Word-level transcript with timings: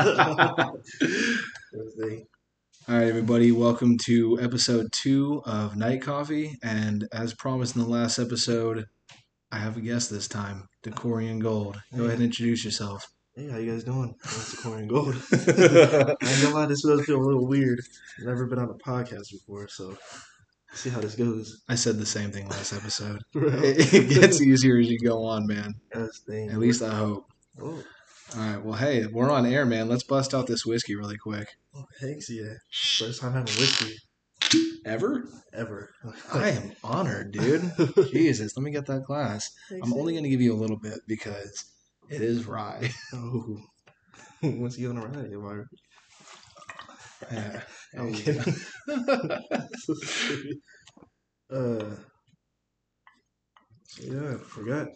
All 0.00 0.06
right, 2.88 3.06
everybody, 3.06 3.52
welcome 3.52 3.98
to 4.06 4.40
episode 4.40 4.90
two 4.92 5.42
of 5.44 5.76
Night 5.76 6.00
Coffee. 6.00 6.56
And 6.62 7.06
as 7.12 7.34
promised 7.34 7.76
in 7.76 7.82
the 7.82 7.88
last 7.88 8.18
episode, 8.18 8.86
I 9.52 9.58
have 9.58 9.76
a 9.76 9.82
guest 9.82 10.08
this 10.10 10.26
time, 10.26 10.68
Decorian 10.82 11.38
Gold. 11.38 11.82
Go 11.94 12.04
ahead 12.04 12.14
and 12.14 12.24
introduce 12.24 12.64
yourself. 12.64 13.06
Hey, 13.34 13.50
how 13.50 13.58
you 13.58 13.70
guys 13.72 13.84
doing? 13.84 14.14
It's 14.24 14.64
and 14.64 14.88
Gold. 14.88 15.16
I 15.32 16.42
know 16.42 16.52
gonna 16.52 16.66
this 16.66 16.82
does 16.82 17.04
feel 17.04 17.20
a 17.20 17.22
little 17.22 17.46
weird. 17.46 17.80
Never 18.20 18.46
been 18.46 18.58
on 18.58 18.70
a 18.70 18.74
podcast 18.74 19.30
before, 19.30 19.68
so 19.68 19.98
see 20.72 20.88
how 20.88 21.00
this 21.00 21.14
goes. 21.14 21.60
I 21.68 21.74
said 21.74 21.98
the 21.98 22.06
same 22.06 22.30
thing 22.30 22.48
last 22.48 22.72
episode. 22.72 23.20
It, 23.34 23.92
it 23.92 24.08
gets 24.08 24.40
easier 24.40 24.78
as 24.78 24.88
you 24.88 24.98
go 24.98 25.24
on, 25.24 25.46
man. 25.46 25.74
At 25.92 26.58
least 26.58 26.80
I 26.80 26.94
hope. 26.94 27.26
Oh, 27.60 27.82
All 28.36 28.40
right, 28.40 28.64
well, 28.64 28.76
hey, 28.76 29.06
we're 29.06 29.30
on 29.30 29.44
air, 29.44 29.66
man. 29.66 29.88
Let's 29.88 30.04
bust 30.04 30.34
out 30.34 30.46
this 30.46 30.64
whiskey 30.64 30.94
really 30.94 31.16
quick. 31.16 31.48
oh, 31.74 31.84
thanks, 32.00 32.30
yeah. 32.30 32.54
First 32.70 33.20
time 33.20 33.32
having 33.32 33.52
whiskey 33.54 33.96
Ever? 34.84 35.28
ever. 35.52 35.90
I 36.32 36.50
am 36.50 36.72
honored, 36.84 37.32
dude. 37.32 37.72
Jesus, 38.12 38.56
let 38.56 38.62
me 38.62 38.70
get 38.70 38.86
that 38.86 39.04
glass. 39.04 39.50
I'm 39.82 39.92
only 39.92 40.12
going 40.12 40.22
to 40.22 40.30
give 40.30 40.40
you 40.40 40.52
a 40.52 40.60
little 40.60 40.78
bit 40.78 41.00
because 41.08 41.64
it 42.08 42.22
is 42.22 42.46
rye. 42.46 42.90
Oh, 43.12 43.58
once 44.42 44.78
you 44.78 44.88
on 44.90 44.94
the 44.94 45.06
ride, 45.06 45.30
you're 45.30 45.66
Yeah. 47.32 47.62
I'm 47.98 48.12
kidding. 48.14 48.54
uh, 51.52 51.96
yeah, 54.00 54.34
I 54.34 54.38
forgot 54.38 54.88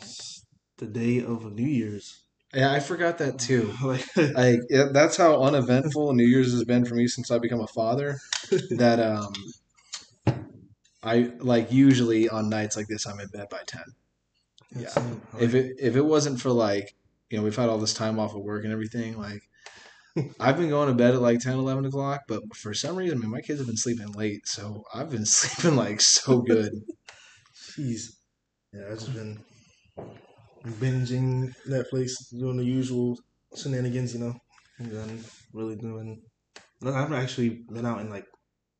It's 0.00 0.46
the 0.78 0.86
day 0.86 1.20
of 1.22 1.52
New 1.52 1.68
Year's. 1.68 2.23
Yeah, 2.54 2.72
I 2.72 2.80
forgot 2.80 3.18
that 3.18 3.38
too. 3.38 3.72
like, 4.34 4.60
yeah, 4.70 4.88
that's 4.92 5.16
how 5.16 5.42
uneventful 5.42 6.12
New 6.14 6.26
Year's 6.26 6.52
has 6.52 6.64
been 6.64 6.84
for 6.84 6.94
me 6.94 7.08
since 7.08 7.30
I 7.30 7.38
become 7.38 7.60
a 7.60 7.66
father. 7.66 8.18
That 8.70 9.00
um, 9.00 9.32
I 11.02 11.32
like 11.38 11.72
usually 11.72 12.28
on 12.28 12.48
nights 12.48 12.76
like 12.76 12.86
this 12.88 13.06
I'm 13.06 13.20
in 13.20 13.28
bed 13.28 13.48
by 13.50 13.60
ten. 13.66 13.84
Yeah. 14.76 14.88
Same. 14.88 15.20
If 15.38 15.54
it 15.54 15.76
if 15.78 15.96
it 15.96 16.04
wasn't 16.04 16.40
for 16.40 16.50
like 16.50 16.94
you 17.30 17.38
know 17.38 17.44
we've 17.44 17.56
had 17.56 17.68
all 17.68 17.78
this 17.78 17.94
time 17.94 18.18
off 18.18 18.34
of 18.34 18.42
work 18.42 18.64
and 18.64 18.72
everything 18.72 19.18
like 19.18 19.42
I've 20.40 20.56
been 20.56 20.68
going 20.68 20.88
to 20.88 20.94
bed 20.94 21.14
at 21.14 21.22
like 21.22 21.40
10, 21.40 21.54
11 21.54 21.86
o'clock, 21.86 22.22
but 22.28 22.42
for 22.54 22.72
some 22.72 22.94
reason, 22.94 23.18
I 23.18 23.20
mean, 23.22 23.30
my 23.30 23.40
kids 23.40 23.58
have 23.58 23.66
been 23.66 23.76
sleeping 23.76 24.12
late, 24.12 24.46
so 24.46 24.84
I've 24.94 25.10
been 25.10 25.26
sleeping 25.26 25.76
like 25.76 26.00
so 26.00 26.40
good. 26.40 26.72
Jeez. 27.52 28.14
Yeah, 28.72 28.82
I've 28.92 28.98
just 28.98 29.12
been 29.12 29.40
binging 30.66 31.54
Netflix, 31.68 32.12
doing 32.30 32.56
the 32.56 32.64
usual 32.64 33.18
shenanigans, 33.56 34.14
you 34.14 34.20
know. 34.20 34.34
And 34.78 34.90
then 34.90 35.24
really 35.52 35.76
doing. 35.76 36.22
No, 36.80 36.92
I 36.92 37.00
haven't 37.00 37.16
actually 37.16 37.64
been 37.70 37.86
out 37.86 38.00
in 38.00 38.10
like 38.10 38.26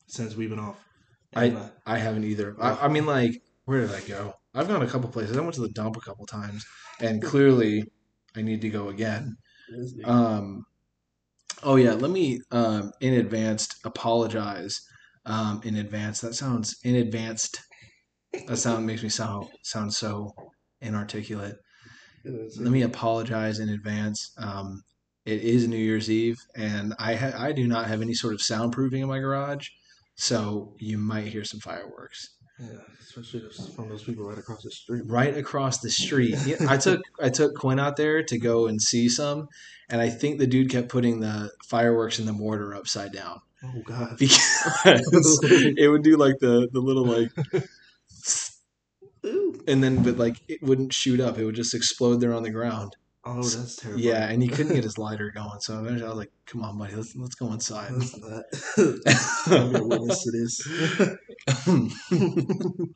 since 0.07 0.35
we've 0.35 0.51
been 0.51 0.59
off. 0.59 0.85
And, 1.33 1.57
uh, 1.57 1.69
I 1.87 1.99
haven't 1.99 2.25
either. 2.25 2.57
I, 2.61 2.87
I 2.87 2.89
mean, 2.89 3.07
like, 3.07 3.33
where 3.65 3.81
did 3.81 3.93
I 3.93 4.01
go? 4.01 4.35
I've 4.55 4.69
gone 4.69 4.83
a 4.83 4.89
couple 4.89 5.09
places. 5.11 5.37
I 5.37 5.41
went 5.41 5.55
to 5.55 5.63
the 5.63 5.69
dump 5.69 5.97
a 5.97 6.01
couple 6.01 6.27
times, 6.27 6.65
and 7.01 7.23
clearly, 7.23 7.85
I 8.37 8.43
need 8.43 8.61
to 8.63 8.69
go 8.69 8.89
again. 8.89 9.37
Um, 10.05 10.65
oh 11.63 11.77
yeah, 11.77 11.95
let 11.95 12.11
me 12.11 12.41
um, 12.51 12.93
in 13.01 13.15
advance 13.15 13.69
apologize. 13.85 14.81
Um, 15.27 15.61
in 15.65 15.77
advance, 15.77 16.21
that 16.21 16.35
sounds 16.35 16.77
in 16.85 16.97
advanced. 16.97 17.61
That 18.47 18.57
sound 18.57 18.87
makes 18.87 19.03
me 19.03 19.09
sound 19.09 19.49
sound 19.63 19.95
so 19.95 20.35
inarticulate. 20.81 21.57
Let 22.25 22.73
me 22.73 22.83
apologize 22.83 23.59
in 23.59 23.69
advance. 23.69 24.33
Um, 24.39 24.83
it 25.27 25.41
is 25.43 25.67
New 25.69 25.77
Year's 25.77 26.11
Eve, 26.11 26.39
and 26.57 26.95
I 26.99 27.15
ha- 27.15 27.35
I 27.39 27.53
do 27.53 27.67
not 27.67 27.87
have 27.87 28.03
any 28.03 28.15
sort 28.15 28.35
of 28.35 28.41
soundproofing 28.41 29.01
in 29.03 29.09
my 29.09 29.19
garage, 29.19 29.69
so 30.17 30.75
you 30.79 30.99
might 30.99 31.27
hear 31.27 31.45
some 31.45 31.61
fireworks 31.61 32.29
Yeah, 32.61 32.79
especially 33.01 33.43
from 33.75 33.89
those 33.89 34.05
people 34.05 34.25
right 34.29 34.39
across 34.39 34.63
the 34.63 34.71
street. 34.71 35.03
right 35.07 35.37
across 35.37 35.79
the 35.79 35.91
street. 35.91 36.37
Yeah, 36.47 36.57
I 36.69 36.77
took 36.77 37.01
I 37.21 37.29
took 37.31 37.55
Quinn 37.57 37.79
out 37.79 37.97
there 37.97 38.23
to 38.23 38.39
go 38.39 38.67
and 38.67 38.81
see 38.81 39.09
some, 39.09 39.49
and 39.89 40.01
I 40.01 40.11
think 40.11 40.39
the 40.39 40.47
dude 40.47 40.71
kept 40.71 40.89
putting 40.89 41.21
the 41.21 41.51
fireworks 41.67 42.19
in 42.19 42.27
the 42.27 42.33
mortar 42.33 42.75
upside 42.75 43.13
down 43.13 43.41
Oh 43.65 43.83
God. 43.85 44.17
because 44.19 44.41
it 45.45 45.91
would 45.91 46.03
do 46.03 46.17
like 46.17 46.37
the 46.41 46.69
the 46.73 46.81
little 46.81 47.05
like. 47.07 47.31
And 49.67 49.83
then 49.83 50.03
but 50.03 50.17
like 50.19 50.41
it 50.49 50.63
wouldn't 50.63 50.93
shoot 50.93 51.21
up. 51.21 51.39
It 51.39 51.45
would 51.45 51.55
just 51.55 51.75
explode 51.75 52.21
there 52.21 52.35
on 52.35 52.43
the 52.43 52.51
ground. 52.51 52.97
Oh, 53.27 53.43
that's 53.43 53.77
terrible. 53.77 54.01
Yeah, 54.03 54.29
and 54.29 54.43
he 54.43 54.49
couldn't 54.49 54.75
get 54.75 54.85
his 54.91 54.99
lighter 54.99 55.31
going. 55.35 55.61
So 55.61 55.79
eventually 55.79 56.05
I 56.05 56.09
was 56.11 56.19
like, 56.19 56.33
"Come 56.47 56.63
on, 56.63 56.77
buddy, 56.79 56.95
let's 56.95 57.17
let's 57.17 57.35
go 57.35 57.53
inside." 57.53 57.93
That's 57.95 58.19
not. 58.19 58.45
I'm 59.59 59.73
gonna 59.73 59.87
witness 59.87 60.23
to 60.25 60.31
this. 60.31 60.61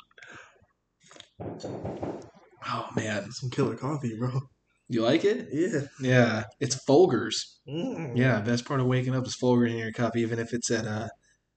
oh 2.68 2.88
man, 2.96 3.30
Some 3.32 3.50
killer 3.50 3.76
coffee, 3.76 4.16
bro. 4.18 4.40
you 4.88 5.02
like 5.02 5.24
it? 5.24 5.48
Yeah. 5.52 5.80
Yeah, 6.00 6.44
it's 6.60 6.76
Folgers. 6.84 7.34
Mm. 7.68 8.16
Yeah, 8.16 8.40
best 8.40 8.64
part 8.66 8.80
of 8.80 8.86
waking 8.86 9.14
up 9.14 9.26
is 9.26 9.36
Folgers 9.36 9.70
in 9.70 9.78
your 9.78 9.92
cup, 9.92 10.16
even 10.16 10.38
if 10.38 10.52
it's 10.52 10.70
at 10.70 10.86
uh 10.86 11.08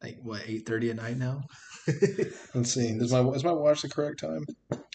like 0.02 0.18
what 0.22 0.44
eight 0.48 0.66
thirty 0.66 0.90
at 0.90 0.96
night 0.98 1.18
now. 1.18 1.42
Let's 2.54 2.74
see. 2.74 2.88
Is 2.88 3.12
my 3.12 3.22
is 3.30 3.44
my 3.44 3.52
watch 3.52 3.82
the 3.82 3.90
correct 3.90 4.20
time? 4.20 4.46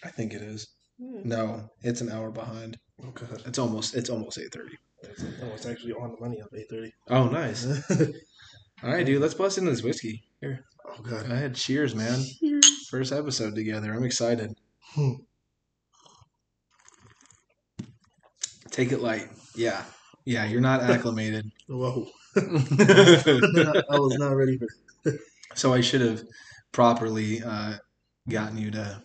I 0.04 0.08
think 0.08 0.32
it 0.32 0.42
is. 0.42 0.68
No, 0.98 1.68
it's 1.82 2.00
an 2.00 2.10
hour 2.10 2.30
behind. 2.30 2.78
Oh 3.02 3.10
God. 3.10 3.42
It's 3.46 3.58
almost 3.58 3.94
it's 3.94 4.10
almost 4.10 4.38
eight 4.38 4.52
thirty. 4.52 4.76
Oh, 5.42 5.52
it's 5.54 5.66
actually 5.66 5.92
on 5.92 6.12
the 6.12 6.20
money 6.20 6.40
of 6.40 6.48
eight 6.54 6.68
thirty. 6.70 6.92
Oh, 7.08 7.28
nice. 7.28 7.66
All 8.82 8.90
right, 8.90 9.04
dude. 9.04 9.20
Let's 9.20 9.34
bust 9.34 9.58
into 9.58 9.70
this 9.70 9.82
whiskey. 9.82 10.24
Here, 10.40 10.64
oh 10.86 11.02
god, 11.02 11.30
I 11.30 11.36
had 11.36 11.54
Cheers, 11.54 11.94
man. 11.94 12.22
First 12.90 13.12
episode 13.12 13.54
together. 13.54 13.92
I'm 13.92 14.04
excited. 14.04 14.54
Hmm. 14.94 15.12
Take 18.70 18.92
it 18.92 19.00
light. 19.00 19.28
Yeah, 19.54 19.82
yeah. 20.24 20.44
You're 20.44 20.60
not 20.60 20.82
acclimated. 20.82 21.50
Whoa. 21.68 22.06
I 22.36 22.40
was 23.90 24.16
not 24.18 24.36
ready 24.36 24.58
for. 24.58 25.12
so 25.54 25.72
I 25.72 25.80
should 25.80 26.02
have 26.02 26.22
properly 26.76 27.42
uh, 27.42 27.72
gotten 28.28 28.58
you 28.58 28.70
to 28.70 29.02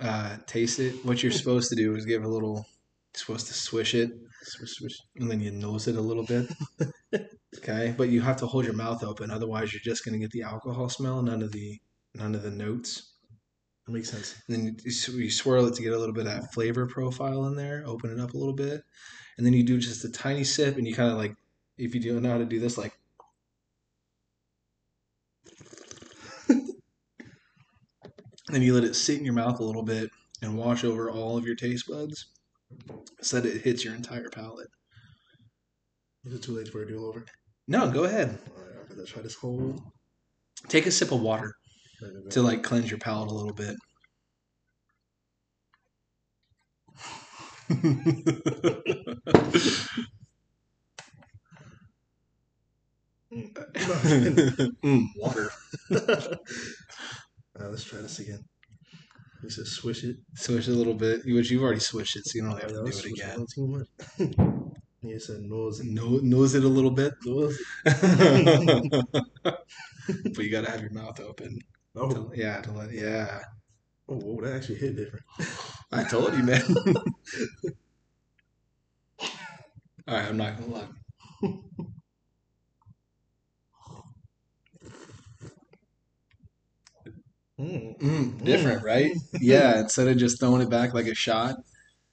uh, 0.00 0.36
taste 0.46 0.80
it. 0.80 0.92
What 1.04 1.22
you're 1.22 1.30
supposed 1.30 1.70
to 1.70 1.76
do 1.76 1.94
is 1.94 2.04
give 2.04 2.24
a 2.24 2.28
little. 2.28 2.66
Supposed 3.14 3.46
to 3.46 3.54
swish 3.54 3.94
it, 3.94 4.10
Swish, 4.42 4.72
swish. 4.72 4.98
and 5.16 5.30
then 5.30 5.40
you 5.40 5.50
nose 5.50 5.88
it 5.88 5.96
a 5.96 6.00
little 6.02 6.24
bit. 6.24 6.50
okay, 7.56 7.94
but 7.96 8.10
you 8.10 8.20
have 8.20 8.36
to 8.36 8.46
hold 8.46 8.66
your 8.66 8.74
mouth 8.74 9.02
open, 9.02 9.30
otherwise 9.30 9.72
you're 9.72 9.80
just 9.82 10.04
going 10.04 10.12
to 10.12 10.18
get 10.18 10.32
the 10.32 10.42
alcohol 10.42 10.90
smell, 10.90 11.22
none 11.22 11.40
of 11.40 11.50
the 11.50 11.80
none 12.14 12.34
of 12.34 12.42
the 12.42 12.50
notes. 12.50 13.14
That 13.86 13.92
makes 13.92 14.10
sense. 14.10 14.34
And 14.48 14.56
then 14.56 14.76
you, 14.84 15.12
you 15.18 15.30
swirl 15.30 15.66
it 15.66 15.74
to 15.76 15.82
get 15.82 15.94
a 15.94 15.98
little 15.98 16.14
bit 16.14 16.26
of 16.26 16.32
that 16.34 16.52
flavor 16.52 16.86
profile 16.86 17.46
in 17.46 17.56
there. 17.56 17.84
Open 17.86 18.10
it 18.10 18.20
up 18.20 18.34
a 18.34 18.36
little 18.36 18.52
bit, 18.52 18.82
and 19.38 19.46
then 19.46 19.54
you 19.54 19.62
do 19.62 19.78
just 19.78 20.04
a 20.04 20.10
tiny 20.10 20.44
sip, 20.44 20.76
and 20.76 20.86
you 20.86 20.94
kind 20.94 21.10
of 21.10 21.16
like, 21.16 21.36
if 21.78 21.94
you 21.94 22.02
don't 22.02 22.22
know 22.22 22.32
how 22.32 22.38
to 22.38 22.44
do 22.44 22.60
this, 22.60 22.76
like. 22.76 22.98
Then 28.48 28.62
you 28.62 28.74
let 28.74 28.84
it 28.84 28.94
sit 28.94 29.18
in 29.18 29.24
your 29.24 29.34
mouth 29.34 29.60
a 29.60 29.64
little 29.64 29.82
bit 29.82 30.10
and 30.42 30.56
wash 30.56 30.84
over 30.84 31.10
all 31.10 31.36
of 31.36 31.46
your 31.46 31.56
taste 31.56 31.88
buds, 31.88 32.26
so 33.20 33.40
that 33.40 33.54
it 33.54 33.62
hits 33.62 33.84
your 33.84 33.94
entire 33.94 34.28
palate. 34.28 34.68
Is 36.24 36.34
it 36.34 36.42
too 36.42 36.52
late 36.52 36.68
for 36.68 36.82
a 36.82 36.88
do 36.88 37.06
over? 37.06 37.24
No, 37.68 37.90
go 37.90 38.04
ahead. 38.04 38.38
All 38.56 38.62
right, 38.62 38.72
I'm 38.80 38.88
gonna 38.96 39.06
try 39.06 39.22
this 39.22 39.34
whole. 39.34 39.76
Take 40.68 40.86
a 40.86 40.90
sip 40.90 41.12
of 41.12 41.20
water 41.20 41.52
to 42.30 42.42
like 42.42 42.62
cleanse 42.62 42.90
your 42.90 42.98
palate 42.98 43.30
a 43.30 43.34
little 43.34 43.54
bit. 43.54 43.76
mm, 54.84 55.06
water. 55.16 55.50
Alright, 57.56 57.70
let's 57.70 57.84
try 57.84 58.00
this 58.00 58.18
again. 58.18 58.44
We 59.42 59.50
said 59.50 59.66
swish 59.66 60.04
it. 60.04 60.16
Swish 60.34 60.68
it 60.68 60.72
a 60.72 60.74
little 60.74 60.94
bit, 60.94 61.20
which 61.24 61.50
you've 61.50 61.62
already 61.62 61.80
swished 61.80 62.16
it, 62.16 62.26
so 62.26 62.32
you 62.36 62.42
don't 62.42 62.52
have 62.60 62.70
Yeah, 62.70 62.76
to 62.78 62.84
do 62.84 62.98
it 62.98 63.04
again. 63.06 63.46
too 63.54 63.66
much. 63.66 63.88
he 65.02 65.18
said 65.18 65.40
nose. 65.42 65.80
No, 65.84 66.18
nose 66.22 66.54
it 66.54 66.64
a 66.64 66.68
little 66.68 66.90
bit, 66.90 67.14
Nose. 67.24 67.58
but 67.84 68.04
you 70.38 70.50
gotta 70.50 70.70
have 70.70 70.80
your 70.80 70.92
mouth 70.92 71.18
open. 71.20 71.58
Oh, 71.94 72.10
To- 72.10 72.32
yeah, 72.34 72.60
to 72.62 72.72
let, 72.72 72.90
yeah. 72.92 73.40
oh, 74.08 74.16
whoa, 74.16 74.40
that 74.44 74.56
actually 74.56 74.76
hit 74.76 74.96
different. 74.96 75.24
I 75.92 76.04
told 76.04 76.34
you, 76.36 76.42
man. 76.42 76.62
All 80.08 80.14
right, 80.14 80.26
I'm 80.28 80.36
not 80.36 80.58
gonna 80.58 80.72
lie. 80.72 80.88
Mm. 87.58 87.98
Mm, 87.98 88.44
different, 88.44 88.82
right? 88.84 89.12
Yeah, 89.40 89.80
instead 89.80 90.08
of 90.08 90.16
just 90.18 90.38
throwing 90.40 90.60
it 90.62 90.70
back 90.70 90.92
like 90.92 91.06
a 91.06 91.14
shot, 91.14 91.56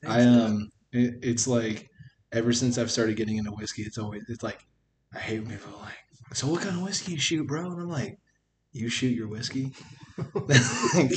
I 0.05 0.21
um, 0.23 0.69
it, 0.91 1.15
it's 1.23 1.47
like 1.47 1.89
ever 2.31 2.53
since 2.53 2.77
I've 2.77 2.91
started 2.91 3.17
getting 3.17 3.37
into 3.37 3.51
whiskey, 3.51 3.83
it's 3.83 3.97
always 3.97 4.23
it's 4.29 4.43
like 4.43 4.65
I 5.13 5.19
hate 5.19 5.39
when 5.41 5.51
people 5.51 5.75
are 5.75 5.81
like, 5.81 5.97
"So 6.33 6.47
what 6.47 6.61
kind 6.61 6.77
of 6.77 6.83
whiskey 6.83 7.13
you 7.13 7.19
shoot, 7.19 7.47
bro?" 7.47 7.71
And 7.71 7.81
I'm 7.81 7.89
like, 7.89 8.19
"You 8.73 8.89
shoot 8.89 9.15
your 9.15 9.27
whiskey." 9.29 9.73
Like, 10.35 11.11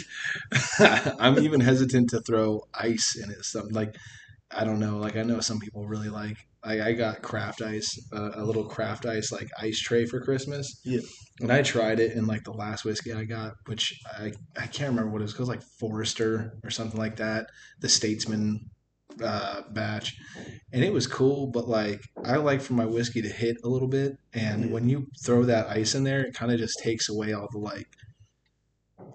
I'm 1.20 1.38
even 1.40 1.61
hesitant 1.61 2.11
to 2.11 2.20
throw 2.20 2.67
ice 2.75 3.17
in 3.17 3.31
it. 3.31 3.44
Something 3.44 3.75
like 3.75 3.96
I 4.50 4.64
don't 4.64 4.78
know. 4.81 4.98
Like 4.98 5.16
I 5.16 5.22
know 5.22 5.40
some 5.40 5.58
people 5.58 5.87
really 5.87 6.08
like. 6.08 6.37
I, 6.62 6.81
I 6.88 6.93
got 6.93 7.22
craft 7.22 7.62
ice, 7.62 7.98
uh, 8.12 8.31
a 8.34 8.44
little 8.44 8.64
craft 8.64 9.06
ice 9.06 9.31
like 9.31 9.48
ice 9.60 9.78
tray 9.81 10.06
for 10.06 10.20
Christmas. 10.20 10.81
Yeah. 10.84 11.00
And 11.40 11.52
I 11.52 11.62
tried 11.62 12.00
it 12.00 12.12
in 12.12 12.26
like 12.26 12.44
the 12.44 12.52
last 12.52 12.84
whiskey 12.84 13.12
I 13.12 13.25
got, 13.25 13.54
which 13.66 13.94
I 14.19 14.32
I 14.56 14.66
can't 14.66 14.90
remember 14.90 15.10
what 15.10 15.20
it 15.20 15.25
was 15.25 15.34
called, 15.34 15.48
like 15.48 15.62
Forester 15.81 16.52
or 16.64 16.70
something 16.70 16.98
like 16.98 17.16
that. 17.16 17.46
The 17.81 17.88
Statesman 17.88 18.70
uh, 19.22 19.62
batch, 19.72 20.14
and 20.72 20.84
it 20.84 20.93
was 20.93 21.06
cool. 21.06 21.48
But 21.48 21.69
like 21.69 22.00
I 22.25 22.37
like 22.37 22.60
for 22.60 22.75
my 22.75 22.87
whiskey 22.87 23.22
to 23.22 23.28
hit 23.28 23.56
a 23.64 23.69
little 23.69 23.88
bit, 23.88 24.16
and 24.32 24.66
Yeah. 24.66 24.70
when 24.72 24.88
you 24.88 25.06
throw 25.25 25.44
that 25.44 25.69
ice 25.69 25.94
in 25.94 26.04
there, 26.04 26.20
it 26.25 26.34
kind 26.34 26.52
of 26.52 26.58
just 26.58 26.78
takes 26.81 27.08
away 27.08 27.32
all 27.32 27.48
the 27.50 27.58
like 27.58 27.88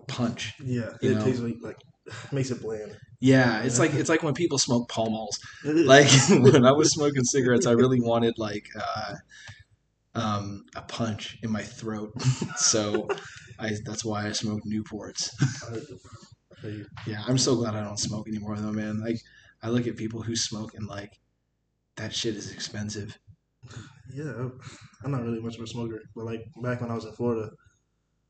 punch. 0.08 0.54
Yeah, 0.64 0.92
it 1.02 1.12
know? 1.16 1.24
tastes 1.26 1.42
like 1.42 1.56
like 1.62 1.78
makes 2.32 2.52
it 2.52 2.62
bland. 2.62 2.98
Yeah, 3.22 3.62
it's 3.62 3.78
like 3.78 3.94
it's 3.94 4.10
like 4.10 4.24
when 4.24 4.34
people 4.34 4.58
smoke 4.58 4.90
Pall 4.90 5.12
Malls. 5.12 5.40
Like 5.64 6.10
when 6.30 6.66
I 6.66 6.72
was 6.72 6.92
smoking 6.92 7.24
cigarettes, 7.24 7.68
I 7.68 7.74
really 7.74 8.02
wanted 8.02 8.34
like 8.38 8.66
uh, 8.76 9.16
um, 10.16 10.66
a 10.76 10.82
punch 10.82 11.38
in 11.44 11.52
my 11.52 11.62
throat. 11.62 12.20
so 12.58 13.08
I 13.60 13.74
that's 13.86 14.04
why 14.04 14.28
I 14.28 14.32
smoke 14.32 14.62
Newports. 14.66 15.30
Yeah, 17.08 17.24
I'm 17.28 17.40
so 17.40 17.56
glad 17.56 17.74
I 17.74 17.84
don't 17.84 17.98
smoke 17.98 18.28
anymore 18.28 18.56
though, 18.56 18.72
man. 18.72 19.02
Like 19.02 19.18
I 19.64 19.70
look 19.70 19.88
at 19.88 19.98
people 19.98 20.22
who 20.22 20.36
smoke 20.36 20.76
and 20.76 20.88
like 20.88 21.20
that 21.96 22.14
shit 22.14 22.36
is 22.36 22.52
expensive. 22.52 23.18
Yeah, 24.14 24.50
I'm 25.04 25.10
not 25.10 25.24
really 25.24 25.40
much 25.42 25.56
of 25.58 25.64
a 25.64 25.68
smoker, 25.68 26.04
but 26.16 26.26
like 26.26 26.42
back 26.62 26.82
when 26.82 26.92
I 26.92 26.94
was 26.94 27.06
in 27.06 27.14
Florida, 27.14 27.50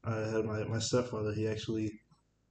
I 0.06 0.16
had 0.16 0.46
my 0.46 0.64
my 0.64 0.80
stepfather. 0.80 1.34
He 1.34 1.46
actually 1.46 1.92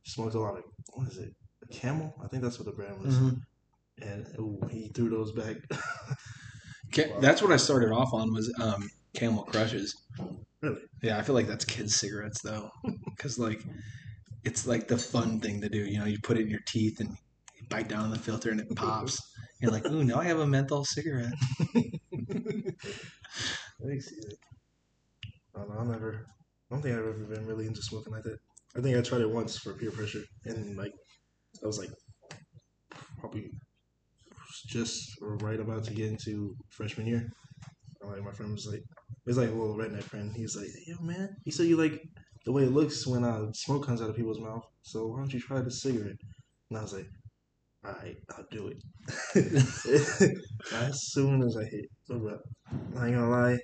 smoked 0.04 0.34
a 0.34 0.40
lot 0.40 0.58
of 0.58 0.64
what 0.92 1.08
is 1.08 1.16
it, 1.16 1.32
Camel? 1.70 2.14
I 2.22 2.28
think 2.28 2.42
that's 2.42 2.58
what 2.58 2.66
the 2.66 2.72
brand 2.72 3.00
was. 3.02 3.16
And 4.02 4.26
ooh, 4.38 4.60
he 4.70 4.88
threw 4.94 5.10
those 5.10 5.32
back. 5.32 5.56
Ca- 6.92 7.20
That's 7.20 7.42
what 7.42 7.52
I 7.52 7.56
started 7.56 7.92
off 7.92 8.12
on 8.12 8.32
was 8.32 8.52
um, 8.60 8.88
Camel 9.14 9.44
Crushes. 9.44 9.94
Really? 10.62 10.80
Yeah, 11.02 11.18
I 11.18 11.22
feel 11.22 11.34
like 11.34 11.46
that's 11.46 11.64
kids' 11.64 11.96
cigarettes 11.96 12.40
though, 12.42 12.70
because 13.04 13.38
like 13.38 13.62
it's 14.44 14.66
like 14.66 14.88
the 14.88 14.98
fun 14.98 15.40
thing 15.40 15.60
to 15.60 15.68
do. 15.68 15.78
You 15.78 15.98
know, 16.00 16.06
you 16.06 16.18
put 16.22 16.36
it 16.38 16.42
in 16.42 16.50
your 16.50 16.60
teeth 16.66 17.00
and 17.00 17.10
you 17.56 17.66
bite 17.68 17.88
down 17.88 18.04
on 18.04 18.10
the 18.10 18.18
filter 18.18 18.50
and 18.50 18.60
it 18.60 18.74
pops. 18.76 19.20
You're 19.60 19.70
like, 19.70 19.86
ooh, 19.86 20.02
now 20.04 20.18
I 20.18 20.24
have 20.24 20.38
a 20.40 20.46
menthol 20.46 20.84
cigarette. 20.86 21.34
I 23.86 23.98
see 23.98 24.16
it. 24.16 24.38
I 25.54 25.58
don't 25.60 25.74
know. 25.74 25.80
I 25.80 25.84
never. 25.84 26.26
I 26.70 26.74
don't 26.74 26.82
think 26.82 26.94
I've 26.94 27.06
ever 27.06 27.24
been 27.24 27.46
really 27.46 27.66
into 27.66 27.82
smoking 27.82 28.12
like 28.12 28.22
that. 28.22 28.38
I 28.76 28.80
think 28.80 28.96
I 28.96 29.00
tried 29.02 29.20
it 29.22 29.30
once 29.30 29.58
for 29.58 29.74
peer 29.74 29.90
pressure, 29.90 30.22
and 30.44 30.76
like 30.76 30.92
I 31.62 31.66
was 31.66 31.78
like 31.78 31.90
probably 33.18 33.50
just 34.68 35.16
right 35.20 35.60
about 35.60 35.84
to 35.84 35.94
get 35.94 36.08
into 36.08 36.54
freshman 36.70 37.06
year. 37.06 37.28
Like 38.02 38.24
my 38.24 38.32
friend 38.32 38.52
was 38.52 38.66
like, 38.66 38.82
it's 39.26 39.36
like 39.36 39.50
a 39.50 39.52
little 39.52 39.76
redneck 39.76 40.02
friend. 40.04 40.32
He's 40.34 40.56
like, 40.56 40.68
"Yo, 40.86 40.96
man," 41.02 41.36
he 41.44 41.50
said, 41.50 41.66
"You 41.66 41.76
like 41.76 42.02
the 42.46 42.52
way 42.52 42.64
it 42.64 42.72
looks 42.72 43.06
when 43.06 43.24
uh, 43.24 43.52
smoke 43.52 43.86
comes 43.86 44.00
out 44.00 44.10
of 44.10 44.16
people's 44.16 44.40
mouth. 44.40 44.64
So 44.82 45.06
why 45.06 45.18
don't 45.18 45.32
you 45.32 45.40
try 45.40 45.60
the 45.60 45.70
cigarette?" 45.70 46.16
And 46.70 46.78
I 46.78 46.82
was 46.82 46.94
like, 46.94 47.08
"All 47.84 47.92
right, 47.92 48.16
I'll 48.30 48.46
do 48.50 48.68
it." 48.68 48.82
as 50.72 51.10
soon 51.12 51.42
as 51.42 51.56
I 51.56 51.64
hit 51.64 51.86
the 52.08 52.40
I 52.96 53.06
ain't 53.06 53.16
gonna 53.16 53.28
lie, 53.28 53.58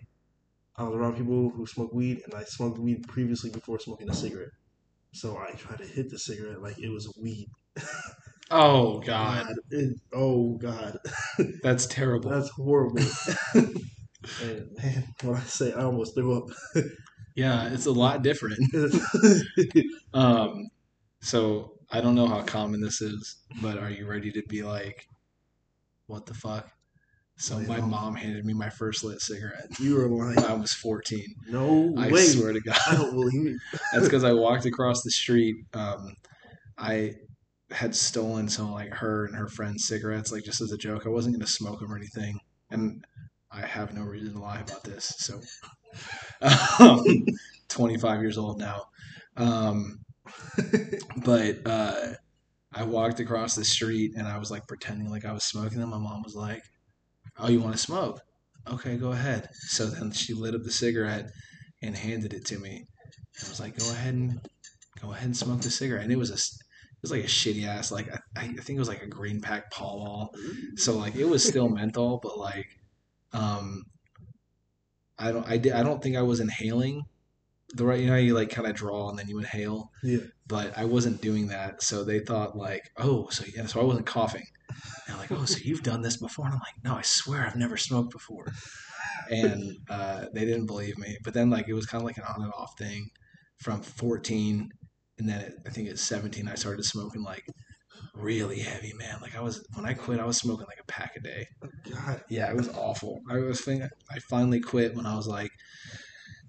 I 0.77 0.83
was 0.85 0.95
around 0.95 1.17
people 1.17 1.51
who 1.51 1.67
smoke 1.67 1.93
weed, 1.93 2.21
and 2.25 2.35
I 2.35 2.45
smoked 2.45 2.79
weed 2.79 3.09
previously 3.09 3.51
before 3.51 3.81
smoking 3.81 4.11
a 4.11 4.15
cigarette. 4.15 4.53
So 5.15 5.39
I 5.39 5.53
tried 5.53 5.79
to 5.79 5.87
hit 5.87 6.11
the 6.11 6.19
cigarette 6.19 6.63
like 6.63 6.79
it 6.79 6.91
was 6.91 7.11
weed. 7.21 7.49
Oh 8.49 9.01
God, 9.01 9.45
it- 9.73 9.99
oh 10.13 10.53
God, 10.57 10.99
that's 11.65 11.85
terrible. 11.87 12.31
that's 12.31 12.49
horrible. 12.51 13.03
and 13.55 14.69
man, 14.77 15.05
when 15.23 15.35
I 15.35 15.41
say 15.41 15.73
I 15.73 15.83
almost 15.83 16.15
threw 16.15 16.37
up. 16.37 16.85
Yeah, 17.35 17.69
it's 17.73 17.87
a 17.87 17.91
lot 17.93 18.23
different. 18.23 18.59
Um, 20.15 20.69
so 21.21 21.73
I 21.91 22.01
don't 22.01 22.15
know 22.15 22.29
how 22.29 22.43
common 22.43 22.81
this 22.81 23.01
is, 23.03 23.37
but 23.61 23.79
are 23.79 23.91
you 23.91 24.07
ready 24.07 24.31
to 24.31 24.43
be 24.49 24.63
like, 24.63 25.09
what 26.07 26.27
the 26.27 26.35
fuck? 26.35 26.71
So 27.37 27.57
Lay 27.57 27.65
it 27.65 27.69
my 27.69 27.81
mom 27.81 28.15
handed 28.15 28.45
me 28.45 28.55
my 28.55 28.71
first 28.71 29.03
lit 29.05 29.21
cigarette 29.21 29.67
you 29.79 29.97
were 29.97 30.09
lying. 30.09 30.39
I 30.39 30.55
was 30.55 30.73
14. 30.73 31.23
No 31.49 31.93
I 31.99 32.11
way. 32.11 32.27
swear 32.29 32.53
to 32.53 32.61
God. 32.61 32.79
I 32.87 32.95
don't 32.95 33.13
believe 33.13 33.47
it. 33.49 33.61
That's 33.93 34.05
because 34.05 34.23
I 34.25 34.33
walked 34.33 34.65
across 34.67 35.03
the 35.03 35.11
street. 35.11 35.57
Um, 35.75 36.15
I 36.79 37.15
had 37.71 37.95
stolen 37.95 38.49
some 38.49 38.71
like 38.73 38.93
her 38.93 39.27
and 39.27 39.35
her 39.35 39.49
friend's 39.49 39.87
cigarettes, 39.87 40.33
like 40.33 40.45
just 40.45 40.61
as 40.61 40.73
a 40.73 40.79
joke. 40.79 41.05
I 41.07 41.11
wasn't 41.11 41.37
gonna 41.37 41.47
smoke 41.47 41.81
them 41.81 41.93
or 41.93 41.97
anything, 41.97 42.39
and 42.71 43.05
I 43.51 43.63
have 43.63 43.95
no 43.95 44.03
reason 44.03 44.35
to 44.35 44.41
lie 44.41 44.61
about 44.61 44.85
this. 44.85 45.15
So, 45.19 45.41
um, 46.79 47.05
25 47.69 48.21
years 48.21 48.39
old 48.39 48.59
now, 48.59 48.83
um, 49.37 49.99
but 51.25 51.67
uh, 51.67 52.15
I 52.73 52.83
walked 52.85 53.21
across 53.21 53.55
the 53.55 53.65
street 53.65 54.13
and 54.17 54.27
I 54.27 54.39
was 54.39 54.51
like 54.51 54.67
pretending 54.67 55.11
like 55.11 55.25
I 55.25 55.33
was 55.33 55.45
smoking 55.45 55.81
them. 55.81 55.91
My 55.91 55.99
mom 55.99 56.23
was 56.23 56.37
like, 56.37 56.63
"Oh, 57.39 57.49
you 57.49 57.61
want 57.61 57.75
to 57.75 57.83
smoke? 57.83 58.21
Okay, 58.69 58.97
go 58.97 59.13
ahead." 59.13 59.49
So 59.55 59.87
then 59.87 60.13
she 60.13 60.35
lit 60.35 60.55
up 60.55 60.63
the 60.63 60.73
cigarette 60.73 61.31
and 61.83 61.97
handed 61.97 62.33
it 62.33 62.45
to 62.47 62.59
me. 62.59 62.87
I 63.45 63.49
was 63.49 63.61
like, 63.61 63.77
"Go 63.79 63.91
ahead 63.91 64.15
and 64.15 64.41
go 65.01 65.13
ahead 65.13 65.27
and 65.27 65.37
smoke 65.37 65.61
the 65.63 65.71
cigarette." 65.71 66.05
And 66.05 66.13
it 66.13 66.19
was 66.19 66.31
a, 66.31 66.39
was 67.11 67.19
like 67.19 67.25
a 67.25 67.29
shitty 67.29 67.67
ass, 67.67 67.93
like 67.93 68.13
I, 68.13 68.19
I 68.37 68.47
think 68.47 68.77
it 68.77 68.79
was 68.79 68.89
like 68.89 69.03
a 69.03 69.07
green 69.07 69.41
pack 69.41 69.71
Pall 69.71 69.99
Mall. 69.99 70.35
So 70.77 70.97
like 70.97 71.15
it 71.15 71.25
was 71.25 71.47
still 71.47 71.69
menthol, 71.69 72.19
but 72.23 72.39
like, 72.39 72.67
um, 73.33 73.85
I 75.19 75.33
don't, 75.33 75.49
I 75.49 75.57
did, 75.57 75.73
I 75.73 75.83
don't 75.83 76.03
think 76.03 76.17
I 76.17 76.23
was 76.23 76.41
inhaling 76.41 77.03
the 77.75 77.85
right. 77.85 78.01
You 78.01 78.07
know, 78.09 78.17
you 78.17 78.35
like 78.35 78.51
kind 78.51 78.67
of 78.69 78.75
draw 78.75 79.09
and 79.09 79.19
then 79.19 79.29
you 79.29 79.39
inhale. 79.39 79.91
Yeah. 80.03 80.19
But 80.47 80.77
I 80.77 80.85
wasn't 80.85 81.21
doing 81.21 81.49
that, 81.49 81.83
so 81.83 82.05
they 82.05 82.21
thought 82.21 82.57
like, 82.57 82.83
oh, 82.97 83.29
so 83.31 83.45
yeah, 83.55 83.67
so 83.67 83.81
I 83.81 83.85
wasn't 83.85 84.07
coughing. 84.07 84.45
And 84.69 84.79
they're 85.09 85.17
like, 85.17 85.33
oh, 85.33 85.45
so 85.45 85.59
you've 85.63 85.83
done 85.83 86.03
this 86.03 86.17
before? 86.17 86.47
And 86.47 86.55
I'm 86.55 86.61
like, 86.61 86.85
no, 86.85 86.95
I 86.97 87.03
swear 87.03 87.47
I've 87.47 87.57
never 87.57 87.77
smoked 87.77 88.13
before. 88.13 88.47
And 89.31 89.77
uh, 89.89 90.27
they 90.35 90.45
didn't 90.45 90.67
believe 90.67 90.99
me. 90.99 91.17
But 91.25 91.35
then 91.35 91.51
like 91.51 91.69
it 91.69 91.75
was 91.75 91.87
kind 91.87 92.03
of 92.03 92.07
like 92.07 92.19
an 92.19 92.25
on 92.25 92.43
and 92.43 92.53
off 92.53 92.77
thing 92.79 93.11
from 93.59 93.81
14, 93.81 94.71
and 95.19 95.29
then 95.29 95.41
at, 95.41 95.53
I 95.67 95.71
think 95.71 95.89
at 95.89 95.99
17 95.99 96.49
I 96.49 96.55
started 96.55 96.85
smoking 96.85 97.23
like 97.23 97.45
really 98.15 98.61
heavy, 98.61 98.93
man. 98.95 99.19
Like 99.21 99.37
I 99.37 99.41
was 99.41 99.65
when 99.75 99.87
I 99.87 99.95
quit, 99.95 100.21
I 100.21 100.25
was 100.25 100.37
smoking 100.37 100.67
like 100.67 100.81
a 100.81 100.87
pack 100.87 101.17
a 101.17 101.21
day. 101.21 101.47
Oh, 101.63 101.69
God, 101.91 102.23
Yeah, 102.29 102.51
it 102.51 102.57
was 102.57 102.69
awful. 102.71 103.21
I 103.31 103.39
was 103.39 103.61
thinking 103.61 103.89
I 104.11 104.19
finally 104.19 104.61
quit 104.61 104.95
when 104.95 105.07
I 105.07 105.17
was 105.17 105.27
like, 105.27 105.51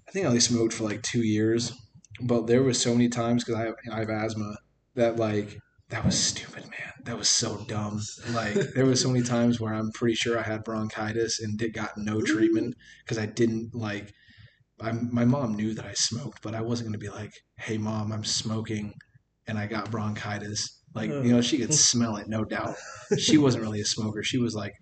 I 0.06 0.10
think 0.10 0.24
I 0.24 0.28
only 0.28 0.40
smoked 0.40 0.72
for 0.72 0.84
like 0.84 1.02
two 1.02 1.22
years, 1.22 1.72
but 2.20 2.46
there 2.46 2.62
was 2.62 2.80
so 2.80 2.92
many 2.92 3.08
times 3.08 3.44
because 3.44 3.60
I 3.60 3.64
have, 3.66 3.74
I 3.92 3.98
have 4.00 4.10
asthma 4.10 4.56
that 4.94 5.16
like 5.16 5.58
that 5.90 6.04
was 6.04 6.18
stupid, 6.18 6.64
man. 6.64 6.92
That 7.04 7.16
was 7.16 7.28
so 7.28 7.64
dumb. 7.66 8.00
Like 8.32 8.54
there 8.74 8.84
was 8.84 9.00
so 9.00 9.08
many 9.08 9.24
times 9.24 9.60
where 9.60 9.72
I'm 9.72 9.90
pretty 9.92 10.14
sure 10.14 10.38
I 10.38 10.42
had 10.42 10.64
bronchitis 10.64 11.40
and 11.40 11.58
did 11.58 11.72
got 11.72 11.96
no 11.96 12.20
treatment 12.20 12.74
because 13.04 13.18
I 13.18 13.26
didn't 13.26 13.74
like. 13.74 14.12
I, 14.80 14.92
my 14.92 15.24
mom 15.24 15.56
knew 15.56 15.74
that 15.74 15.84
I 15.84 15.92
smoked, 15.94 16.42
but 16.42 16.54
I 16.54 16.60
wasn't 16.60 16.88
gonna 16.88 16.98
be 16.98 17.08
like, 17.08 17.32
"Hey, 17.58 17.78
mom, 17.78 18.12
I'm 18.12 18.24
smoking, 18.24 18.94
and 19.46 19.58
I 19.58 19.66
got 19.66 19.90
bronchitis." 19.90 20.82
Like 20.94 21.10
you 21.10 21.32
know, 21.32 21.40
she 21.40 21.58
could 21.58 21.74
smell 21.74 22.16
it, 22.16 22.28
no 22.28 22.44
doubt. 22.44 22.76
She 23.18 23.38
wasn't 23.44 23.62
really 23.62 23.80
a 23.80 23.84
smoker. 23.84 24.22
She 24.22 24.38
was 24.38 24.54
like 24.54 24.72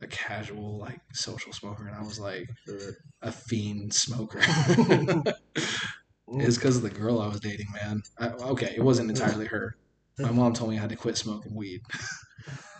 a 0.00 0.06
casual, 0.06 0.78
like 0.78 1.00
social 1.12 1.52
smoker, 1.52 1.86
and 1.86 1.96
I 1.96 2.02
was 2.02 2.18
like 2.18 2.48
a 3.22 3.32
fiend 3.32 3.94
smoker. 3.94 4.40
it's 6.28 6.56
because 6.56 6.76
of 6.76 6.82
the 6.82 6.90
girl 6.90 7.20
I 7.20 7.28
was 7.28 7.40
dating, 7.40 7.66
man. 7.74 8.02
I, 8.18 8.28
okay, 8.28 8.74
it 8.76 8.82
wasn't 8.82 9.10
entirely 9.10 9.46
her. 9.46 9.76
My 10.18 10.30
mom 10.30 10.52
told 10.52 10.70
me 10.70 10.76
I 10.76 10.80
had 10.80 10.90
to 10.90 10.96
quit 10.96 11.16
smoking 11.16 11.54
weed, 11.54 11.80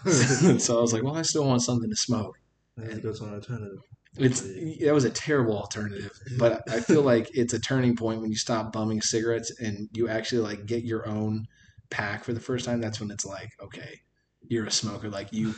so 0.07 0.79
I 0.79 0.81
was 0.81 0.93
like, 0.93 1.03
"Well, 1.03 1.17
I 1.17 1.23
still 1.23 1.47
want 1.47 1.63
something 1.63 1.89
to 1.89 1.97
smoke." 1.97 2.37
I 2.79 2.83
had 2.83 2.97
to 2.97 3.01
go 3.01 3.13
to 3.13 3.25
an 3.25 3.35
alternative. 3.35 3.79
It's 4.17 4.41
that 4.43 4.93
was 4.93 5.05
a 5.05 5.11
terrible 5.11 5.57
alternative, 5.57 6.11
but 6.39 6.63
I 6.71 6.81
feel 6.81 7.03
like 7.03 7.31
it's 7.33 7.55
a 7.55 7.61
turning 7.61 7.97
point 7.97 8.21
when 8.21 8.31
you 8.31 8.37
stop 8.37 8.73
bumming 8.73 9.01
cigarettes 9.03 9.53
and 9.61 9.89
you 9.93 10.09
actually 10.09 10.43
like 10.43 10.67
get 10.67 10.85
your 10.85 11.07
own 11.09 11.47
pack 11.91 12.25
for 12.25 12.33
the 12.33 12.41
first 12.41 12.65
time. 12.65 12.81
That's 12.81 13.01
when 13.01 13.11
it's 13.11 13.25
like, 13.25 13.51
okay, 13.63 14.01
you're 14.43 14.67
a 14.67 14.71
smoker. 14.71 15.09
Like 15.09 15.33
you, 15.33 15.55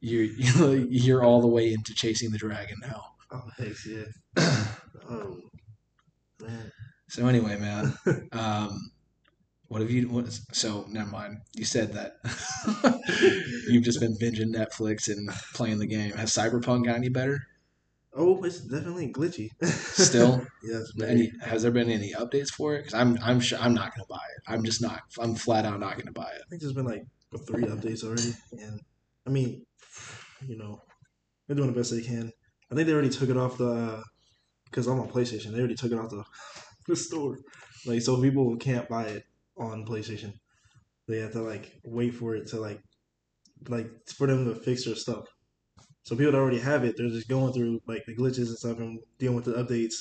you, 0.00 0.20
you're 0.90 1.24
all 1.24 1.40
the 1.40 1.48
way 1.48 1.72
into 1.72 1.94
chasing 1.94 2.30
the 2.30 2.38
dragon 2.38 2.76
now. 2.80 3.02
Oh, 3.32 3.42
thanks, 3.58 3.86
yeah. 3.86 4.04
Oh, 5.10 5.36
man. 6.40 6.70
So 7.08 7.26
anyway, 7.26 7.58
man, 7.58 7.94
um, 8.32 8.90
What 9.68 9.80
have 9.82 9.90
you? 9.90 10.08
What 10.08 10.26
so 10.52 10.84
never 10.88 11.10
mind. 11.10 11.38
You 11.56 11.64
said 11.64 11.92
that 11.94 12.16
you've 13.68 13.84
just 13.84 14.00
been 14.00 14.16
binging 14.18 14.54
Netflix 14.54 15.08
and 15.08 15.28
playing 15.54 15.78
the 15.78 15.86
game. 15.86 16.12
Has 16.12 16.32
Cyberpunk 16.32 16.86
got 16.86 16.96
any 16.96 17.08
better? 17.08 17.46
Oh, 18.14 18.42
it's 18.42 18.60
definitely 18.60 19.12
glitchy. 19.12 19.50
Still? 19.64 20.44
yes. 20.64 20.90
Any? 21.06 21.30
Has 21.42 21.62
there 21.62 21.70
been 21.70 21.90
any 21.90 22.12
updates 22.12 22.50
for 22.50 22.74
it? 22.74 22.80
Because 22.80 22.94
I'm 22.94 23.18
I'm 23.22 23.38
sure 23.38 23.58
I'm 23.58 23.74
not 23.74 23.94
gonna 23.94 24.06
buy 24.08 24.16
it. 24.16 24.52
I'm 24.52 24.64
just 24.64 24.82
not. 24.82 25.00
I'm 25.20 25.34
flat 25.34 25.64
out 25.64 25.78
not 25.78 25.96
gonna 25.96 26.12
buy 26.12 26.30
it. 26.34 26.42
I 26.44 26.48
think 26.48 26.60
there's 26.60 26.72
been 26.72 26.86
like 26.86 27.04
three 27.46 27.64
updates 27.66 28.02
already, 28.02 28.34
and 28.52 28.80
I 29.26 29.30
mean, 29.30 29.64
you 30.46 30.58
know, 30.58 30.82
they're 31.46 31.56
doing 31.56 31.70
the 31.72 31.76
best 31.76 31.92
they 31.92 32.02
can. 32.02 32.32
I 32.70 32.74
think 32.74 32.86
they 32.86 32.92
already 32.92 33.10
took 33.10 33.28
it 33.28 33.36
off 33.36 33.58
the 33.58 34.02
because 34.64 34.88
I'm 34.88 35.00
on 35.00 35.08
PlayStation. 35.08 35.52
They 35.52 35.58
already 35.58 35.76
took 35.76 35.92
it 35.92 35.98
off 35.98 36.10
the 36.10 36.24
the 36.88 36.96
store, 36.96 37.38
like 37.86 38.02
so 38.02 38.20
people 38.20 38.56
can't 38.56 38.88
buy 38.88 39.04
it 39.04 39.24
on 39.56 39.86
PlayStation. 39.86 40.32
They 41.06 41.18
have 41.18 41.32
to 41.32 41.42
like 41.42 41.72
wait 41.84 42.14
for 42.14 42.34
it 42.34 42.48
to 42.48 42.60
like 42.60 42.80
like 43.68 43.88
for 44.16 44.26
them 44.26 44.46
to 44.46 44.60
fix 44.60 44.84
their 44.84 44.96
stuff. 44.96 45.26
So 46.02 46.16
people 46.16 46.32
that 46.32 46.38
already 46.38 46.58
have 46.58 46.84
it, 46.84 46.96
they're 46.96 47.08
just 47.08 47.28
going 47.28 47.52
through 47.52 47.80
like 47.86 48.04
the 48.06 48.16
glitches 48.16 48.48
and 48.48 48.58
stuff 48.58 48.78
and 48.78 49.00
dealing 49.18 49.36
with 49.36 49.44
the 49.44 49.52
updates. 49.52 49.94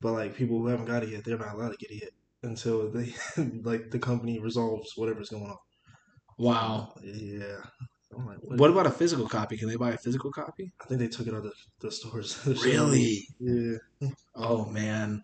But 0.00 0.12
like 0.12 0.36
people 0.36 0.58
who 0.58 0.68
haven't 0.68 0.86
got 0.86 1.02
it 1.02 1.10
yet, 1.10 1.24
they're 1.24 1.38
not 1.38 1.54
allowed 1.54 1.70
to 1.70 1.76
get 1.76 1.90
it 1.90 2.02
yet 2.02 2.12
until 2.42 2.90
they 2.90 3.14
like 3.62 3.90
the 3.90 3.98
company 3.98 4.38
resolves 4.38 4.92
whatever's 4.96 5.28
going 5.28 5.44
on. 5.44 5.56
Wow. 6.38 6.94
Yeah. 7.02 7.58
Like, 8.10 8.38
What 8.40 8.70
about 8.70 8.86
a 8.86 8.90
physical 8.90 9.28
copy? 9.28 9.56
Can 9.56 9.68
they 9.68 9.76
buy 9.76 9.90
a 9.90 9.98
physical 9.98 10.32
copy? 10.32 10.72
I 10.80 10.86
think 10.86 11.00
they 11.00 11.08
took 11.08 11.26
it 11.26 11.34
out 11.34 11.44
of 11.44 11.44
the, 11.44 11.52
the 11.80 11.92
stores. 11.92 12.38
Really? 12.64 13.26
Yeah. 13.38 13.76
Oh 14.34 14.64
man. 14.66 15.22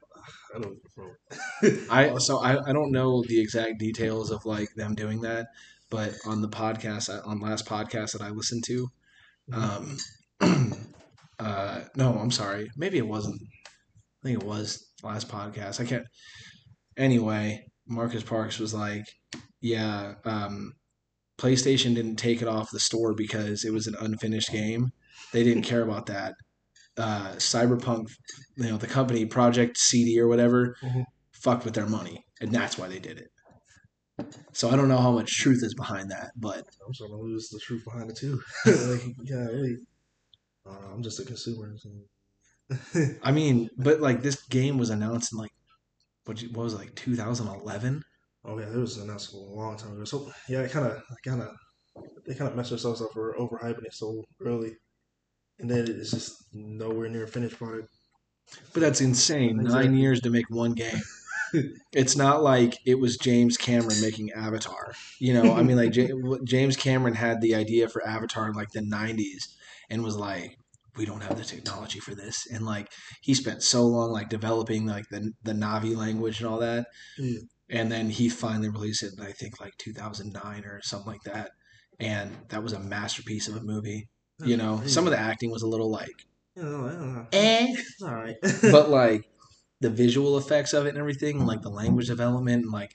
I 0.54 0.58
don't 0.58 0.78
know. 0.96 1.78
I 1.90 2.18
so 2.18 2.38
I, 2.38 2.68
I 2.68 2.72
don't 2.72 2.92
know 2.92 3.22
the 3.26 3.40
exact 3.40 3.78
details 3.78 4.30
of 4.30 4.44
like 4.44 4.68
them 4.74 4.94
doing 4.94 5.20
that, 5.22 5.46
but 5.90 6.14
on 6.26 6.42
the 6.42 6.48
podcast 6.48 7.08
on 7.26 7.40
last 7.40 7.66
podcast 7.66 8.12
that 8.12 8.22
I 8.22 8.30
listened 8.30 8.64
to, 8.66 8.88
um, 9.52 9.96
uh, 11.38 11.80
no, 11.96 12.14
I'm 12.18 12.30
sorry, 12.30 12.70
maybe 12.76 12.98
it 12.98 13.06
wasn't. 13.06 13.40
I 14.22 14.28
think 14.28 14.42
it 14.42 14.46
was 14.46 14.90
last 15.02 15.28
podcast. 15.28 15.80
I 15.80 15.84
can't. 15.84 16.06
Anyway, 16.96 17.66
Marcus 17.86 18.22
Parks 18.22 18.58
was 18.58 18.72
like, 18.72 19.04
"Yeah, 19.60 20.14
um, 20.24 20.72
PlayStation 21.38 21.94
didn't 21.94 22.16
take 22.16 22.40
it 22.42 22.48
off 22.48 22.70
the 22.70 22.80
store 22.80 23.14
because 23.14 23.64
it 23.64 23.72
was 23.72 23.86
an 23.86 23.96
unfinished 24.00 24.50
game. 24.52 24.92
They 25.32 25.42
didn't 25.42 25.64
care 25.64 25.82
about 25.82 26.06
that. 26.06 26.34
Uh, 26.96 27.32
Cyberpunk, 27.36 28.06
you 28.56 28.70
know, 28.70 28.76
the 28.76 28.86
company 28.86 29.26
Project 29.26 29.76
CD 29.76 30.18
or 30.20 30.28
whatever, 30.28 30.76
Mhm. 30.82 31.04
fucked 31.32 31.64
with 31.64 31.74
their 31.74 31.88
money, 31.88 32.24
and 32.40 32.52
that's 32.52 32.78
why 32.78 32.86
they 32.88 33.00
did 33.00 33.18
it. 33.18 33.28
So 34.54 34.70
I 34.70 34.76
don't 34.76 34.88
know 34.88 34.98
how 34.98 35.12
much 35.12 35.36
truth 35.36 35.62
is 35.62 35.74
behind 35.74 36.10
that, 36.10 36.30
but 36.36 36.64
I'm 36.86 36.94
starting 36.94 37.16
to 37.16 37.22
lose 37.22 37.48
the 37.48 37.58
truth 37.58 37.84
behind 37.84 38.10
it 38.10 38.16
too. 38.16 38.40
like, 38.66 39.02
yeah, 39.24 39.46
really. 39.46 39.76
Uh, 40.66 40.92
I'm 40.92 41.02
just 41.02 41.20
a 41.20 41.24
consumer. 41.24 41.74
So. 41.76 43.18
I 43.22 43.32
mean, 43.32 43.68
but 43.76 44.00
like 44.00 44.22
this 44.22 44.42
game 44.46 44.78
was 44.78 44.90
announced 44.90 45.32
in 45.32 45.38
like 45.38 45.52
what, 46.24 46.40
what 46.52 46.64
was 46.64 46.74
it, 46.74 46.78
like 46.78 46.94
2011? 46.94 48.02
oh 48.44 48.58
yeah, 48.58 48.66
it 48.66 48.76
was 48.76 48.98
announced 48.98 49.32
a 49.32 49.38
long 49.38 49.76
time 49.76 49.92
ago. 49.92 50.04
So 50.04 50.30
yeah, 50.48 50.60
it 50.60 50.70
kind 50.70 50.86
of, 50.86 51.02
kind 51.24 51.42
of, 51.42 51.48
they 52.26 52.34
kind 52.34 52.50
of 52.50 52.56
messed 52.56 52.70
themselves 52.70 53.02
up 53.02 53.12
for 53.12 53.34
overhyping 53.38 53.84
it 53.84 53.94
so 53.94 54.22
early, 54.44 54.76
and 55.58 55.70
then 55.70 55.86
it's 55.88 56.10
just 56.10 56.34
nowhere 56.52 57.08
near 57.08 57.24
a 57.24 57.28
finished 57.28 57.56
product. 57.56 57.88
But 58.72 58.80
that's 58.80 59.00
insane. 59.00 59.56
Nine 59.56 59.94
years 59.94 60.20
to 60.22 60.30
make 60.30 60.50
one 60.50 60.72
game. 60.72 61.00
It's 61.92 62.16
not 62.16 62.42
like 62.42 62.78
it 62.84 62.98
was 62.98 63.16
James 63.16 63.56
Cameron 63.56 64.00
making 64.00 64.32
Avatar. 64.32 64.94
You 65.20 65.34
know, 65.34 65.54
I 65.54 65.62
mean, 65.62 65.76
like 65.76 65.92
J- 65.92 66.10
James 66.44 66.76
Cameron 66.76 67.14
had 67.14 67.40
the 67.40 67.54
idea 67.54 67.88
for 67.88 68.06
Avatar 68.06 68.48
in 68.48 68.54
like 68.54 68.70
the 68.72 68.80
'90s 68.80 69.54
and 69.90 70.02
was 70.02 70.16
like, 70.16 70.56
"We 70.96 71.04
don't 71.06 71.22
have 71.22 71.36
the 71.38 71.44
technology 71.44 72.00
for 72.00 72.14
this," 72.14 72.46
and 72.50 72.64
like 72.66 72.90
he 73.22 73.34
spent 73.34 73.62
so 73.62 73.84
long 73.86 74.10
like 74.10 74.28
developing 74.28 74.86
like 74.86 75.08
the 75.10 75.32
the 75.42 75.52
Na'vi 75.52 75.96
language 75.96 76.40
and 76.40 76.48
all 76.48 76.58
that, 76.58 76.86
Yeah. 77.18 77.38
and 77.70 77.90
then 77.92 78.10
he 78.10 78.28
finally 78.28 78.68
released 78.68 79.02
it 79.02 79.12
in 79.18 79.24
I 79.24 79.32
think 79.32 79.60
like 79.60 79.76
2009 79.78 80.64
or 80.64 80.80
something 80.82 81.12
like 81.12 81.22
that, 81.24 81.50
and 82.00 82.30
that 82.48 82.62
was 82.62 82.72
a 82.72 82.80
masterpiece 82.80 83.48
of 83.48 83.56
a 83.56 83.62
movie. 83.62 84.08
You 84.44 84.56
know, 84.56 84.82
some 84.86 85.06
of 85.06 85.12
the 85.12 85.18
acting 85.18 85.52
was 85.52 85.62
a 85.62 85.68
little 85.68 85.90
like, 85.92 86.26
you 86.56 86.64
know, 86.64 86.86
I 86.88 86.92
don't 86.92 87.14
know. 87.14 87.26
eh, 87.32 87.68
all 88.02 88.14
right. 88.14 88.34
but 88.62 88.90
like 88.90 89.22
the 89.84 89.90
visual 89.90 90.38
effects 90.38 90.72
of 90.72 90.86
it 90.86 90.90
and 90.90 90.98
everything, 90.98 91.44
like 91.44 91.60
the 91.60 91.68
language 91.68 92.06
development, 92.06 92.64
and 92.64 92.72
like 92.72 92.94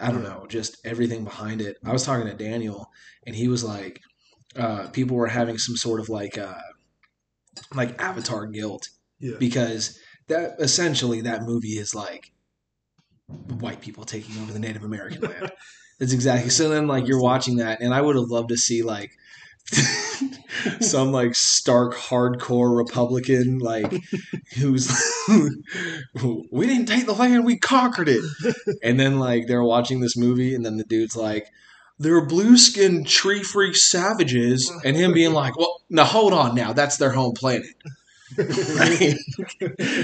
I 0.00 0.10
don't 0.10 0.24
know, 0.24 0.46
just 0.48 0.84
everything 0.84 1.22
behind 1.22 1.60
it. 1.60 1.76
I 1.84 1.92
was 1.92 2.04
talking 2.04 2.26
to 2.26 2.34
Daniel, 2.34 2.90
and 3.24 3.36
he 3.36 3.46
was 3.46 3.62
like, 3.62 4.00
uh, 4.56 4.88
people 4.88 5.16
were 5.16 5.28
having 5.28 5.58
some 5.58 5.76
sort 5.76 6.00
of 6.00 6.08
like 6.08 6.36
uh, 6.36 6.58
like 7.72 8.02
Avatar 8.02 8.46
guilt 8.46 8.88
yeah. 9.20 9.36
because 9.38 9.96
that 10.26 10.56
essentially 10.58 11.20
that 11.20 11.42
movie 11.42 11.78
is 11.78 11.94
like 11.94 12.32
white 13.60 13.80
people 13.80 14.04
taking 14.04 14.36
over 14.42 14.52
the 14.52 14.58
Native 14.58 14.82
American 14.82 15.22
land. 15.30 15.52
That's 16.00 16.12
exactly. 16.12 16.50
So 16.50 16.68
then, 16.68 16.88
like, 16.88 17.06
you're 17.06 17.22
watching 17.22 17.58
that, 17.58 17.80
and 17.80 17.94
I 17.94 18.00
would 18.00 18.16
have 18.16 18.28
loved 18.28 18.48
to 18.48 18.56
see 18.56 18.82
like 18.82 19.12
some 20.80 21.12
like 21.12 21.34
stark 21.34 21.94
hardcore 21.94 22.76
Republican 22.76 23.58
like 23.58 23.92
who's 24.58 24.88
we 26.50 26.66
didn't 26.66 26.86
take 26.86 27.06
the 27.06 27.14
land, 27.14 27.44
we 27.44 27.58
conquered 27.58 28.08
it, 28.08 28.24
and 28.82 28.98
then 28.98 29.18
like 29.18 29.46
they're 29.46 29.62
watching 29.62 30.00
this 30.00 30.16
movie, 30.16 30.54
and 30.54 30.64
then 30.64 30.76
the 30.76 30.84
dude's 30.84 31.16
like. 31.16 31.46
They're 31.96 32.26
blue 32.26 32.56
skinned 32.58 33.06
tree 33.06 33.44
freak 33.44 33.76
savages, 33.76 34.68
and 34.84 34.96
him 34.96 35.12
being 35.12 35.32
like, 35.32 35.56
Well, 35.56 35.80
now 35.88 36.02
hold 36.02 36.32
on 36.32 36.56
now, 36.56 36.72
that's 36.72 36.96
their 36.96 37.12
home 37.12 37.34
planet. 37.34 37.68
Right? 38.36 39.14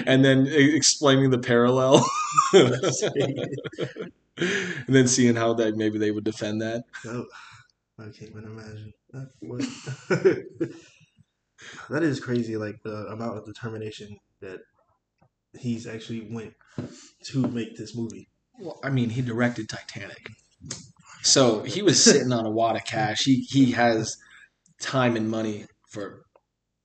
and 0.06 0.24
then 0.24 0.46
explaining 0.46 1.30
the 1.30 1.40
parallel. 1.40 2.08
and 4.40 4.86
then 4.86 5.08
seeing 5.08 5.34
how 5.34 5.54
that 5.54 5.76
maybe 5.76 5.98
they 5.98 6.12
would 6.12 6.22
defend 6.22 6.62
that. 6.62 6.84
Oh, 7.04 7.26
I 7.98 8.04
can't 8.04 8.30
even 8.30 8.44
imagine. 8.44 8.92
Uh, 9.14 9.24
what? 9.40 9.60
that 11.90 12.02
is 12.02 12.20
crazy. 12.20 12.56
Like 12.56 12.82
the 12.82 13.06
amount 13.08 13.38
of 13.38 13.44
determination 13.44 14.18
that 14.40 14.60
he's 15.58 15.86
actually 15.86 16.28
went 16.30 16.54
to 17.24 17.46
make 17.48 17.76
this 17.76 17.96
movie. 17.96 18.28
Well, 18.58 18.78
I 18.84 18.90
mean, 18.90 19.10
he 19.10 19.22
directed 19.22 19.68
Titanic. 19.68 20.28
So 21.22 21.62
he 21.62 21.82
was 21.82 22.02
sitting 22.02 22.32
on 22.32 22.46
a 22.46 22.50
wad 22.50 22.76
of 22.76 22.84
cash. 22.84 23.24
He 23.24 23.46
he 23.50 23.72
has 23.72 24.16
time 24.80 25.16
and 25.16 25.28
money 25.28 25.66
for 25.88 26.24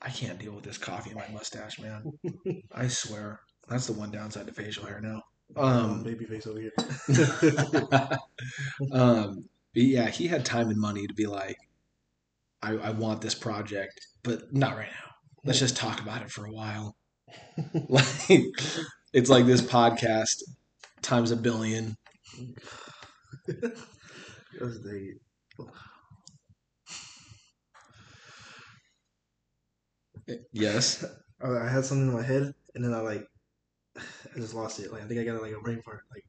I 0.02 0.10
can't 0.10 0.38
deal 0.40 0.52
with 0.54 0.64
this 0.64 0.78
coffee 0.78 1.12
in 1.12 1.16
my 1.16 1.28
mustache, 1.32 1.80
man. 1.80 2.12
I 2.72 2.88
swear. 2.88 3.40
That's 3.68 3.88
the 3.88 3.94
one 3.94 4.12
downside 4.12 4.48
to 4.48 4.54
facial 4.54 4.86
hair 4.86 5.02
now. 5.02 5.22
Um 5.56 6.04
baby 6.04 6.26
face 6.26 6.48
over 6.48 6.60
here. 6.60 6.74
um, 8.92 9.48
but 9.74 9.84
yeah, 9.84 10.10
he 10.10 10.28
had 10.28 10.46
time 10.46 10.70
and 10.70 10.80
money 10.80 11.08
to 11.08 11.14
be 11.14 11.28
like, 11.28 11.58
I, 12.66 12.88
I 12.88 12.90
want 12.92 13.22
this 13.22 13.36
project, 13.36 14.00
but 14.24 14.54
not 14.54 14.76
right 14.78 14.90
now. 14.90 15.12
Let's 15.46 15.60
just 15.60 15.78
talk 15.78 16.02
about 16.02 16.22
it 16.24 16.32
for 16.32 16.46
a 16.46 16.52
while. 16.52 16.96
like, 17.90 18.44
it's 19.14 19.30
like 19.30 19.46
this 19.46 19.62
podcast 19.62 20.42
times 21.02 21.32
a 21.32 21.36
billion. 21.38 21.96
The- 23.48 23.86
Yes. 30.52 31.04
I 31.42 31.48
I 31.50 31.70
had 31.70 31.86
something 31.86 32.08
in 32.08 32.14
my 32.14 32.24
head, 32.24 32.54
and 32.74 32.84
then 32.84 32.94
I 32.94 33.00
like, 33.02 33.28
I 34.36 34.40
just 34.40 34.54
lost 34.54 34.80
it. 34.80 34.92
Like 34.92 35.04
I 35.04 35.08
think 35.08 35.20
I 35.20 35.24
got 35.24 35.42
like 35.42 35.54
a 35.54 35.60
brain 35.62 35.82
fart, 35.84 36.02
like 36.14 36.26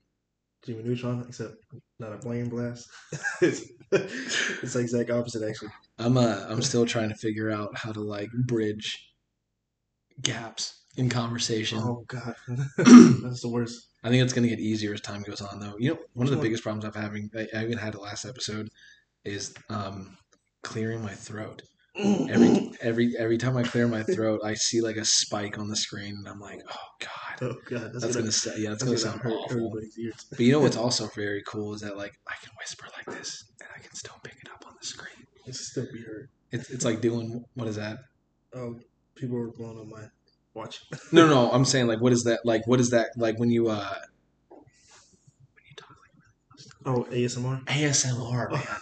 Jimmy 0.66 0.82
Neutron, 0.82 1.24
except 1.28 1.54
not 1.98 2.12
a 2.12 2.18
brain 2.18 2.48
blast. 2.48 2.88
it's, 3.40 3.62
it's 3.92 4.72
the 4.72 4.80
exact 4.80 5.10
opposite, 5.10 5.48
actually. 5.48 5.70
I'm 5.98 6.16
uh, 6.16 6.44
I'm 6.48 6.62
still 6.62 6.84
trying 6.84 7.08
to 7.08 7.14
figure 7.14 7.50
out 7.50 7.76
how 7.76 7.92
to 7.92 8.00
like 8.00 8.28
bridge 8.46 8.98
gaps 10.20 10.82
in 10.96 11.08
conversation. 11.08 11.78
Oh 11.78 12.04
god, 12.08 12.34
that's 12.48 13.42
the 13.42 13.50
worst. 13.50 13.88
I 14.02 14.08
think 14.08 14.22
it's 14.22 14.32
going 14.32 14.42
to 14.42 14.54
get 14.54 14.60
easier 14.60 14.92
as 14.92 15.00
time 15.00 15.22
goes 15.22 15.40
on, 15.40 15.58
though. 15.60 15.74
You 15.78 15.90
know, 15.90 15.98
one 16.14 16.26
of 16.26 16.34
the 16.34 16.40
biggest 16.40 16.62
problems 16.62 16.84
I'm 16.84 17.00
having, 17.00 17.30
I, 17.36 17.46
I 17.56 17.64
even 17.64 17.78
had 17.78 17.94
it 17.94 18.00
last 18.00 18.24
episode, 18.24 18.68
is 19.24 19.54
um, 19.68 20.16
clearing 20.62 21.02
my 21.02 21.12
throat. 21.12 21.62
Every 21.98 22.70
every 22.80 23.14
every 23.18 23.38
time 23.38 23.56
I 23.56 23.62
clear 23.62 23.88
my 23.88 24.02
throat, 24.02 24.40
I 24.44 24.54
see 24.54 24.80
like 24.80 24.96
a 24.96 25.04
spike 25.04 25.58
on 25.58 25.68
the 25.68 25.76
screen, 25.76 26.16
and 26.16 26.28
I'm 26.28 26.40
like, 26.40 26.60
oh 26.70 26.88
god, 27.00 27.48
oh 27.48 27.56
god, 27.68 27.92
that's, 27.92 28.04
that's, 28.04 28.16
gonna, 28.16 28.30
gonna, 28.30 28.62
yeah, 28.62 28.70
that's, 28.70 28.82
that's 28.82 28.82
gonna 28.82 28.96
gonna 28.96 28.98
sound 28.98 29.20
hurt 29.20 29.32
awful. 29.32 29.72
But 30.30 30.40
you 30.40 30.52
know 30.52 30.60
what's 30.60 30.76
also 30.86 31.06
very 31.14 31.42
cool 31.46 31.74
is 31.74 31.80
that 31.80 31.96
like 31.96 32.12
I 32.28 32.34
can 32.42 32.52
whisper 32.58 32.86
like 32.96 33.16
this, 33.16 33.44
and 33.60 33.68
I 33.74 33.80
can 33.80 33.94
still 33.94 34.16
pick 34.22 34.34
it 34.34 34.50
up 34.52 34.64
on 34.66 34.74
the 34.78 34.86
screen. 34.86 35.26
It's 35.46 35.68
still 35.70 35.86
be 35.92 36.02
heard. 36.02 36.28
It's 36.52 36.70
it's 36.70 36.84
like 36.84 37.00
doing 37.00 37.44
what 37.54 37.68
is 37.68 37.76
that? 37.76 37.98
Oh, 38.54 38.78
people 39.14 39.38
are 39.38 39.50
blowing 39.50 39.78
on 39.78 39.88
my 39.88 40.04
watch. 40.54 40.82
No, 41.12 41.26
no, 41.26 41.50
I'm 41.52 41.64
saying 41.64 41.86
like 41.86 42.00
what 42.00 42.12
is 42.12 42.24
that 42.24 42.40
like? 42.44 42.66
What 42.66 42.80
is 42.80 42.90
that 42.90 43.10
like 43.16 43.38
when 43.38 43.50
you 43.50 43.68
uh? 43.68 43.94
When 44.48 45.64
you 45.68 45.74
talk 45.76 45.90
like 45.90 46.12
Oh, 46.86 47.06
ASMR. 47.10 47.64
ASMR, 47.66 48.48
oh. 48.52 48.78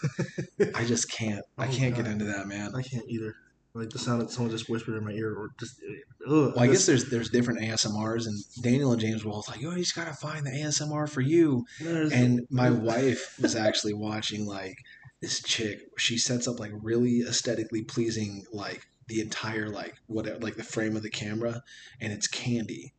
man. 0.59 0.73
I 0.75 0.85
just 0.85 1.11
can't. 1.11 1.45
I 1.59 1.67
Oh, 1.67 1.73
can't 1.73 1.95
get 1.97 2.07
into 2.07 2.27
that, 2.27 2.47
man. 2.47 2.75
I 2.77 2.83
can't 2.83 3.09
either. 3.09 3.35
Like 3.77 3.91
the 3.91 3.99
sound 3.99 4.23
of 4.23 4.31
someone 4.31 4.53
just 4.53 4.69
whispered 4.69 4.97
in 4.97 5.05
my 5.05 5.11
ear, 5.11 5.35
or 5.35 5.51
just. 5.59 5.81
Uh, 5.83 6.31
ugh, 6.33 6.53
Well, 6.55 6.61
I 6.61 6.69
guess 6.69 6.87
there's 6.87 7.11
there's 7.11 7.29
different 7.31 7.61
ASMRs, 7.61 8.27
and 8.27 8.39
Daniel 8.63 8.93
and 8.93 9.01
James 9.01 9.25
were 9.25 9.33
both 9.33 9.49
like, 9.49 9.59
"Oh, 9.65 9.71
you 9.73 9.79
just 9.79 9.97
gotta 9.97 10.13
find 10.13 10.47
the 10.47 10.51
ASMR 10.53 11.09
for 11.11 11.23
you." 11.23 11.65
there's- 11.81 12.13
And 12.13 12.47
my 12.51 12.71
wife 12.71 13.37
was 13.43 13.57
actually 13.57 13.95
watching 13.95 14.47
like 14.47 14.77
this 15.21 15.43
chick. 15.43 15.81
She 15.99 16.19
sets 16.19 16.47
up 16.47 16.61
like 16.61 16.71
really 16.83 17.23
aesthetically 17.23 17.83
pleasing 17.83 18.45
like 18.53 18.87
the 19.09 19.21
entire 19.21 19.69
like 19.69 19.95
whatever 20.07 20.39
like 20.39 20.55
the 20.55 20.63
frame 20.63 20.95
of 20.95 21.03
the 21.03 21.11
camera, 21.11 21.61
and 22.01 22.13
it's 22.13 22.29
candy. 22.29 22.93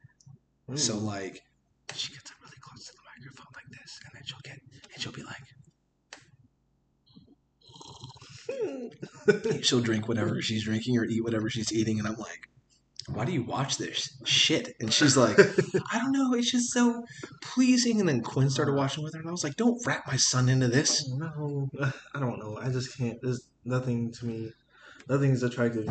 Ooh. 0.70 0.76
So 0.76 0.98
like 0.98 1.42
she 1.94 2.12
gets 2.12 2.32
up 2.32 2.38
really 2.42 2.58
close 2.60 2.86
to 2.88 2.92
the 2.92 3.00
microphone 3.18 3.48
like 3.56 3.70
this, 3.80 3.98
and 4.04 4.12
then 4.14 4.24
she'll 4.26 4.40
get 4.44 4.60
and 4.96 5.04
she'll 5.04 5.12
be 5.12 5.24
like, 5.24 5.44
she'll 9.64 9.82
drink 9.82 10.08
whatever 10.08 10.42
she's 10.42 10.64
drinking 10.64 10.98
or 10.98 11.06
eat 11.06 11.24
whatever 11.24 11.50
she's 11.50 11.72
eating, 11.72 12.00
and 12.00 12.08
I'm 12.08 12.16
like, 12.16 12.50
why 13.08 13.24
do 13.24 13.32
you 13.32 13.44
watch 13.44 13.78
this 13.78 14.18
shit? 14.26 14.76
And 14.80 14.92
she's 14.92 15.16
like, 15.16 15.38
I 15.92 16.00
don't 16.00 16.12
know, 16.12 16.34
it's 16.34 16.52
just 16.52 16.72
so 16.72 17.04
pleasing. 17.42 18.00
And 18.00 18.10
then 18.10 18.22
Quinn 18.22 18.50
started 18.50 18.74
watching 18.74 19.04
with 19.04 19.14
her, 19.14 19.20
and 19.20 19.30
I 19.30 19.32
was 19.32 19.44
like, 19.44 19.56
don't 19.56 19.80
wrap 19.86 20.08
my 20.08 20.16
son 20.16 20.50
into 20.50 20.68
this. 20.68 21.08
Oh, 21.14 21.70
no, 21.74 21.92
I 22.16 22.20
don't 22.20 22.40
know. 22.40 22.58
I 22.60 22.70
just 22.70 22.98
can't. 22.98 23.20
There's 23.22 23.48
nothing 23.64 24.12
to 24.14 24.26
me. 24.26 24.52
Nothing's 25.08 25.44
attractive 25.44 25.88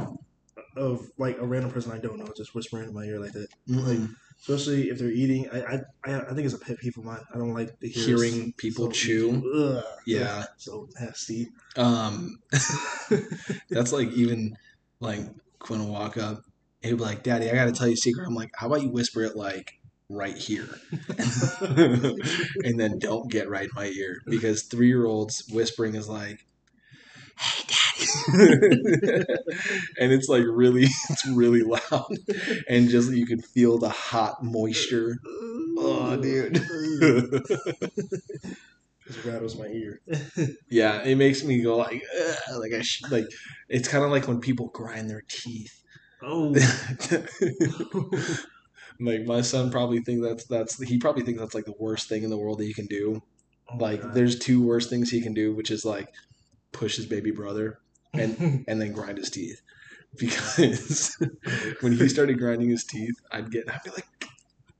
of 0.76 1.06
like 1.18 1.38
a 1.38 1.46
random 1.46 1.70
person 1.70 1.92
I 1.92 1.98
don't 1.98 2.18
know 2.18 2.26
just 2.36 2.52
whispering 2.54 2.88
in 2.88 2.94
my 2.94 3.04
ear 3.04 3.20
like 3.20 3.32
that. 3.32 3.46
Mm-mm. 3.68 4.08
Especially 4.46 4.90
if 4.90 4.98
they're 4.98 5.10
eating. 5.10 5.48
I 5.50 5.80
I, 6.04 6.20
I, 6.20 6.34
think 6.34 6.40
it's 6.40 6.52
a 6.52 6.58
pet 6.58 6.78
peeve 6.78 6.98
of 6.98 7.04
mine. 7.04 7.20
I 7.34 7.38
don't 7.38 7.54
like 7.54 7.80
to 7.80 7.88
hear 7.88 8.18
Hearing 8.18 8.52
people 8.58 8.90
chew. 8.90 9.42
Ugh. 9.56 9.82
Yeah. 10.06 10.44
So 10.58 10.86
nasty. 11.00 11.48
Um, 11.76 12.36
that's 13.70 13.90
like 13.90 14.10
even 14.10 14.54
like 15.00 15.20
Quinn 15.60 15.80
will 15.80 15.92
walk 15.92 16.18
up, 16.18 16.42
he'll 16.82 16.98
be 16.98 17.02
like, 17.02 17.22
"Daddy, 17.22 17.50
I 17.50 17.54
got 17.54 17.64
to 17.64 17.72
tell 17.72 17.86
you 17.86 17.94
a 17.94 17.96
secret." 17.96 18.26
I'm 18.26 18.34
like, 18.34 18.50
"How 18.54 18.66
about 18.66 18.82
you 18.82 18.90
whisper 18.90 19.22
it 19.22 19.34
like 19.34 19.80
right 20.10 20.36
here, 20.36 20.68
and 21.18 22.78
then 22.78 22.98
don't 22.98 23.30
get 23.30 23.48
right 23.48 23.64
in 23.64 23.70
my 23.74 23.86
ear?" 23.86 24.20
Because 24.26 24.64
three 24.64 24.88
year 24.88 25.06
olds 25.06 25.48
whispering 25.50 25.94
is 25.94 26.06
like, 26.06 26.44
"Hey, 27.38 27.64
daddy," 27.66 27.83
and 29.98 30.12
it's 30.12 30.28
like 30.28 30.44
really, 30.46 30.84
it's 31.10 31.26
really 31.28 31.62
loud, 31.62 32.16
and 32.68 32.88
just 32.88 33.12
you 33.12 33.26
can 33.26 33.40
feel 33.40 33.78
the 33.78 33.88
hot 33.88 34.42
moisture. 34.42 35.18
Oh, 35.78 36.16
dude. 36.20 36.56
it 39.06 39.24
rattles 39.24 39.58
my 39.58 39.66
ear. 39.66 40.00
Yeah, 40.70 41.02
it 41.02 41.16
makes 41.16 41.42
me 41.44 41.62
go 41.62 41.76
like, 41.76 42.02
"Ugh," 42.20 42.60
like 42.60 42.72
I 42.72 42.82
sh- 42.82 43.02
like. 43.10 43.26
It's 43.68 43.88
kind 43.88 44.04
of 44.04 44.10
like 44.10 44.28
when 44.28 44.40
people 44.40 44.68
grind 44.68 45.10
their 45.10 45.22
teeth. 45.28 45.82
Oh. 46.22 46.54
like 49.00 49.24
my 49.24 49.40
son 49.40 49.70
probably 49.70 50.00
think 50.00 50.22
that's 50.22 50.44
that's 50.46 50.80
he 50.82 50.98
probably 50.98 51.22
thinks 51.22 51.40
that's 51.40 51.54
like 51.54 51.64
the 51.64 51.74
worst 51.78 52.08
thing 52.08 52.22
in 52.22 52.30
the 52.30 52.38
world 52.38 52.58
that 52.58 52.66
you 52.66 52.74
can 52.74 52.86
do. 52.86 53.22
Oh, 53.70 53.76
Like 53.76 54.12
there's 54.12 54.38
two 54.38 54.62
worst 54.64 54.90
things 54.90 55.10
he 55.10 55.20
can 55.20 55.34
do, 55.34 55.54
which 55.54 55.70
is 55.70 55.84
like 55.84 56.12
push 56.72 56.96
his 56.96 57.06
baby 57.06 57.30
brother 57.30 57.78
and 58.14 58.64
and 58.68 58.80
then 58.80 58.92
grind 58.92 59.18
his 59.18 59.30
teeth. 59.30 59.60
Because 60.16 61.16
when 61.80 61.92
he 61.92 62.08
started 62.08 62.38
grinding 62.38 62.70
his 62.70 62.84
teeth, 62.84 63.14
I'd 63.32 63.50
get 63.50 63.68
I'd 63.68 63.82
be 63.84 63.90
like, 63.90 64.06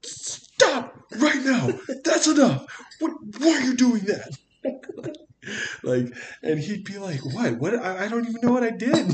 stop 0.03 0.95
right 1.17 1.43
now. 1.45 1.71
That's 2.05 2.29
enough. 2.29 2.65
What 3.01 3.13
why 3.39 3.53
are 3.53 3.63
you 3.63 3.77
doing 3.77 4.05
that? 4.05 4.37
like 5.83 6.15
and 6.43 6.61
he'd 6.61 6.85
be 6.85 6.99
like, 6.99 7.25
What? 7.25 7.59
What 7.59 7.75
I, 7.75 8.05
I 8.05 8.09
don't 8.09 8.29
even 8.29 8.41
know 8.43 8.53
what 8.53 8.63
I 8.63 8.71
did. 8.71 9.13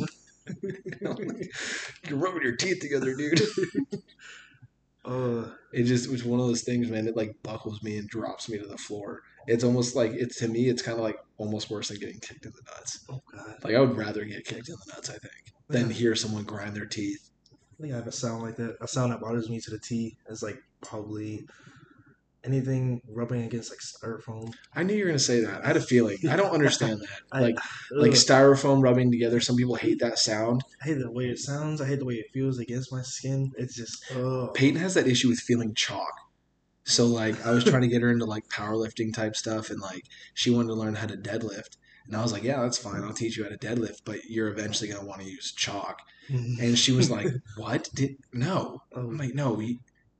You're 1.00 2.18
rubbing 2.18 2.42
your 2.42 2.56
teeth 2.56 2.80
together, 2.80 3.14
dude. 3.14 3.40
Uh, 5.04 5.48
It 5.72 5.84
just 5.84 6.10
was 6.10 6.24
one 6.24 6.40
of 6.40 6.46
those 6.46 6.62
things, 6.62 6.90
man. 6.90 7.06
It 7.06 7.16
like 7.16 7.34
buckles 7.42 7.82
me 7.82 7.96
and 7.96 8.08
drops 8.08 8.48
me 8.48 8.58
to 8.58 8.66
the 8.66 8.78
floor. 8.78 9.20
It's 9.46 9.64
almost 9.64 9.96
like 9.96 10.12
it's 10.12 10.38
to 10.40 10.48
me. 10.48 10.68
It's 10.68 10.82
kind 10.82 10.98
of 10.98 11.04
like 11.04 11.16
almost 11.38 11.70
worse 11.70 11.88
than 11.88 11.98
getting 11.98 12.20
kicked 12.20 12.44
in 12.44 12.52
the 12.52 12.70
nuts. 12.72 13.04
oh 13.10 13.20
God. 13.32 13.56
Like 13.64 13.74
I 13.74 13.80
would 13.80 13.96
rather 13.96 14.24
get 14.24 14.44
kicked 14.44 14.68
in 14.68 14.74
the 14.74 14.92
nuts, 14.94 15.08
I 15.10 15.14
think, 15.14 15.54
than 15.68 15.90
hear 15.90 16.14
someone 16.14 16.44
grind 16.44 16.76
their 16.76 16.86
teeth. 16.86 17.30
I 17.52 17.82
think 17.82 17.94
I 17.94 17.96
have 17.96 18.06
a 18.06 18.12
sound 18.12 18.42
like 18.42 18.56
that. 18.56 18.76
A 18.82 18.88
sound 18.88 19.12
that 19.12 19.20
bothers 19.20 19.48
me 19.48 19.60
to 19.60 19.70
the 19.70 19.78
T 19.78 20.16
is 20.28 20.42
like 20.42 20.58
probably 20.82 21.46
anything 22.44 23.00
rubbing 23.08 23.42
against 23.42 23.70
like 23.70 23.80
styrofoam. 23.80 24.52
I 24.74 24.82
knew 24.82 24.94
you 24.94 25.04
were 25.04 25.10
gonna 25.10 25.18
say 25.18 25.40
that. 25.40 25.62
I 25.64 25.66
had 25.68 25.76
a 25.76 25.80
feeling. 25.80 26.18
I 26.28 26.36
don't 26.36 26.52
understand 26.52 27.00
that. 27.02 27.20
I- 27.32 27.40
Like 27.40 27.58
like 27.90 28.12
styrofoam 28.12 28.82
rubbing 28.82 29.10
together. 29.10 29.40
Some 29.40 29.56
people 29.56 29.74
hate 29.74 30.00
that 30.00 30.18
sound. 30.18 30.62
I 30.82 30.86
hate 30.88 30.98
the 30.98 31.10
way 31.10 31.26
it 31.26 31.38
sounds. 31.38 31.80
I 31.80 31.86
hate 31.86 31.98
the 31.98 32.04
way 32.06 32.14
it 32.14 32.26
feels 32.32 32.58
against 32.58 32.92
my 32.92 33.02
skin. 33.02 33.52
It's 33.56 33.74
just 33.76 34.04
uh 34.16 34.48
Peyton 34.48 34.80
has 34.80 34.94
that 34.94 35.06
issue 35.06 35.28
with 35.28 35.40
feeling 35.40 35.74
chalk. 35.74 36.12
So 36.84 37.06
like 37.06 37.44
I 37.46 37.50
was 37.50 37.64
trying 37.64 37.82
to 37.82 37.88
get 37.88 38.02
her 38.02 38.10
into 38.10 38.24
like 38.24 38.48
powerlifting 38.48 39.12
type 39.14 39.36
stuff 39.36 39.70
and 39.70 39.80
like 39.80 40.04
she 40.34 40.50
wanted 40.50 40.68
to 40.68 40.74
learn 40.74 40.94
how 40.94 41.06
to 41.06 41.16
deadlift. 41.16 41.76
And 42.06 42.16
I 42.16 42.22
was 42.22 42.32
like, 42.32 42.42
Yeah, 42.42 42.62
that's 42.62 42.78
fine, 42.78 43.04
I'll 43.04 43.12
teach 43.12 43.36
you 43.36 43.44
how 43.44 43.50
to 43.50 43.58
deadlift, 43.58 44.00
but 44.04 44.24
you're 44.28 44.48
eventually 44.48 44.88
gonna 44.90 45.06
want 45.06 45.20
to 45.20 45.28
use 45.30 45.52
chalk. 45.52 46.00
And 46.28 46.78
she 46.78 46.92
was 46.92 47.10
like, 47.16 47.26
What? 47.56 47.90
Did 47.94 48.16
no. 48.32 48.82
oh, 48.96 49.00
I'm 49.00 49.18
like, 49.18 49.34
no, 49.34 49.60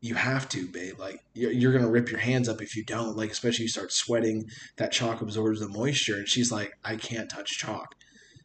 you 0.00 0.14
have 0.14 0.48
to, 0.50 0.66
babe. 0.66 0.98
Like 0.98 1.22
you're, 1.34 1.52
you're 1.52 1.72
gonna 1.72 1.90
rip 1.90 2.10
your 2.10 2.20
hands 2.20 2.48
up 2.48 2.62
if 2.62 2.76
you 2.76 2.84
don't. 2.84 3.16
Like 3.16 3.30
especially 3.30 3.64
you 3.64 3.68
start 3.68 3.92
sweating, 3.92 4.46
that 4.76 4.92
chalk 4.92 5.20
absorbs 5.20 5.60
the 5.60 5.68
moisture. 5.68 6.16
And 6.16 6.28
she's 6.28 6.50
like, 6.50 6.72
I 6.84 6.96
can't 6.96 7.30
touch 7.30 7.58
chalk. 7.58 7.94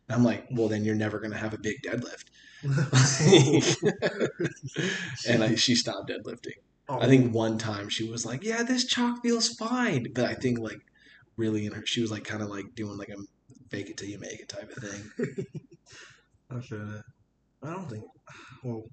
And 0.08 0.16
I'm 0.16 0.24
like, 0.24 0.46
well, 0.52 0.68
then 0.68 0.84
you're 0.84 0.96
never 0.96 1.20
gonna 1.20 1.38
have 1.38 1.54
a 1.54 1.60
big 1.60 1.82
deadlift. 1.82 2.26
and 5.28 5.44
I, 5.44 5.56
she 5.56 5.76
stopped 5.76 6.10
deadlifting. 6.10 6.58
Oh, 6.88 7.00
I 7.00 7.08
think 7.08 7.34
one 7.34 7.58
time 7.58 7.90
she 7.90 8.10
was 8.10 8.26
like, 8.26 8.44
"Yeah, 8.44 8.64
this 8.64 8.86
chalk 8.86 9.22
feels 9.24 9.50
fine," 9.50 10.08
but 10.14 10.26
I 10.26 10.36
think 10.36 10.60
like 10.60 10.80
really 11.36 11.66
in 11.66 11.74
her, 11.74 11.86
she 11.86 12.02
was 12.02 12.12
like 12.12 12.24
kind 12.24 12.44
of 12.44 12.50
like 12.50 12.76
doing 12.76 12.98
like 12.98 13.10
a 13.10 13.18
fake 13.70 13.90
it 13.90 13.98
till 13.98 14.08
you 14.08 14.20
make 14.20 14.40
it 14.40 14.50
type 14.50 14.72
of 14.76 14.84
thing. 14.84 15.12
I 16.52 16.60
feel 16.62 16.86
that. 16.86 17.04
I 17.64 17.74
don't 17.74 17.90
think. 17.90 18.04
Well, 18.64 18.84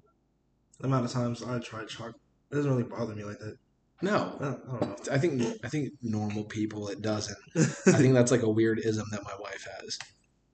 the 0.79 0.87
amount 0.87 1.05
of 1.05 1.11
times 1.11 1.43
I 1.43 1.59
tried 1.59 1.87
chalk, 1.87 2.15
it 2.53 2.57
doesn't 2.57 2.71
really 2.71 2.83
bother 2.83 3.15
me 3.15 3.23
like 3.23 3.39
that. 3.39 3.57
No, 4.03 4.35
I 4.39 4.43
don't, 4.43 4.61
I 4.67 4.71
don't 4.71 4.81
know. 4.81 5.13
I 5.13 5.17
think 5.17 5.41
I 5.63 5.69
think 5.69 5.93
normal 6.03 6.43
people 6.43 6.87
it 6.89 7.01
doesn't. 7.01 7.37
I 7.55 7.93
think 7.93 8.13
that's 8.13 8.31
like 8.31 8.43
a 8.43 8.49
weird 8.49 8.79
ism 8.79 9.07
that 9.11 9.23
my 9.23 9.33
wife 9.39 9.67
has. 9.81 9.99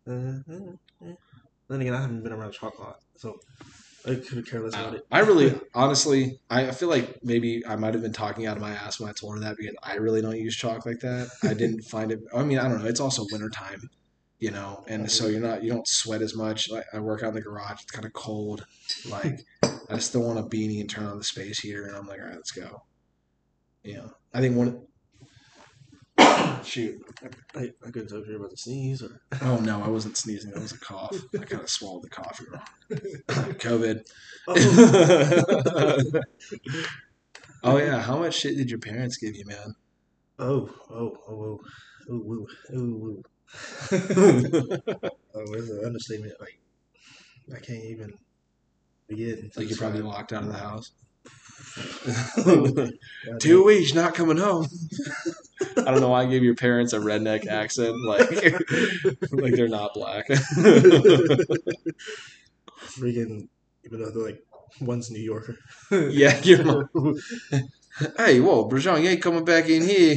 Uh. 0.07 1.09
Then 1.67 1.81
again, 1.81 1.93
I 1.93 2.01
haven't 2.01 2.23
been 2.23 2.31
around 2.31 2.53
chalk 2.53 2.77
a 2.79 2.81
lot, 2.81 2.99
so 3.17 3.37
I 4.05 4.15
could 4.15 4.37
have 4.37 4.45
care 4.45 4.61
less 4.61 4.75
about 4.75 4.95
it. 4.95 5.05
I 5.11 5.19
really, 5.19 5.59
honestly, 5.75 6.39
I 6.49 6.71
feel 6.71 6.87
like 6.87 7.19
maybe 7.21 7.65
I 7.67 7.75
might 7.75 7.93
have 7.93 8.01
been 8.01 8.13
talking 8.13 8.47
out 8.47 8.55
of 8.55 8.61
my 8.61 8.71
ass 8.71 8.99
when 8.99 9.09
I 9.09 9.13
told 9.13 9.35
her 9.35 9.39
that 9.41 9.57
because 9.57 9.75
I 9.83 9.95
really 9.95 10.21
don't 10.21 10.37
use 10.37 10.55
chalk 10.55 10.85
like 10.85 11.01
that. 11.01 11.29
I 11.43 11.53
didn't 11.53 11.81
find 11.89 12.11
it. 12.11 12.21
I 12.33 12.43
mean, 12.43 12.59
I 12.59 12.69
don't 12.69 12.81
know. 12.81 12.87
It's 12.87 13.01
also 13.01 13.25
wintertime, 13.31 13.89
you 14.39 14.51
know, 14.51 14.85
and 14.87 15.11
so 15.11 15.27
you're 15.27 15.41
not 15.41 15.63
you 15.63 15.71
don't 15.71 15.87
sweat 15.87 16.21
as 16.21 16.33
much. 16.33 16.69
Like 16.71 16.85
I 16.93 16.99
work 16.99 17.23
out 17.23 17.29
in 17.29 17.35
the 17.35 17.41
garage. 17.41 17.81
It's 17.81 17.91
kind 17.91 18.05
of 18.05 18.13
cold. 18.13 18.65
Like 19.09 19.41
I 19.89 19.97
don't 19.97 20.25
want 20.25 20.39
a 20.39 20.43
beanie 20.43 20.81
and 20.81 20.89
turn 20.89 21.05
on 21.05 21.17
the 21.17 21.23
space 21.23 21.59
heater, 21.59 21.85
and 21.85 21.95
I'm 21.95 22.07
like, 22.07 22.19
all 22.19 22.25
right, 22.25 22.35
let's 22.35 22.51
go. 22.51 22.83
You 23.83 23.95
know, 23.95 24.11
I 24.33 24.41
think 24.41 24.55
one. 24.55 24.85
Shoot. 26.63 27.01
I, 27.55 27.71
I 27.85 27.91
couldn't 27.91 28.09
tell 28.09 28.19
if 28.19 28.27
you 28.27 28.33
were 28.33 28.39
about 28.39 28.51
to 28.51 28.57
sneeze 28.57 29.01
or. 29.01 29.21
Oh 29.41 29.57
no, 29.57 29.81
I 29.81 29.87
wasn't 29.87 30.17
sneezing. 30.17 30.51
That 30.51 30.61
was 30.61 30.73
a 30.73 30.79
cough. 30.79 31.15
I 31.33 31.45
kind 31.45 31.61
of 31.61 31.69
swallowed 31.69 32.03
the 32.03 32.09
coffee 32.09 32.45
wrong. 32.51 32.61
COVID. 33.59 34.01
Oh, 34.47 36.21
oh 37.63 37.77
yeah, 37.77 38.01
how 38.01 38.19
much 38.19 38.35
shit 38.35 38.57
did 38.57 38.69
your 38.69 38.79
parents 38.79 39.17
give 39.17 39.35
you, 39.35 39.45
man? 39.45 39.75
oh, 40.39 40.69
oh, 40.89 41.17
oh, 41.27 41.59
oh, 42.09 42.13
ooh, 42.13 42.47
ooh, 42.73 42.77
ooh. 42.77 43.23
Oh, 45.35 45.53
it's 45.53 45.69
an 45.69 45.85
understatement. 45.85 46.33
Like, 46.39 46.59
I 47.55 47.59
can't 47.59 47.83
even 47.83 48.17
like 49.09 49.69
you're 49.69 49.77
probably 49.77 50.01
walked 50.01 50.33
out 50.33 50.43
of 50.43 50.49
the 50.49 50.57
house. 50.57 50.91
Two 53.39 53.63
weeks, 53.63 53.93
not 53.93 54.13
coming 54.13 54.37
home. 54.37 54.67
I 55.77 55.91
don't 55.91 56.01
know 56.01 56.09
why 56.09 56.23
I 56.23 56.25
gave 56.25 56.43
your 56.43 56.55
parents 56.55 56.93
a 56.93 56.99
redneck 56.99 57.47
accent, 57.47 57.95
like 58.05 58.31
like 59.31 59.53
they're 59.55 59.67
not 59.67 59.93
black. 59.93 60.27
Freaking, 62.87 63.47
even 63.85 63.99
though 63.99 64.09
they're 64.11 64.23
like, 64.23 64.43
one's 64.81 65.11
New 65.11 65.19
Yorker. 65.19 65.57
yeah, 65.91 66.39
your 66.43 66.63
mom. 66.63 67.15
Hey, 68.17 68.39
whoa, 68.39 68.69
Brajon, 68.69 69.03
you 69.03 69.09
ain't 69.09 69.21
coming 69.21 69.43
back 69.43 69.67
in 69.67 69.81
here. 69.81 70.15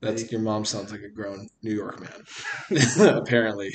That's 0.00 0.30
your 0.30 0.40
mom 0.40 0.64
sounds 0.64 0.90
like 0.90 1.02
a 1.02 1.08
grown 1.08 1.48
New 1.62 1.74
York 1.74 2.00
man. 2.00 2.24
Apparently. 3.16 3.72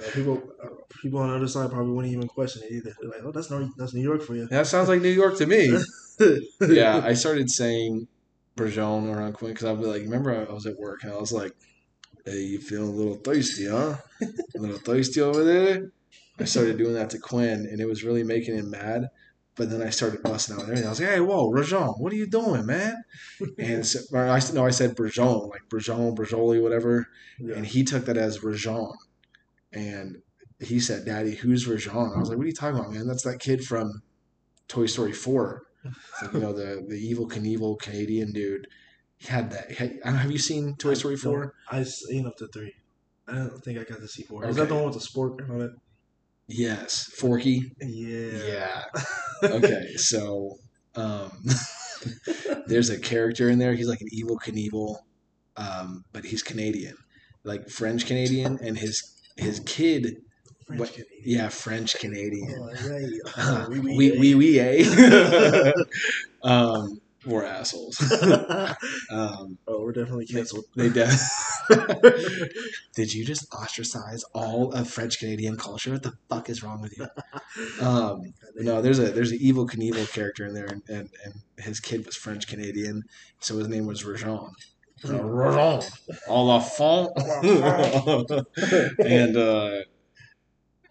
Uh, 0.00 0.10
people, 0.12 0.42
uh, 0.62 0.68
people 1.02 1.18
on 1.20 1.30
the 1.30 1.36
other 1.36 1.48
side 1.48 1.70
probably 1.70 1.92
wouldn't 1.92 2.12
even 2.14 2.26
question 2.28 2.62
it 2.64 2.72
either. 2.72 2.94
They're 3.00 3.10
like, 3.10 3.20
"Oh, 3.24 3.32
that's 3.32 3.50
New, 3.50 3.70
that's 3.76 3.92
New 3.94 4.02
York 4.02 4.22
for 4.22 4.34
you." 4.34 4.46
that 4.48 4.66
sounds 4.66 4.88
like 4.88 5.02
New 5.02 5.08
York 5.10 5.36
to 5.38 5.46
me. 5.46 5.76
yeah, 6.68 7.00
I 7.04 7.14
started 7.14 7.50
saying 7.50 8.06
Brajon 8.56 9.14
around 9.14 9.34
Quinn 9.34 9.52
because 9.52 9.66
I'll 9.66 9.76
be 9.76 9.84
like, 9.86 10.02
remember 10.02 10.46
I 10.48 10.52
was 10.52 10.66
at 10.66 10.78
work 10.78 11.02
and 11.04 11.12
I 11.12 11.16
was 11.16 11.32
like, 11.32 11.52
"Hey, 12.24 12.40
you 12.42 12.60
feeling 12.60 12.88
a 12.88 12.92
little 12.92 13.16
thirsty, 13.16 13.68
huh? 13.68 13.96
A 14.22 14.58
little 14.58 14.78
thirsty 14.78 15.20
over 15.20 15.44
there?" 15.44 15.92
I 16.38 16.44
started 16.44 16.78
doing 16.78 16.94
that 16.94 17.10
to 17.10 17.18
Quinn, 17.18 17.66
and 17.70 17.80
it 17.80 17.86
was 17.86 18.02
really 18.04 18.22
making 18.22 18.56
him 18.56 18.70
mad. 18.70 19.08
But 19.56 19.68
then 19.68 19.82
I 19.82 19.90
started 19.90 20.22
busting 20.22 20.54
out 20.54 20.60
and 20.62 20.68
everything. 20.70 20.86
I 20.86 20.90
was 20.90 21.00
like, 21.00 21.10
"Hey, 21.10 21.20
whoa, 21.20 21.50
Rajon, 21.50 21.88
what 21.98 22.12
are 22.12 22.16
you 22.16 22.26
doing, 22.26 22.64
man?" 22.64 22.96
And 23.58 23.86
so, 23.86 24.00
I 24.16 24.40
no, 24.54 24.64
I 24.64 24.70
said 24.70 24.96
Brajon, 24.96 25.50
like 25.50 25.62
Brajon, 25.68 26.16
Brajoli, 26.16 26.62
whatever, 26.62 27.08
Yeah. 27.38 27.56
and 27.56 27.66
he 27.66 27.84
took 27.84 28.06
that 28.06 28.16
as 28.16 28.42
Rajon, 28.42 28.92
and 29.72 30.16
he 30.60 30.80
said, 30.80 31.04
"Daddy, 31.06 31.34
who's 31.34 31.66
Rajon?" 31.66 32.12
I 32.14 32.18
was 32.18 32.28
like, 32.28 32.38
"What 32.38 32.44
are 32.44 32.48
you 32.48 32.54
talking 32.54 32.78
about, 32.78 32.92
man? 32.92 33.06
That's 33.06 33.22
that 33.24 33.38
kid 33.40 33.64
from 33.64 34.02
Toy 34.68 34.86
Story 34.86 35.12
4. 35.12 35.62
Like, 36.22 36.32
you 36.34 36.40
know, 36.40 36.52
the 36.52 36.84
the 36.86 36.96
evil 36.96 37.28
Knievel 37.28 37.78
Canadian 37.78 38.32
dude. 38.32 38.66
He 39.16 39.28
had 39.28 39.50
that. 39.50 39.72
Had, 39.72 39.98
have 40.04 40.30
you 40.30 40.38
seen 40.38 40.76
Toy 40.76 40.94
Story 40.94 41.16
4? 41.16 41.54
I've 41.70 41.88
seen 41.88 42.26
up 42.26 42.36
to 42.38 42.48
three. 42.48 42.74
I 43.28 43.34
don't 43.34 43.62
think 43.64 43.78
I 43.78 43.84
got 43.84 44.00
to 44.00 44.08
see 44.08 44.22
four. 44.22 44.44
Is 44.44 44.50
Okay. 44.56 44.60
that 44.60 44.68
the 44.68 44.74
one 44.74 44.84
with 44.86 44.94
the 44.94 45.00
sport 45.00 45.40
and 45.40 45.62
it? 45.62 45.70
Yes, 46.48 47.04
Forky. 47.16 47.72
Yeah. 47.80 48.42
Yeah. 48.44 48.84
Okay, 49.44 49.92
so 49.96 50.58
um, 50.96 51.30
there's 52.66 52.90
a 52.90 52.98
character 52.98 53.48
in 53.48 53.58
there. 53.58 53.74
He's 53.74 53.88
like 53.88 54.00
an 54.00 54.08
evil 54.10 54.38
Knievel, 54.38 54.96
um, 55.56 56.04
but 56.12 56.24
he's 56.24 56.42
Canadian, 56.42 56.96
like 57.44 57.68
French 57.68 58.06
Canadian, 58.06 58.58
and 58.62 58.76
his 58.76 59.19
his 59.40 59.60
kid, 59.60 60.16
French 60.66 60.80
what- 60.80 60.96
yeah, 61.24 61.48
French 61.48 61.98
Canadian. 61.98 62.54
Oh, 62.58 62.88
right. 62.90 63.12
Uh, 63.36 63.66
Oh, 63.66 63.70
oui, 63.70 63.80
we 63.80 64.18
we 64.18 64.34
we 64.34 64.58
eh? 64.60 65.72
um, 66.42 67.00
we're 67.26 67.44
assholes. 67.44 67.96
oh, 68.12 68.74
Um, 69.10 69.58
we're 69.68 69.92
definitely 69.92 70.26
canceled. 70.26 70.64
they 70.74 70.88
de- 70.88 71.10
Did 72.94 73.12
you 73.14 73.24
just 73.24 73.52
ostracize 73.54 74.22
all 74.34 74.72
of 74.72 74.88
French 74.88 75.18
Canadian 75.18 75.56
culture? 75.56 75.92
What 75.92 76.02
the 76.02 76.12
fuck 76.28 76.48
is 76.48 76.62
wrong 76.62 76.80
with 76.80 76.96
you? 76.96 77.06
Um, 77.86 78.32
no, 78.56 78.80
there's 78.80 78.98
a 78.98 79.10
there's 79.10 79.32
an 79.32 79.38
evil 79.40 79.66
Knievel 79.66 80.10
character 80.12 80.46
in 80.46 80.54
there, 80.54 80.66
and, 80.66 80.82
and, 80.88 81.10
and 81.24 81.34
his 81.58 81.80
kid 81.80 82.06
was 82.06 82.16
French 82.16 82.46
Canadian, 82.48 83.02
so 83.40 83.58
his 83.58 83.68
name 83.68 83.86
was 83.86 84.04
Rajon. 84.04 84.52
À 85.04 86.46
la 86.46 86.60
fond. 86.60 87.10
and 88.98 89.36
uh, 89.36 89.82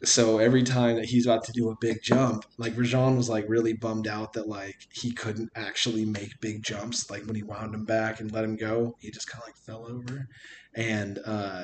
so 0.04 0.39
every 0.39 0.63
time 0.63 0.95
that 0.95 1.06
he's 1.06 1.26
about 1.26 1.43
to 1.45 1.52
do 1.52 1.69
a 1.69 1.76
big 1.80 2.02
jump, 2.02 2.45
like 2.58 2.78
Rajon 2.78 3.17
was 3.17 3.30
like 3.30 3.45
really 3.48 3.74
bummed 3.74 4.08
out 4.08 4.34
that 4.34 4.48
like 4.48 4.88
he 4.91 5.12
couldn't 5.12 5.52
actually 5.56 6.06
make 6.06 6.39
big 6.39 6.63
jumps. 6.63 7.10
Like 7.10 7.26
when 7.26 7.36
he 7.36 7.43
wound 7.43 7.76
him 7.76 7.86
back 7.86 8.19
and 8.19 8.32
let 8.32 8.43
him 8.43 8.56
go, 8.56 8.95
he 9.00 9.12
just 9.12 9.30
kind 9.30 9.41
of 9.41 9.48
like 9.48 9.58
fell 9.58 9.86
over. 9.88 10.28
And 10.76 11.19
uh, 11.26 11.63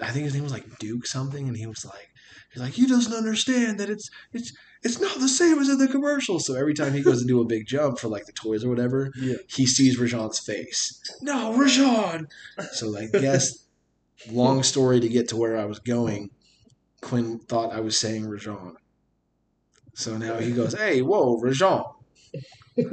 I 0.00 0.10
think 0.10 0.24
his 0.24 0.34
name 0.34 0.42
was 0.42 0.52
like 0.52 0.78
Duke 0.78 1.06
something, 1.06 1.48
and 1.48 1.56
he 1.56 1.66
was 1.66 1.84
like, 1.84 2.10
he's 2.52 2.62
like, 2.62 2.74
he 2.74 2.86
doesn't 2.86 3.14
understand 3.14 3.80
that 3.80 3.88
it's 3.88 4.10
it's 4.32 4.52
it's 4.86 5.00
not 5.00 5.18
the 5.18 5.28
same 5.28 5.58
as 5.58 5.68
in 5.68 5.78
the 5.78 5.88
commercial. 5.88 6.38
So 6.40 6.54
every 6.54 6.72
time 6.74 6.92
he 6.94 7.02
goes 7.02 7.20
to 7.20 7.26
do 7.26 7.40
a 7.40 7.44
big 7.44 7.66
jump 7.66 7.98
for 7.98 8.08
like 8.08 8.26
the 8.26 8.32
toys 8.32 8.64
or 8.64 8.68
whatever, 8.70 9.10
Yeah. 9.16 9.36
he 9.48 9.66
sees 9.66 9.98
Rajon's 9.98 10.38
face. 10.38 11.00
No, 11.20 11.52
Rajon. 11.54 12.28
So 12.72 12.96
I 12.96 13.06
guess 13.06 13.64
long 14.30 14.62
story 14.62 15.00
to 15.00 15.08
get 15.08 15.28
to 15.28 15.36
where 15.36 15.56
I 15.58 15.64
was 15.66 15.78
going. 15.80 16.30
Quinn 17.02 17.38
thought 17.40 17.72
I 17.72 17.80
was 17.80 17.98
saying 17.98 18.26
Rajon. 18.26 18.76
So 19.94 20.16
now 20.16 20.36
he 20.38 20.52
goes, 20.52 20.74
"Hey, 20.74 21.02
whoa, 21.02 21.38
Rajon." 21.38 21.84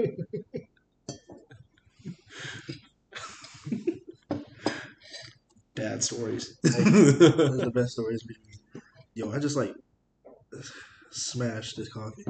Bad 5.76 6.04
stories. 6.04 6.58
Those 6.62 6.76
are 6.80 7.66
the 7.66 7.72
best 7.74 7.94
stories. 7.94 8.24
Yo, 9.16 9.32
I 9.32 9.40
just 9.40 9.56
like 9.58 9.74
smashed 11.14 11.78
this 11.78 11.90
coffee. 11.90 12.26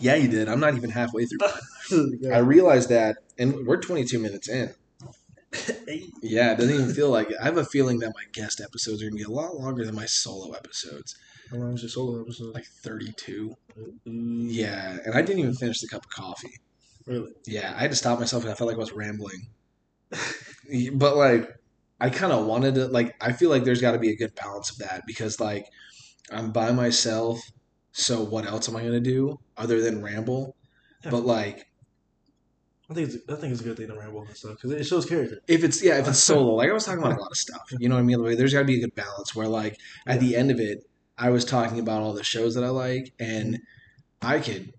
yeah, 0.00 0.14
you 0.14 0.28
did. 0.28 0.48
I'm 0.48 0.60
not 0.60 0.74
even 0.76 0.90
halfway 0.90 1.26
through. 1.26 2.28
I 2.32 2.38
realized 2.38 2.88
that, 2.90 3.18
and 3.38 3.66
we're 3.66 3.80
22 3.80 4.18
minutes 4.18 4.48
in. 4.48 4.74
Yeah, 6.20 6.50
it 6.52 6.58
doesn't 6.58 6.74
even 6.74 6.92
feel 6.92 7.10
like 7.10 7.30
it. 7.30 7.36
I 7.40 7.44
have 7.44 7.58
a 7.58 7.64
feeling 7.64 8.00
that 8.00 8.08
my 8.08 8.24
guest 8.32 8.60
episodes 8.60 9.00
are 9.00 9.06
gonna 9.06 9.14
be 9.16 9.22
a 9.22 9.28
lot 9.30 9.54
longer 9.54 9.84
than 9.84 9.94
my 9.94 10.04
solo 10.06 10.52
episodes, 10.52 11.14
How 11.48 11.58
long 11.58 11.74
is 11.74 11.82
your 11.82 11.90
solo 11.90 12.20
episode? 12.22 12.52
like 12.54 12.64
32. 12.82 13.54
Mm, 14.04 14.46
Yeah, 14.50 14.98
and 15.04 15.14
I 15.14 15.22
didn't 15.22 15.38
even 15.38 15.54
finish 15.54 15.80
the 15.80 15.86
cup 15.86 16.04
of 16.06 16.10
coffee. 16.10 16.58
Really? 17.06 17.30
Yeah, 17.46 17.72
I 17.76 17.82
had 17.82 17.90
to 17.92 17.96
stop 17.96 18.18
myself 18.18 18.42
because 18.42 18.54
I 18.54 18.58
felt 18.58 18.66
like 18.66 18.76
I 18.76 18.80
was 18.80 18.90
rambling. 18.92 19.46
but 20.94 21.16
like, 21.16 21.48
I 22.00 22.10
kind 22.10 22.32
of 22.32 22.46
wanted 22.46 22.74
to. 22.74 22.86
Like, 22.88 23.14
I 23.20 23.30
feel 23.32 23.50
like 23.50 23.62
there's 23.62 23.80
got 23.80 23.92
to 23.92 23.98
be 24.00 24.10
a 24.10 24.16
good 24.16 24.34
balance 24.34 24.70
of 24.72 24.78
that 24.78 25.02
because 25.06 25.38
like, 25.38 25.66
I'm 26.32 26.50
by 26.50 26.72
myself. 26.72 27.38
So 27.96 28.24
what 28.24 28.44
else 28.44 28.68
am 28.68 28.74
I 28.74 28.82
gonna 28.82 28.98
do 28.98 29.38
other 29.56 29.80
than 29.80 30.02
ramble? 30.02 30.56
Yeah. 31.04 31.10
But 31.10 31.24
like, 31.24 31.68
I 32.90 32.94
think 32.94 33.08
it's 33.08 33.30
I 33.30 33.36
think 33.36 33.52
it's 33.52 33.60
a 33.60 33.64
good 33.64 33.76
thing 33.76 33.86
to 33.86 33.94
ramble 33.94 34.22
and 34.22 34.36
stuff 34.36 34.56
because 34.56 34.72
it 34.72 34.84
shows 34.84 35.06
character. 35.06 35.38
if 35.46 35.62
it's 35.62 35.80
yeah, 35.80 35.98
if 35.98 36.08
it's 36.08 36.18
solo, 36.24 36.54
like 36.54 36.68
I 36.68 36.72
was 36.72 36.84
talking 36.84 36.98
about 36.98 37.16
a 37.16 37.20
lot 37.20 37.30
of 37.30 37.36
stuff. 37.36 37.62
You 37.78 37.88
know 37.88 37.94
what 37.94 38.00
I 38.00 38.04
mean? 38.04 38.18
Like, 38.18 38.36
there's 38.36 38.52
got 38.52 38.60
to 38.60 38.64
be 38.64 38.78
a 38.78 38.80
good 38.80 38.96
balance 38.96 39.36
where 39.36 39.46
like 39.46 39.78
at 40.08 40.18
the 40.18 40.34
end 40.34 40.50
of 40.50 40.58
it, 40.58 40.84
I 41.16 41.30
was 41.30 41.44
talking 41.44 41.78
about 41.78 42.02
all 42.02 42.12
the 42.12 42.24
shows 42.24 42.56
that 42.56 42.64
I 42.64 42.70
like, 42.70 43.12
and 43.20 43.60
I 44.20 44.40
could, 44.40 44.72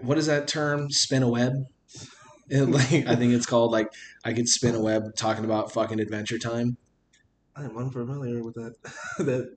what 0.00 0.18
is 0.18 0.26
that 0.26 0.48
term? 0.48 0.90
Spin 0.90 1.22
a 1.22 1.28
web. 1.28 1.52
It, 2.48 2.64
like 2.64 3.06
I 3.06 3.16
think 3.16 3.32
it's 3.32 3.46
called 3.46 3.70
like 3.70 3.88
I 4.24 4.34
could 4.34 4.46
spin 4.46 4.74
a 4.74 4.80
web 4.80 5.14
talking 5.16 5.44
about 5.44 5.72
fucking 5.72 6.00
Adventure 6.00 6.38
Time. 6.38 6.76
I 7.56 7.64
am 7.64 7.78
unfamiliar 7.78 8.42
with 8.42 8.56
that 8.56 8.74
that 9.18 9.54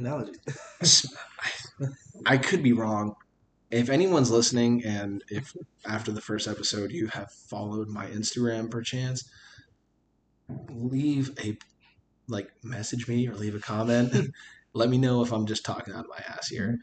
analogy. 0.00 0.32
I 2.26 2.36
could 2.38 2.62
be 2.62 2.72
wrong. 2.72 3.14
If 3.70 3.90
anyone's 3.90 4.30
listening, 4.30 4.84
and 4.84 5.24
if 5.28 5.56
after 5.84 6.12
the 6.12 6.20
first 6.20 6.46
episode 6.46 6.92
you 6.92 7.08
have 7.08 7.30
followed 7.32 7.88
my 7.88 8.06
Instagram 8.06 8.70
perchance, 8.70 9.28
leave 10.70 11.32
a 11.42 11.58
like 12.28 12.48
message 12.62 13.08
me 13.08 13.28
or 13.28 13.34
leave 13.34 13.54
a 13.54 13.60
comment. 13.60 14.12
Let 14.72 14.90
me 14.90 14.98
know 14.98 15.22
if 15.22 15.32
I'm 15.32 15.46
just 15.46 15.64
talking 15.64 15.94
out 15.94 16.04
of 16.04 16.10
my 16.10 16.22
ass 16.28 16.48
here. 16.48 16.78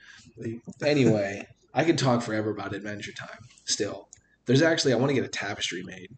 Anyway, 0.84 1.48
I 1.74 1.84
could 1.84 1.98
talk 1.98 2.24
forever 2.24 2.50
about 2.50 2.74
Adventure 2.74 3.12
Time. 3.12 3.38
Still, 3.66 4.10
there's 4.46 4.64
actually 4.64 4.94
I 4.94 4.96
want 4.96 5.10
to 5.10 5.14
get 5.14 5.24
a 5.24 5.30
tapestry 5.30 5.84
made 5.84 6.10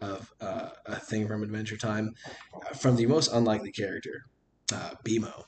of 0.00 0.32
uh, 0.40 0.70
a 0.86 0.96
thing 0.96 1.26
from 1.26 1.42
Adventure 1.42 1.76
Time 1.76 2.14
uh, 2.54 2.74
from 2.74 2.96
the 2.96 3.06
most 3.06 3.32
unlikely 3.32 3.72
character, 3.72 4.26
uh, 4.72 4.92
BMO. 5.04 5.44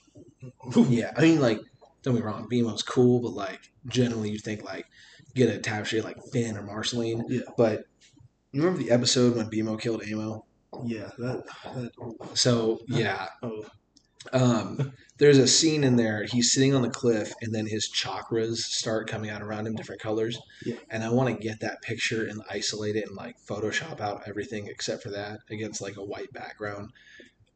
Yeah, 0.89 1.13
I 1.17 1.21
mean, 1.21 1.41
like, 1.41 1.61
don't 2.03 2.15
be 2.15 2.23
wrong, 2.23 2.49
BMO's 2.51 2.83
cool, 2.83 3.21
but 3.21 3.33
like, 3.33 3.71
generally 3.87 4.31
you 4.31 4.39
think 4.39 4.65
like 4.65 4.87
get 5.35 5.55
a 5.55 5.59
tapestry 5.59 6.01
like 6.01 6.17
Finn 6.33 6.57
or 6.57 6.63
Marceline. 6.63 7.25
Yeah. 7.29 7.41
But 7.57 7.85
you 8.53 8.63
remember 8.63 8.83
the 8.83 8.91
episode 8.91 9.37
when 9.37 9.51
Bemo 9.51 9.81
killed 9.81 10.03
Amo? 10.11 10.45
yeah, 10.85 11.11
that 11.19 11.45
that 11.65 11.91
So 12.35 12.81
yeah, 12.89 13.29
oh 13.43 13.65
um, 14.33 14.93
there's 15.19 15.39
a 15.39 15.47
scene 15.47 15.85
in 15.85 15.97
there. 15.97 16.25
He's 16.25 16.53
sitting 16.53 16.75
on 16.75 16.83
the 16.83 16.91
cliff, 16.91 17.33
and 17.41 17.55
then 17.55 17.67
his 17.67 17.91
chakras 17.91 18.57
start 18.57 19.09
coming 19.09 19.31
out 19.31 19.43
around 19.43 19.67
him, 19.67 19.75
different 19.75 20.01
colors. 20.01 20.39
Yeah. 20.65 20.77
And 20.91 21.03
I 21.03 21.11
want 21.11 21.35
to 21.35 21.43
get 21.43 21.61
that 21.61 21.83
picture 21.83 22.27
and 22.27 22.43
isolate 22.51 22.97
it 22.97 23.07
and 23.07 23.17
like 23.17 23.37
Photoshop 23.39 24.01
out 24.01 24.23
everything 24.27 24.67
except 24.67 25.03
for 25.03 25.11
that 25.11 25.41
against 25.51 25.81
like 25.81 25.97
a 25.97 26.05
white 26.05 26.33
background, 26.33 26.91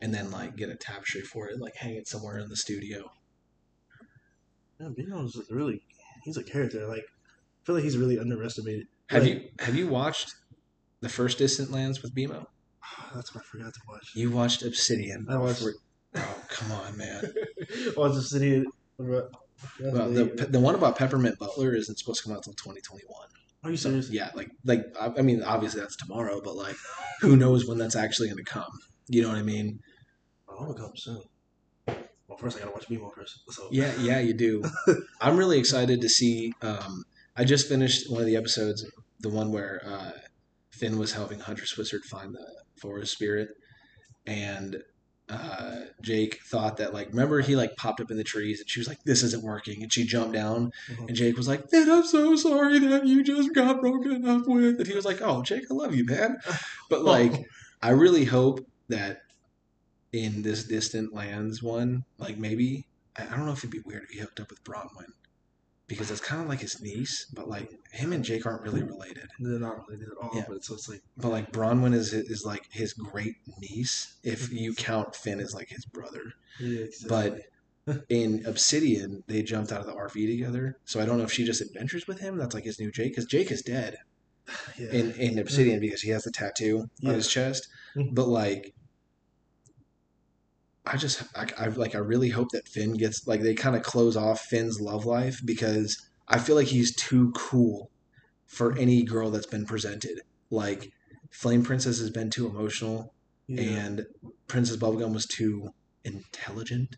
and 0.00 0.14
then 0.14 0.30
like 0.30 0.56
get 0.56 0.68
a 0.70 0.76
tapestry 0.76 1.20
for 1.22 1.48
it, 1.48 1.52
and, 1.52 1.60
like 1.60 1.76
hang 1.76 1.94
it 1.94 2.08
somewhere 2.08 2.38
in 2.38 2.48
the 2.48 2.56
studio. 2.56 3.10
man, 4.78 4.94
BMO's 4.98 5.40
really 5.50 5.82
he's 6.24 6.36
a 6.36 6.42
character. 6.44 6.86
Like 6.86 7.04
I 7.04 7.64
feel 7.64 7.74
like 7.74 7.84
he's 7.84 7.98
really 7.98 8.18
underestimated. 8.18 8.86
Have 9.08 9.22
Like, 9.24 9.32
you 9.32 9.48
have 9.60 9.74
you 9.76 9.88
watched 9.88 10.34
the 11.00 11.08
first 11.08 11.38
Distant 11.38 11.70
Lands 11.70 12.02
with 12.02 12.14
BMO? 12.14 12.46
Ah, 12.82 13.10
that's 13.14 13.34
what 13.34 13.42
I 13.42 13.44
forgot 13.44 13.74
to 13.74 13.80
watch. 13.88 14.12
You 14.14 14.30
watched 14.30 14.62
Obsidian. 14.62 15.26
I 15.28 15.36
watched- 15.38 15.64
Oh 16.16 16.44
come 16.48 16.72
on, 16.72 16.96
man! 16.96 17.22
Watch 17.96 18.14
the 18.14 18.22
city. 18.22 18.64
What 18.96 19.30
Well, 19.80 20.10
the 20.10 20.24
the 20.50 20.58
one 20.58 20.74
about 20.74 20.96
Peppermint 20.98 21.38
Butler 21.38 21.72
isn't 21.76 21.98
supposed 21.98 22.22
to 22.22 22.24
come 22.24 22.32
out 22.32 22.38
until 22.38 22.54
2021. 22.54 23.04
Are 23.62 23.70
you 23.70 23.76
serious? 23.76 24.10
Yeah, 24.10 24.30
like 24.34 24.50
like 24.64 24.86
I 25.00 25.12
I 25.18 25.22
mean, 25.22 25.42
obviously 25.44 25.80
that's 25.80 25.94
tomorrow, 25.94 26.40
but 26.42 26.56
like, 26.56 26.74
who 27.20 27.36
knows 27.36 27.68
when 27.68 27.78
that's 27.78 27.94
actually 27.94 28.26
going 28.28 28.44
to 28.44 28.50
come? 28.50 28.72
You 29.06 29.22
know 29.22 29.28
what 29.28 29.38
I 29.38 29.42
mean? 29.42 29.78
Oh, 30.60 30.64
I'm 30.64 30.72
gonna 30.72 30.80
come 30.88 30.96
soon. 30.96 31.22
Well, 32.28 32.38
first 32.38 32.56
I 32.56 32.60
gotta 32.60 32.72
watch 32.72 32.86
BMO 32.88 33.12
first. 33.14 33.40
So 33.50 33.68
Yeah, 33.70 33.92
yeah, 34.00 34.20
you 34.20 34.34
do. 34.34 34.62
I'm 35.20 35.36
really 35.36 35.58
excited 35.58 36.00
to 36.00 36.08
see. 36.08 36.52
Um, 36.62 37.04
I 37.36 37.44
just 37.44 37.68
finished 37.68 38.10
one 38.10 38.20
of 38.20 38.26
the 38.26 38.36
episodes, 38.36 38.84
the 39.20 39.30
one 39.30 39.50
where 39.52 39.80
uh, 39.84 40.12
Finn 40.70 40.98
was 40.98 41.12
helping 41.12 41.40
Huntress 41.40 41.76
Wizard 41.76 42.04
find 42.04 42.34
the 42.34 42.46
forest 42.80 43.12
spirit, 43.12 43.48
and 44.26 44.76
uh, 45.30 45.76
Jake 46.02 46.40
thought 46.50 46.76
that 46.76 46.92
like 46.92 47.08
remember 47.08 47.40
he 47.40 47.56
like 47.56 47.74
popped 47.76 48.00
up 48.00 48.10
in 48.10 48.16
the 48.16 48.24
trees 48.24 48.60
and 48.60 48.68
she 48.68 48.80
was 48.80 48.88
like 48.88 48.98
this 49.04 49.22
isn't 49.22 49.44
working 49.44 49.80
and 49.80 49.92
she 49.92 50.04
jumped 50.04 50.32
down 50.34 50.72
Mhm. 50.90 51.06
and 51.06 51.16
Jake 51.16 51.36
was 51.36 51.46
like 51.46 51.70
Finn 51.70 51.88
I'm 51.88 52.02
so 52.04 52.34
sorry 52.34 52.80
that 52.80 53.06
you 53.06 53.22
just 53.22 53.54
got 53.54 53.80
broken 53.80 54.26
up 54.28 54.48
with 54.48 54.78
and 54.80 54.86
he 54.88 54.92
was 54.94 55.04
like 55.04 55.22
oh 55.22 55.42
Jake 55.42 55.62
I 55.70 55.74
love 55.74 55.94
you 55.94 56.04
man 56.04 56.36
but 56.90 57.04
like 57.04 57.44
I 57.80 57.90
really 57.90 58.24
hope 58.24 58.66
that 58.88 59.18
in 60.12 60.42
this 60.42 60.64
distant 60.64 61.12
lands 61.14 61.62
one 61.62 62.04
like 62.18 62.36
maybe 62.38 62.86
I 63.16 63.22
I 63.24 63.36
don't 63.36 63.46
know 63.46 63.52
if 63.52 63.58
it'd 63.58 63.70
be 63.70 63.80
weird 63.80 64.02
if 64.04 64.10
he 64.10 64.18
hooked 64.18 64.40
up 64.40 64.50
with 64.50 64.62
Bronwyn 64.64 65.12
because 65.86 66.10
it's 66.10 66.20
kind 66.20 66.40
of 66.42 66.48
like 66.48 66.60
his 66.60 66.80
niece 66.80 67.26
but 67.32 67.48
like 67.48 67.70
him 67.92 68.12
and 68.12 68.24
Jake 68.24 68.46
aren't 68.46 68.62
really 68.62 68.82
related 68.82 69.28
they're 69.40 69.58
not 69.58 69.86
related 69.88 70.08
at 70.08 70.16
all. 70.22 70.30
Yeah. 70.34 70.44
But 70.48 70.64
so 70.64 70.74
it's 70.74 70.88
like 70.88 71.02
but 71.16 71.30
like 71.30 71.52
Bronwyn 71.52 71.94
is 71.94 72.12
is 72.12 72.44
like 72.44 72.64
his 72.70 72.92
great 72.92 73.36
niece 73.60 74.14
if 74.22 74.52
you 74.52 74.74
count 74.74 75.14
Finn 75.16 75.40
as 75.40 75.54
like 75.54 75.68
his 75.68 75.84
brother 75.84 76.34
yeah, 76.58 76.80
exactly. 76.84 77.42
but 77.86 78.04
in 78.10 78.44
Obsidian, 78.46 79.24
they 79.26 79.42
jumped 79.42 79.72
out 79.72 79.80
of 79.80 79.86
the 79.86 79.94
RV 79.94 80.12
together. 80.12 80.76
So 80.84 81.00
I 81.00 81.06
don't 81.06 81.16
know 81.16 81.24
if 81.24 81.32
she 81.32 81.44
just 81.46 81.62
adventures 81.62 82.06
with 82.06 82.20
him. 82.20 82.36
That's 82.36 82.54
like 82.54 82.64
his 82.64 82.78
new 82.78 82.92
Jake, 82.92 83.12
because 83.12 83.24
Jake 83.24 83.50
is 83.50 83.62
dead 83.62 83.96
yeah. 84.78 84.90
in 84.90 85.12
in 85.12 85.38
Obsidian 85.38 85.80
because 85.80 86.02
he 86.02 86.10
has 86.10 86.24
the 86.24 86.30
tattoo 86.30 86.90
Yeah. 87.00 87.08
on 87.10 87.14
his 87.16 87.26
chest. 87.28 87.68
Mhm. 87.96 88.14
But 88.14 88.28
like, 88.28 88.74
I 90.86 90.96
just 90.96 91.22
I, 91.36 91.46
I 91.58 91.68
like 91.68 91.94
I 91.94 91.98
really 91.98 92.30
hope 92.30 92.48
that 92.52 92.68
Finn 92.68 92.94
gets 92.94 93.26
like 93.26 93.42
they 93.42 93.54
kind 93.54 93.76
of 93.76 93.82
close 93.82 94.16
off 94.16 94.40
Finn's 94.40 94.80
love 94.80 95.04
life 95.04 95.40
because 95.44 96.06
I 96.28 96.38
feel 96.38 96.56
like 96.56 96.68
he's 96.68 96.94
too 96.94 97.32
cool 97.32 97.90
for 98.46 98.76
any 98.78 99.02
girl 99.02 99.30
that's 99.30 99.46
been 99.46 99.66
presented. 99.66 100.20
Like 100.50 100.92
Flame 101.30 101.62
Princess 101.62 101.98
has 102.00 102.10
been 102.10 102.30
too 102.30 102.46
emotional 102.46 103.14
yeah. 103.46 103.62
and 103.62 104.06
Princess 104.46 104.76
Bubblegum 104.76 105.12
was 105.12 105.26
too 105.26 105.70
intelligent, 106.04 106.96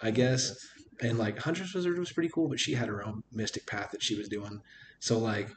I 0.00 0.10
guess. 0.10 0.54
And 1.00 1.18
like 1.18 1.38
Huntress 1.38 1.74
Wizard 1.74 1.98
was 1.98 2.12
pretty 2.12 2.28
cool, 2.28 2.48
but 2.48 2.60
she 2.60 2.74
had 2.74 2.88
her 2.88 3.04
own 3.04 3.22
mystic 3.32 3.66
path 3.66 3.90
that 3.92 4.02
she 4.02 4.14
was 4.14 4.28
doing. 4.28 4.60
So 4.98 5.18
like 5.18 5.48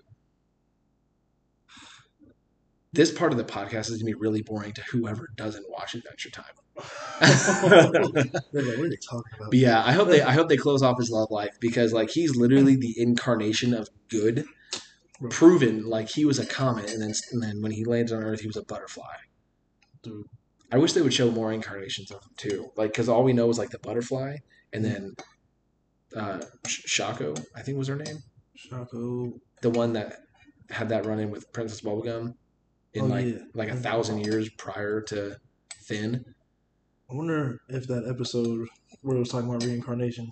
this 2.93 3.11
part 3.11 3.31
of 3.31 3.37
the 3.37 3.43
podcast 3.43 3.89
is 3.89 3.97
gonna 3.97 4.05
be 4.05 4.13
really 4.13 4.41
boring 4.41 4.71
to 4.73 4.81
whoever 4.83 5.29
doesn't 5.35 5.69
watch 5.69 5.95
Adventure 5.95 6.29
Time. 6.29 6.45
What 6.75 7.73
are 7.73 8.89
they 8.89 8.95
talking 8.97 9.33
about? 9.37 9.51
But 9.51 9.59
yeah, 9.59 9.83
I 9.85 9.91
hope 9.91 10.07
they 10.09 10.21
I 10.21 10.31
hope 10.31 10.49
they 10.49 10.57
close 10.57 10.81
off 10.81 10.97
his 10.97 11.09
love 11.09 11.29
life 11.31 11.57
because 11.59 11.93
like 11.93 12.09
he's 12.09 12.35
literally 12.35 12.75
the 12.75 12.93
incarnation 12.97 13.73
of 13.73 13.89
good, 14.09 14.45
proven. 15.29 15.85
Like 15.87 16.09
he 16.09 16.25
was 16.25 16.39
a 16.39 16.45
comet, 16.45 16.89
and 16.91 17.01
then 17.01 17.13
and 17.31 17.41
then 17.43 17.61
when 17.61 17.71
he 17.71 17.85
lands 17.85 18.11
on 18.11 18.23
Earth, 18.23 18.41
he 18.41 18.47
was 18.47 18.57
a 18.57 18.63
butterfly. 18.63 19.15
Dude. 20.01 20.25
I 20.71 20.77
wish 20.77 20.93
they 20.93 21.01
would 21.01 21.13
show 21.13 21.29
more 21.31 21.53
incarnations 21.53 22.09
of 22.11 22.23
him 22.23 22.31
too. 22.35 22.71
Like 22.75 22.91
because 22.91 23.07
all 23.07 23.23
we 23.23 23.33
know 23.33 23.49
is 23.49 23.59
like 23.59 23.69
the 23.69 23.79
butterfly, 23.79 24.37
and 24.73 24.83
then 24.83 25.13
uh, 26.15 26.41
Sh- 26.67 26.99
Shoko, 26.99 27.39
I 27.55 27.61
think 27.61 27.77
was 27.77 27.87
her 27.87 27.95
name, 27.95 28.17
Shoko. 28.57 29.33
the 29.61 29.69
one 29.69 29.93
that 29.93 30.17
had 30.69 30.89
that 30.89 31.05
run 31.05 31.19
in 31.19 31.29
with 31.29 31.51
Princess 31.53 31.81
Bubblegum 31.81 32.33
in 32.93 33.03
Oh, 33.03 33.05
like 33.05 33.25
yeah. 33.27 33.37
like 33.53 33.69
a 33.69 33.75
thousand 33.75 34.25
years 34.25 34.49
prior 34.49 35.01
to 35.01 35.37
Finn. 35.77 36.25
I 37.13 37.15
wonder 37.15 37.61
if 37.69 37.87
that 37.87 38.07
episode 38.09 38.67
where 39.01 39.15
it 39.17 39.19
was 39.19 39.29
talking 39.29 39.47
about 39.47 39.63
reincarnation, 39.63 40.29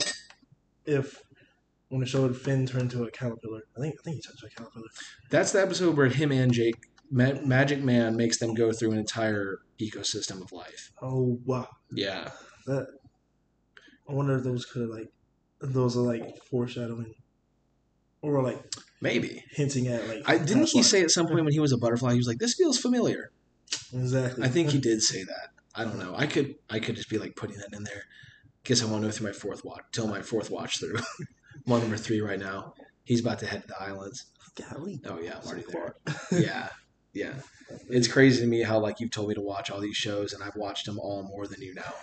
if 0.86 1.22
when 1.90 2.02
it 2.02 2.08
showed 2.08 2.36
Finn 2.36 2.66
turn 2.66 2.82
into 2.82 3.04
a 3.04 3.12
caterpillar, 3.12 3.62
I 3.78 3.82
think 3.82 3.96
I 4.00 4.04
think 4.04 4.16
he 4.16 4.22
turned 4.22 4.38
into 4.42 4.48
a 4.48 4.50
caterpillar. 4.50 4.88
That's 5.30 5.52
the 5.52 5.62
episode 5.62 5.96
where 5.96 6.08
him 6.08 6.32
and 6.32 6.52
Jake, 6.52 6.88
Ma- 7.12 7.40
Magic 7.46 7.84
Man, 7.84 8.16
makes 8.16 8.40
them 8.40 8.56
go 8.56 8.72
through 8.72 8.94
an 8.94 8.98
entire 8.98 9.60
ecosystem 9.80 10.42
of 10.42 10.52
life. 10.52 10.92
Oh 11.02 11.40
wow, 11.46 11.68
Yeah, 11.92 12.32
that. 12.66 12.88
I 14.10 14.14
wonder 14.14 14.38
if 14.38 14.44
those 14.44 14.66
could 14.66 14.90
like, 14.90 15.12
those 15.62 15.96
are 15.96 16.02
like 16.02 16.36
foreshadowing, 16.50 17.14
or 18.24 18.42
like 18.42 18.60
maybe. 19.02 19.44
hinting 19.52 19.88
at 19.88 20.08
like. 20.08 20.24
I 20.26 20.40
didn't 20.40 20.70
he 20.70 20.80
life. 20.80 20.88
say 20.88 21.04
at 21.04 21.12
some 21.12 21.28
point 21.28 21.44
when 21.44 21.54
he 21.54 21.60
was 21.60 21.74
a 21.74 21.78
butterfly, 21.78 22.14
he 22.14 22.18
was 22.18 22.28
like, 22.28 22.40
"This 22.40 22.56
feels 22.56 22.80
familiar." 22.80 23.32
exactly? 23.94 24.44
I 24.44 24.48
think 24.50 24.72
he 24.72 24.80
did 24.80 25.02
say 25.04 25.24
that. 25.24 25.50
I 25.76 25.84
don't 25.84 26.00
know. 26.00 26.14
I 26.16 26.28
could 26.28 26.56
I 26.70 26.80
could 26.80 26.96
just 26.96 27.10
be 27.10 27.18
like 27.18 27.36
putting 27.36 27.58
that 27.58 27.74
in 27.74 27.84
there. 27.84 28.04
Guess 28.64 28.84
I 28.84 28.86
want 28.86 29.04
to 29.04 29.08
go 29.08 29.12
through 29.12 29.28
my 29.28 29.34
fourth 29.34 29.66
watch 29.66 29.84
till 29.92 30.08
my 30.08 30.22
fourth 30.22 30.52
watch 30.52 30.80
through. 30.80 30.98
I'm 31.68 31.74
on 31.74 31.82
number 31.82 31.98
three 31.98 32.22
right 32.22 32.40
now. 32.40 32.74
He's 33.04 33.22
about 33.22 33.40
to 33.40 33.46
head 33.46 33.64
to 33.64 33.68
the 33.68 33.82
islands. 33.82 34.26
Golly. 34.56 35.00
Oh 35.06 35.20
yeah, 35.20 35.38
I'm 35.42 35.48
already 35.48 35.66
there. 35.72 35.96
Yeah, 36.32 36.70
yeah. 37.14 37.34
It's 37.90 38.08
crazy 38.08 38.42
to 38.42 38.48
me 38.48 38.62
how 38.62 38.80
like 38.80 39.00
you've 39.00 39.12
told 39.12 39.30
me 39.30 39.36
to 39.36 39.42
watch 39.42 39.72
all 39.72 39.80
these 39.80 39.96
shows 39.96 40.34
and 40.34 40.44
I've 40.44 40.56
watched 40.56 40.86
them 40.86 41.00
all 41.00 41.24
more 41.24 41.48
than 41.48 41.62
you 41.62 41.74
know. 41.74 41.84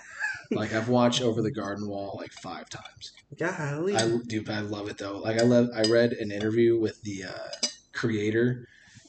Like 0.50 0.72
I've 0.72 0.88
watched 0.88 1.20
Over 1.20 1.42
the 1.42 1.50
Garden 1.50 1.86
Wall 1.86 2.16
like 2.18 2.32
five 2.32 2.70
times. 2.70 3.12
Golly. 3.38 3.94
I 3.94 4.16
dude, 4.26 4.48
I 4.48 4.60
love 4.60 4.88
it 4.88 4.96
though. 4.96 5.18
Like 5.18 5.38
I 5.38 5.42
love. 5.44 5.68
I 5.76 5.82
read 5.82 6.12
an 6.12 6.32
interview 6.32 6.80
with 6.80 7.02
the 7.02 7.24
uh, 7.24 7.68
creator, 7.92 8.66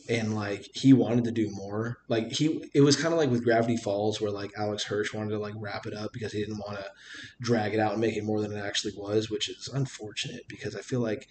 and 0.10 0.36
like 0.36 0.67
he 0.74 0.91
wanted 0.91 1.24
to 1.26 1.32
do 1.32 1.50
more. 1.52 2.00
Like 2.08 2.32
he, 2.32 2.67
it 2.74 2.82
was 2.82 2.95
kind 2.95 3.13
of 3.13 3.19
like 3.19 3.30
with 3.30 3.43
Gravity 3.43 3.78
Falls, 3.78 4.19
where 4.19 4.32
like 4.32 4.52
Alex 4.58 4.84
Hirsch 4.84 5.13
wanted 5.13 5.30
to 5.30 5.39
like 5.39 5.54
wrap 5.58 5.86
it 5.86 5.93
up 5.93 6.12
because 6.12 6.34
he 6.34 6.39
didn't 6.39 6.58
want 6.58 6.80
to 6.80 6.86
drag 7.39 7.76
it 7.76 7.80
out 7.80 7.91
and 7.91 8.02
make 8.02 8.17
it 8.17 8.24
more 8.24 8.41
than 8.41 8.52
it 8.52 8.60
actually 8.60 8.93
was, 8.98 9.30
which 9.30 9.48
is 9.48 9.69
unfortunate 9.72 10.48
because 10.48 10.76
I 10.76 10.82
feel 10.82 11.00
like 11.00 11.28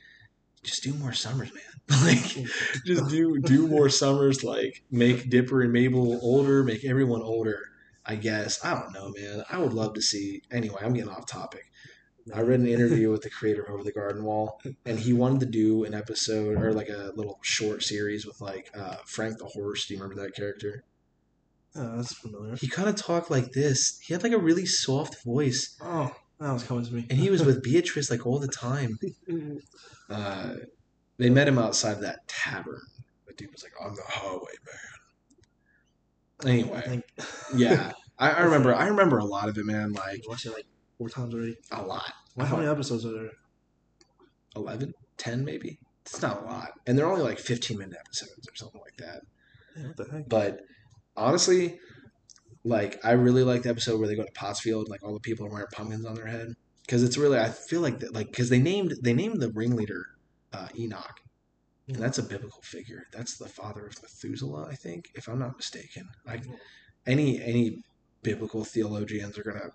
just 0.62 0.84
do 0.84 0.94
more 0.94 1.12
summers, 1.12 1.50
man. 1.52 2.00
like 2.04 2.46
just 2.86 3.08
do 3.08 3.40
do 3.40 3.66
more 3.66 3.88
summers. 3.88 4.44
Like 4.44 4.84
make 4.90 5.28
Dipper 5.28 5.62
and 5.62 5.72
Mabel 5.72 6.18
older, 6.22 6.62
make 6.62 6.84
everyone 6.84 7.22
older. 7.22 7.60
I 8.06 8.14
guess 8.14 8.64
I 8.64 8.74
don't 8.74 8.92
know, 8.92 9.12
man. 9.16 9.42
I 9.50 9.58
would 9.58 9.72
love 9.72 9.94
to 9.94 10.02
see. 10.02 10.42
Anyway, 10.52 10.78
I'm 10.80 10.94
getting 10.94 11.10
off 11.10 11.26
topic. 11.26 11.64
I 12.34 12.40
read 12.42 12.60
an 12.60 12.66
interview 12.66 13.10
with 13.10 13.22
the 13.22 13.30
creator 13.30 13.62
of 13.62 13.74
Over 13.74 13.84
the 13.84 13.92
Garden 13.92 14.24
Wall, 14.24 14.60
and 14.84 14.98
he 14.98 15.12
wanted 15.12 15.40
to 15.40 15.46
do 15.46 15.84
an 15.84 15.94
episode 15.94 16.56
or 16.62 16.72
like 16.72 16.88
a 16.88 17.12
little 17.14 17.38
short 17.42 17.82
series 17.82 18.26
with 18.26 18.40
like 18.40 18.70
uh, 18.76 18.96
Frank 19.06 19.38
the 19.38 19.46
Horse. 19.46 19.86
Do 19.86 19.94
you 19.94 20.00
remember 20.00 20.22
that 20.22 20.34
character? 20.34 20.84
Oh, 21.76 21.96
that's 21.96 22.14
familiar. 22.14 22.56
He 22.56 22.66
kind 22.68 22.88
of 22.88 22.96
talked 22.96 23.30
like 23.30 23.52
this. 23.52 23.98
He 24.00 24.12
had 24.14 24.22
like 24.22 24.32
a 24.32 24.38
really 24.38 24.66
soft 24.66 25.22
voice, 25.24 25.76
Oh, 25.82 26.10
that 26.40 26.52
was 26.52 26.64
coming 26.64 26.84
to 26.84 26.92
me. 26.94 27.06
and 27.10 27.18
he 27.18 27.30
was 27.30 27.44
with 27.44 27.62
Beatrice 27.68 28.10
like 28.10 28.26
all 28.26 28.38
the 28.38 28.48
time. 28.48 28.98
Uh, 30.10 30.54
they 31.18 31.28
met 31.28 31.46
him 31.46 31.58
outside 31.58 32.00
that 32.00 32.26
tavern. 32.28 32.80
The 33.26 33.34
dude 33.34 33.52
was 33.52 33.62
like, 33.62 33.72
"I'm 33.84 33.94
the 33.94 34.00
highway 34.06 34.40
man." 34.64 36.46
I 36.46 36.48
Anyway, 36.50 36.80
think 36.86 37.04
yeah, 37.54 37.92
I, 38.18 38.30
I 38.30 38.40
remember. 38.44 38.74
I 38.74 38.86
remember 38.86 39.18
a 39.18 39.24
lot 39.26 39.50
of 39.50 39.58
it, 39.58 39.66
man. 39.66 39.92
Like 39.92 40.20
I 40.24 40.28
watched 40.28 40.46
it 40.46 40.52
like 40.54 40.64
four 40.98 41.08
times 41.08 41.34
already. 41.34 41.56
a 41.70 41.82
lot. 41.82 42.12
How 42.38 42.56
many 42.56 42.68
episodes 42.68 43.06
are 43.06 43.12
there? 43.12 43.30
11, 44.56 44.92
10 45.16 45.44
maybe. 45.44 45.78
It's 46.04 46.22
not 46.22 46.42
a 46.42 46.46
lot, 46.46 46.70
and 46.86 46.96
they're 46.96 47.06
only 47.06 47.20
like 47.22 47.38
fifteen 47.38 47.76
minute 47.76 47.98
episodes 48.00 48.48
or 48.48 48.54
something 48.54 48.80
like 48.80 48.96
that. 48.96 49.20
Yeah, 49.76 49.88
what 49.88 49.96
the 49.98 50.04
heck? 50.10 50.28
But 50.28 50.60
honestly, 51.18 51.78
like 52.64 52.98
I 53.04 53.12
really 53.12 53.42
like 53.42 53.62
the 53.64 53.68
episode 53.68 53.98
where 53.98 54.08
they 54.08 54.16
go 54.16 54.24
to 54.24 54.32
Pottsfield, 54.32 54.88
like 54.88 55.02
all 55.02 55.12
the 55.12 55.20
people 55.20 55.44
are 55.44 55.50
wearing 55.50 55.66
pumpkins 55.70 56.06
on 56.06 56.14
their 56.14 56.26
head, 56.26 56.54
because 56.86 57.02
it's 57.02 57.18
really 57.18 57.38
I 57.38 57.50
feel 57.50 57.82
like 57.82 57.98
that, 57.98 58.14
like 58.14 58.30
because 58.30 58.48
they 58.48 58.58
named 58.58 58.94
they 59.02 59.12
named 59.12 59.42
the 59.42 59.50
ringleader 59.50 60.06
uh, 60.54 60.68
Enoch, 60.78 61.20
and 61.88 61.96
that's 61.96 62.16
a 62.16 62.22
biblical 62.22 62.62
figure. 62.62 63.04
That's 63.12 63.36
the 63.36 63.48
father 63.48 63.86
of 63.86 64.00
Methuselah, 64.00 64.66
I 64.70 64.76
think, 64.76 65.10
if 65.14 65.28
I'm 65.28 65.38
not 65.38 65.58
mistaken. 65.58 66.08
Like 66.26 66.44
any 67.06 67.38
any 67.42 67.82
biblical 68.22 68.64
theologians 68.64 69.36
are 69.38 69.42
gonna 69.42 69.72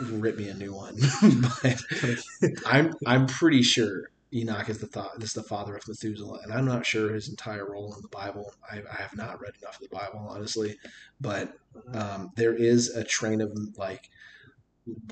rip 0.00 0.36
me 0.36 0.48
a 0.48 0.54
new 0.54 0.74
one, 0.74 0.96
but 1.62 1.82
I'm 2.66 2.94
I'm 3.06 3.26
pretty 3.26 3.62
sure 3.62 4.10
Enoch 4.32 4.68
is 4.68 4.78
the 4.78 4.86
thought 4.86 5.22
is 5.22 5.32
the 5.32 5.42
father 5.42 5.76
of 5.76 5.86
Methuselah, 5.86 6.40
and 6.42 6.52
I'm 6.52 6.64
not 6.64 6.84
sure 6.84 7.12
his 7.12 7.28
entire 7.28 7.64
role 7.70 7.94
in 7.94 8.02
the 8.02 8.08
Bible. 8.08 8.52
I, 8.70 8.78
I 8.78 9.00
have 9.00 9.16
not 9.16 9.40
read 9.40 9.52
enough 9.60 9.80
of 9.80 9.88
the 9.88 9.96
Bible, 9.96 10.26
honestly, 10.28 10.76
but 11.20 11.56
um, 11.94 12.32
there 12.36 12.54
is 12.54 12.90
a 12.90 13.04
train 13.04 13.40
of 13.40 13.56
like 13.76 14.10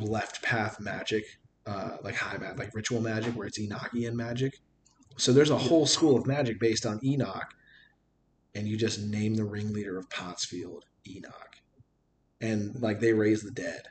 left 0.01 0.43
path 0.43 0.81
magic, 0.81 1.25
uh, 1.67 1.97
like 2.03 2.17
high 2.17 2.39
magic, 2.39 2.59
like 2.59 2.75
ritual 2.75 3.01
magic, 3.01 3.35
where 3.37 3.47
it's 3.47 3.59
Enochian 3.59 4.15
magic. 4.15 4.61
So 5.17 5.33
there's 5.33 5.51
a 5.51 5.59
whole 5.59 5.87
school 5.87 6.17
of 6.17 6.27
magic 6.27 6.59
based 6.59 6.85
on 6.85 6.99
Enoch, 7.05 7.55
and 8.55 8.67
you 8.67 8.77
just 8.77 9.01
name 9.01 9.35
the 9.35 9.45
ringleader 9.45 9.97
of 9.97 10.09
Pottsfield 10.09 10.83
Enoch, 11.09 11.57
and 12.41 12.75
like 12.83 13.01
they 13.01 13.13
raise 13.13 13.43
the 13.43 13.53
dead. 13.53 13.89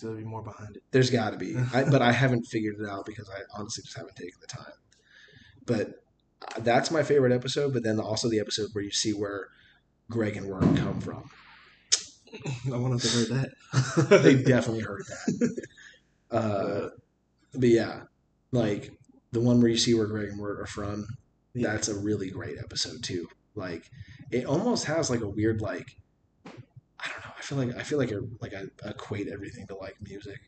There'll 0.00 0.16
be 0.16 0.24
more 0.24 0.42
behind 0.42 0.76
it. 0.76 0.82
There's 0.90 1.10
got 1.10 1.30
to 1.30 1.36
be, 1.36 1.56
I, 1.72 1.84
but 1.84 2.02
I 2.02 2.12
haven't 2.12 2.44
figured 2.44 2.80
it 2.80 2.88
out 2.88 3.06
because 3.06 3.28
I 3.28 3.40
honestly 3.58 3.82
just 3.84 3.96
haven't 3.96 4.16
taken 4.16 4.38
the 4.40 4.46
time. 4.46 4.72
But 5.66 6.02
uh, 6.56 6.60
that's 6.60 6.90
my 6.90 7.02
favorite 7.02 7.32
episode. 7.32 7.72
But 7.72 7.82
then 7.82 8.00
also 8.00 8.28
the 8.28 8.40
episode 8.40 8.68
where 8.72 8.84
you 8.84 8.90
see 8.90 9.12
where 9.12 9.48
Greg 10.08 10.36
and 10.36 10.46
Wirt 10.48 10.76
come 10.76 11.00
from. 11.00 11.30
I 12.72 12.76
wanted 12.76 13.00
to 13.00 13.08
heard 13.08 13.28
that. 13.28 14.22
they 14.22 14.42
definitely 14.42 14.82
heard 14.82 15.02
that. 15.06 15.66
Uh, 16.30 16.88
but 17.54 17.68
yeah, 17.68 18.02
like 18.52 18.92
the 19.32 19.40
one 19.40 19.60
where 19.60 19.70
you 19.70 19.76
see 19.76 19.94
where 19.94 20.06
Greg 20.06 20.28
and 20.28 20.38
Wirt 20.38 20.60
are 20.60 20.66
from. 20.66 21.06
Yeah. 21.54 21.72
That's 21.72 21.88
a 21.88 21.98
really 21.98 22.30
great 22.30 22.58
episode 22.58 23.02
too. 23.02 23.28
Like 23.54 23.90
it 24.30 24.46
almost 24.46 24.84
has 24.84 25.10
like 25.10 25.22
a 25.22 25.28
weird 25.28 25.60
like 25.60 25.96
I 27.02 27.08
don't 27.08 27.24
know. 27.24 27.32
I 27.38 27.42
feel 27.42 27.58
like 27.58 27.76
I 27.76 27.82
feel 27.82 27.98
like 27.98 28.12
I 28.12 28.16
like 28.40 28.54
I 28.54 28.88
equate 28.88 29.28
everything 29.28 29.66
to 29.68 29.76
like 29.76 29.96
music, 30.00 30.40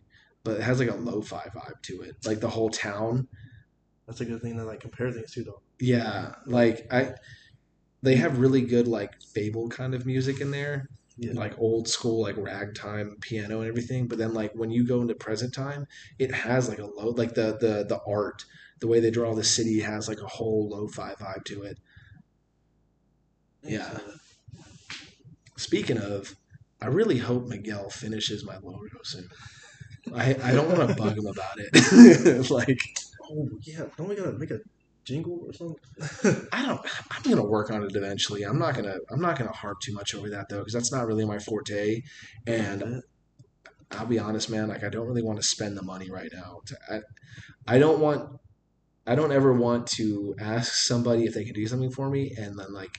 but 0.45 0.57
it 0.59 0.63
has 0.63 0.79
like 0.79 0.91
a 0.91 0.95
lo-fi 0.95 1.49
vibe 1.55 1.83
to 1.83 2.03
it. 2.03 2.17
Like 2.27 2.41
the 2.41 2.51
whole 2.51 2.71
town. 2.71 3.29
That's 4.07 4.21
a 4.21 4.25
good 4.25 4.43
thing 4.43 4.57
to 4.57 4.65
like 4.65 4.81
compare 4.81 5.11
things 5.13 5.33
to, 5.33 5.45
though. 5.45 5.63
Yeah, 5.79 6.35
like 6.47 6.87
I, 6.93 7.15
they 8.03 8.17
have 8.17 8.39
really 8.41 8.63
good 8.63 8.89
like 8.89 9.21
fable 9.23 9.69
kind 9.69 9.95
of 9.95 10.07
music 10.07 10.41
in 10.41 10.51
there, 10.51 10.89
Yeah. 11.17 11.33
like 11.35 11.59
old 11.59 11.89
school 11.89 12.23
like 12.23 12.37
ragtime 12.37 13.17
piano 13.21 13.61
and 13.61 13.69
everything. 13.69 14.09
But 14.09 14.19
then 14.19 14.35
like 14.35 14.53
when 14.55 14.71
you 14.71 14.85
go 14.87 15.01
into 15.01 15.15
present 15.15 15.55
time, 15.55 15.87
it 16.19 16.33
has 16.33 16.69
like 16.69 16.79
a 16.81 16.87
low 16.87 17.11
like 17.11 17.35
the 17.35 17.57
the 17.61 17.85
the 17.89 18.01
art, 18.07 18.45
the 18.81 18.89
way 18.89 19.01
they 19.01 19.11
draw 19.11 19.35
the 19.35 19.45
city 19.45 19.81
has 19.81 20.09
like 20.09 20.21
a 20.21 20.27
whole 20.27 20.69
lo-fi 20.69 21.15
vibe 21.15 21.45
to 21.47 21.63
it. 21.63 21.79
Yeah. 23.63 23.99
Speaking 25.57 25.99
of, 25.99 26.37
I 26.83 26.87
really 26.87 27.19
hope 27.19 27.47
Miguel 27.47 27.89
finishes 27.91 28.45
my 28.45 28.57
logo 28.57 28.79
soon. 29.05 29.29
I, 30.15 30.37
I 30.43 30.53
don't 30.53 30.69
want 30.69 30.89
to 30.89 30.95
bug 30.97 31.17
him 31.17 31.27
about 31.27 31.55
it. 31.59 32.51
like 32.51 32.79
Oh 33.33 33.49
yeah. 33.63 33.85
Don't 33.97 34.09
we 34.09 34.17
gotta 34.17 34.33
make 34.33 34.51
a 34.51 34.59
jingle 35.05 35.47
or 35.47 35.53
something? 35.53 36.49
I 36.53 36.67
don't. 36.67 36.81
I'm 37.11 37.23
gonna 37.31 37.45
work 37.45 37.71
on 37.71 37.83
it 37.85 37.95
eventually. 37.95 38.43
I'm 38.43 38.59
not 38.59 38.75
gonna. 38.75 38.97
I'm 39.11 39.21
not 39.21 39.39
gonna 39.39 39.53
harp 39.53 39.79
too 39.81 39.93
much 39.93 40.15
over 40.15 40.31
that 40.31 40.47
though, 40.49 40.59
because 40.59 40.73
that's 40.73 40.93
not 40.93 41.07
really 41.07 41.25
my 41.25 41.39
forte. 41.39 42.01
And 42.47 43.03
I'll 43.93 44.07
be 44.07 44.19
honest, 44.19 44.51
man. 44.51 44.69
Like 44.69 44.85
I 44.85 44.89
don't 44.89 45.07
really 45.07 45.23
want 45.23 45.41
to 45.41 45.47
spend 45.47 45.77
the 45.77 45.83
money 45.83 46.11
right 46.11 46.31
now. 46.33 46.61
To, 46.67 46.77
I, 46.91 47.75
I 47.75 47.79
don't 47.79 48.01
want. 48.01 48.39
I 49.07 49.15
don't 49.17 49.33
ever 49.33 49.53
want 49.53 49.89
to 49.97 50.35
ask 50.39 50.73
somebody 50.75 51.25
if 51.25 51.35
they 51.35 51.45
can 51.45 51.55
do 51.55 51.67
something 51.67 51.91
for 51.91 52.11
me, 52.11 52.33
and 52.37 52.59
then 52.59 52.73
like. 52.73 52.97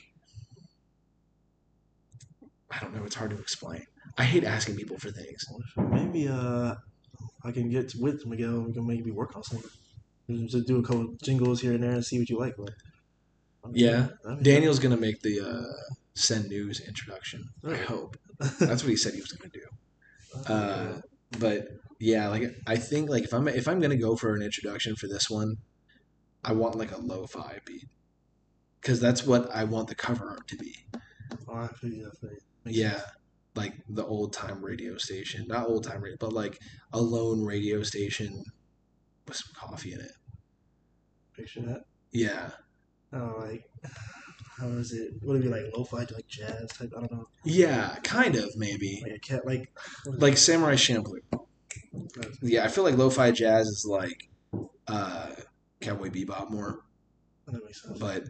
I 2.73 2.79
don't 2.81 2.95
know. 2.95 3.03
It's 3.05 3.15
hard 3.15 3.31
to 3.31 3.39
explain. 3.39 3.85
I 4.17 4.23
hate 4.23 4.43
asking 4.43 4.75
people 4.75 4.97
for 4.97 5.11
things. 5.11 5.45
maybe 5.77 6.27
uh, 6.27 6.75
I 7.43 7.51
can 7.51 7.69
get 7.69 7.93
with 7.99 8.25
Miguel. 8.25 8.61
We 8.61 8.73
can 8.73 8.85
maybe 8.87 9.11
work 9.11 9.35
on 9.35 9.43
something. 9.43 9.69
Just 10.47 10.67
do 10.67 10.79
a 10.79 10.83
couple 10.83 11.15
jingles 11.21 11.61
here 11.61 11.73
and 11.73 11.83
there 11.83 11.91
and 11.91 12.05
see 12.05 12.19
what 12.19 12.29
you 12.29 12.39
like. 12.39 12.55
But, 12.57 12.73
Yeah. 13.73 14.09
I 14.25 14.29
mean, 14.35 14.43
Daniel's 14.43 14.79
gonna 14.79 14.97
make 14.97 15.21
the 15.21 15.41
uh, 15.41 15.93
send 16.15 16.49
news 16.49 16.79
introduction. 16.79 17.49
I 17.67 17.75
hope 17.75 18.17
that's 18.59 18.83
what 18.83 18.89
he 18.89 18.95
said 18.95 19.13
he 19.13 19.21
was 19.21 19.31
gonna 19.31 19.51
do. 19.51 20.53
Uh, 20.53 21.01
but 21.39 21.67
yeah, 21.99 22.27
like 22.29 22.43
I 22.67 22.75
think 22.77 23.09
like 23.09 23.23
if 23.23 23.33
I'm 23.33 23.47
if 23.47 23.67
I'm 23.67 23.79
gonna 23.79 23.97
go 23.97 24.15
for 24.15 24.33
an 24.33 24.41
introduction 24.41 24.95
for 24.95 25.07
this 25.07 25.29
one, 25.29 25.57
I 26.43 26.53
want 26.53 26.75
like 26.75 26.91
a 26.91 26.97
lo-fi 26.97 27.59
beat 27.65 27.87
because 28.81 28.99
that's 28.99 29.25
what 29.25 29.49
I 29.53 29.63
want 29.63 29.87
the 29.87 29.95
cover 29.95 30.29
art 30.29 30.47
to 30.49 30.57
be. 30.57 30.75
oh, 31.47 31.55
I 31.55 31.67
feel 31.67 31.91
you, 31.91 32.07
I 32.11 32.15
feel 32.19 32.31
you. 32.31 32.37
Makes 32.65 32.77
Yeah, 32.77 32.91
sense. 32.93 33.03
like 33.55 33.73
the 33.89 34.05
old 34.05 34.33
time 34.33 34.63
radio 34.63 34.97
station, 34.97 35.45
not 35.47 35.67
old 35.67 35.83
time 35.83 36.01
radio, 36.01 36.17
but 36.19 36.33
like 36.33 36.59
a 36.93 37.01
lone 37.01 37.43
radio 37.43 37.83
station 37.83 38.43
with 39.27 39.37
some 39.37 39.53
coffee 39.55 39.93
in 39.93 39.99
it. 40.01 40.11
Picture 41.35 41.61
that. 41.61 41.81
Yeah, 42.11 42.51
Oh, 43.11 43.35
like 43.39 43.63
how 44.59 44.67
is 44.69 44.91
it? 44.93 45.13
Would 45.23 45.37
it 45.37 45.43
be 45.43 45.49
like 45.49 45.65
lo-fi, 45.75 45.99
like 46.13 46.27
jazz 46.27 46.67
type? 46.77 46.91
I 46.95 46.99
don't 47.01 47.11
know. 47.11 47.27
yeah, 47.43 47.95
kind 48.03 48.35
of 48.35 48.55
maybe 48.55 49.01
Like 49.03 49.15
a 49.15 49.19
cat, 49.19 49.45
like 49.45 49.71
like 50.05 50.37
Samurai 50.37 50.75
Champloo. 50.75 51.19
Yeah, 52.41 52.63
I 52.65 52.67
feel 52.67 52.83
like 52.83 52.97
lo-fi 52.97 53.31
jazz 53.31 53.67
is 53.67 53.85
like 53.89 54.29
uh, 54.87 55.31
Cowboy 55.81 56.09
Bebop 56.09 56.49
more. 56.51 56.79
that 57.47 57.63
makes 57.65 57.81
sense. 57.83 57.97
But 57.99 58.23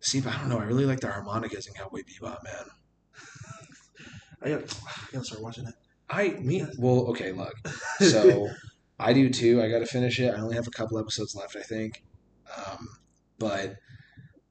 see, 0.00 0.18
I 0.20 0.38
don't 0.38 0.48
know. 0.48 0.58
I 0.58 0.64
really 0.64 0.86
like 0.86 1.00
the 1.00 1.08
harmonicas 1.08 1.66
in 1.66 1.74
Cowboy 1.74 2.02
Bebop, 2.02 2.42
man. 2.44 2.64
I 4.42 4.50
got, 4.50 4.60
I 4.62 5.12
gotta 5.12 5.24
start 5.24 5.42
watching 5.42 5.66
it. 5.66 5.74
I 6.08 6.30
me 6.40 6.66
well, 6.78 7.06
okay, 7.08 7.32
look. 7.32 7.54
So 8.00 8.48
I 8.98 9.12
do 9.12 9.30
too. 9.30 9.62
I 9.62 9.68
got 9.68 9.78
to 9.80 9.86
finish 9.86 10.18
it. 10.20 10.34
I 10.34 10.40
only 10.40 10.56
have 10.56 10.66
a 10.66 10.70
couple 10.70 10.98
episodes 10.98 11.34
left, 11.34 11.56
I 11.56 11.62
think. 11.62 12.02
Um, 12.56 12.88
but 13.38 13.76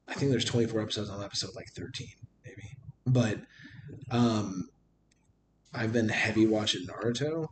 I 0.08 0.14
think 0.14 0.30
there's 0.30 0.44
24 0.44 0.80
episodes 0.80 1.10
on 1.10 1.22
episode 1.22 1.50
like 1.54 1.68
13, 1.76 2.08
maybe. 2.44 2.76
But 3.06 3.40
um, 4.10 4.68
I've 5.72 5.92
been 5.92 6.08
heavy 6.08 6.46
watching 6.46 6.86
Naruto, 6.86 7.46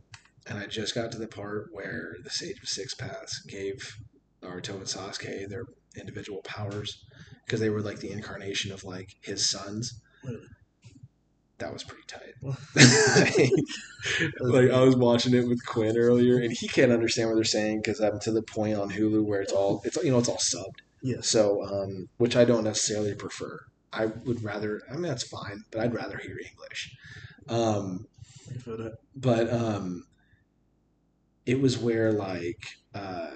and 0.46 0.58
I 0.58 0.66
just 0.66 0.94
got 0.94 1.12
to 1.12 1.18
the 1.18 1.28
part 1.28 1.68
where 1.72 2.16
the 2.24 2.30
Sage 2.30 2.60
of 2.60 2.68
Six 2.68 2.94
Paths 2.94 3.42
gave 3.42 3.96
Naruto 4.42 4.70
and 4.70 4.86
Sasuke 4.86 5.48
their 5.48 5.66
individual 5.96 6.42
powers 6.42 7.04
because 7.44 7.60
they 7.60 7.70
were 7.70 7.80
like 7.80 8.00
the 8.00 8.10
incarnation 8.10 8.72
of 8.72 8.82
like 8.84 9.14
his 9.22 9.48
sons. 9.48 10.00
That 11.58 11.72
was 11.72 11.82
pretty 11.82 12.04
tight. 12.06 12.34
like 14.40 14.70
I 14.70 14.80
was 14.80 14.96
watching 14.96 15.34
it 15.34 15.48
with 15.48 15.64
Quinn 15.66 15.98
earlier, 15.98 16.38
and 16.38 16.52
he 16.52 16.68
can't 16.68 16.92
understand 16.92 17.28
what 17.28 17.34
they're 17.34 17.44
saying 17.44 17.80
because 17.82 18.00
I'm 18.00 18.20
to 18.20 18.30
the 18.30 18.42
point 18.42 18.76
on 18.76 18.90
Hulu 18.90 19.24
where 19.24 19.40
it's 19.40 19.52
all 19.52 19.82
it's 19.84 19.96
you 20.04 20.12
know 20.12 20.18
it's 20.18 20.28
all 20.28 20.36
subbed. 20.36 20.80
yes. 21.02 21.28
So, 21.28 21.64
um, 21.64 22.08
which 22.18 22.36
I 22.36 22.44
don't 22.44 22.64
necessarily 22.64 23.14
prefer. 23.14 23.60
I 23.92 24.06
would 24.06 24.42
rather. 24.44 24.82
I 24.88 24.94
mean, 24.94 25.02
that's 25.02 25.26
fine, 25.26 25.64
but 25.70 25.80
I'd 25.80 25.94
rather 25.94 26.18
hear 26.18 26.38
English. 26.38 26.96
Um, 27.48 28.06
I 28.48 28.52
can 28.52 28.60
feel 28.60 28.76
that. 28.76 28.92
but 29.16 29.52
um, 29.52 30.04
it 31.46 31.60
was 31.60 31.78
where 31.78 32.12
like 32.12 32.66
uh, 32.94 33.30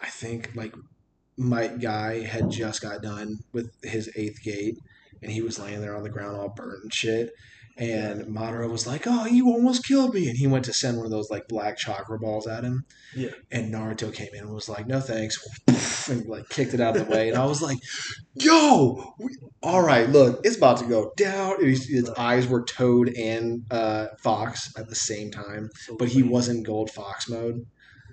I 0.00 0.08
think 0.08 0.50
like 0.54 0.74
Might 1.36 1.80
Guy 1.80 2.22
had 2.24 2.50
just 2.50 2.82
got 2.82 3.02
done 3.02 3.38
with 3.52 3.70
his 3.82 4.10
eighth 4.16 4.42
gate, 4.42 4.78
and 5.22 5.30
he 5.30 5.42
was 5.42 5.58
laying 5.58 5.80
there 5.80 5.96
on 5.96 6.02
the 6.02 6.10
ground 6.10 6.36
all 6.36 6.48
burnt 6.48 6.82
and 6.82 6.94
shit. 6.94 7.32
And 7.76 8.24
Madara 8.26 8.68
was 8.68 8.88
like, 8.88 9.04
"Oh, 9.06 9.26
you 9.26 9.46
almost 9.46 9.86
killed 9.86 10.12
me!" 10.12 10.28
And 10.28 10.36
he 10.36 10.48
went 10.48 10.64
to 10.64 10.72
send 10.72 10.96
one 10.96 11.06
of 11.06 11.12
those 11.12 11.30
like 11.30 11.46
black 11.46 11.76
chakra 11.76 12.18
balls 12.18 12.48
at 12.48 12.64
him. 12.64 12.84
Yeah. 13.14 13.30
And 13.52 13.72
Naruto 13.72 14.12
came 14.12 14.30
in 14.34 14.40
and 14.40 14.52
was 14.52 14.68
like, 14.68 14.88
"No 14.88 15.00
thanks," 15.00 15.38
and 16.10 16.26
like 16.26 16.48
kicked 16.48 16.74
it 16.74 16.80
out 16.80 16.96
of 16.96 17.06
the 17.06 17.12
way. 17.12 17.28
And 17.28 17.38
I 17.38 17.46
was 17.46 17.62
like, 17.62 17.78
"Yo, 18.34 19.14
we, 19.20 19.36
all 19.62 19.80
right, 19.80 20.08
look, 20.10 20.40
it's 20.44 20.56
about 20.56 20.78
to 20.78 20.86
go 20.86 21.12
down." 21.16 21.64
His, 21.64 21.86
his 21.86 22.10
eyes 22.10 22.48
were 22.48 22.64
Toad 22.64 23.10
and 23.16 23.64
uh, 23.70 24.08
Fox 24.24 24.72
at 24.76 24.88
the 24.88 24.96
same 24.96 25.30
time, 25.30 25.70
So 25.76 25.96
but 25.96 26.08
he 26.08 26.24
wasn't 26.24 26.66
Gold 26.66 26.90
Fox 26.90 27.28
mode. 27.28 27.64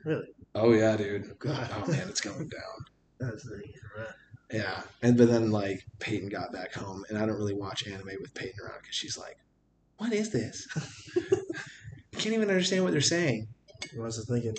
Really? 0.04 0.28
Oh 0.54 0.74
yeah, 0.74 0.96
dude. 0.96 1.40
God. 1.40 1.72
Oh 1.74 1.92
man, 1.92 2.08
it's 2.08 2.22
going 2.22 2.50
down. 2.50 2.86
That's 3.20 3.44
the 3.44 3.56
right. 3.98 4.14
Yeah, 4.56 4.82
and 5.02 5.18
but 5.18 5.28
then 5.30 5.52
like 5.52 5.86
Peyton 6.00 6.30
got 6.30 6.52
back 6.54 6.74
home, 6.74 7.04
and 7.10 7.18
I 7.18 7.26
don't 7.26 7.38
really 7.38 7.54
watch 7.54 7.86
anime 7.88 8.10
with 8.22 8.34
Peyton 8.34 8.60
around 8.64 8.80
because 8.82 8.96
she's 8.96 9.18
like, 9.18 9.38
"What 9.98 10.14
is 10.14 10.32
this? 10.32 10.68
I 11.16 12.18
can't 12.18 12.36
even 12.36 12.50
understand 12.50 12.84
what 12.84 12.92
they're 12.94 13.02
saying." 13.02 13.48
I 13.98 14.02
was 14.02 14.16
just 14.16 14.30
thinking 14.30 14.56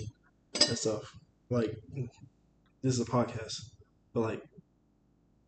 that 0.54 0.76
stuff. 0.78 1.14
Like, 1.50 1.76
this 2.82 2.94
is 2.94 3.00
a 3.00 3.04
podcast, 3.04 3.70
but 4.12 4.20
like, 4.20 4.42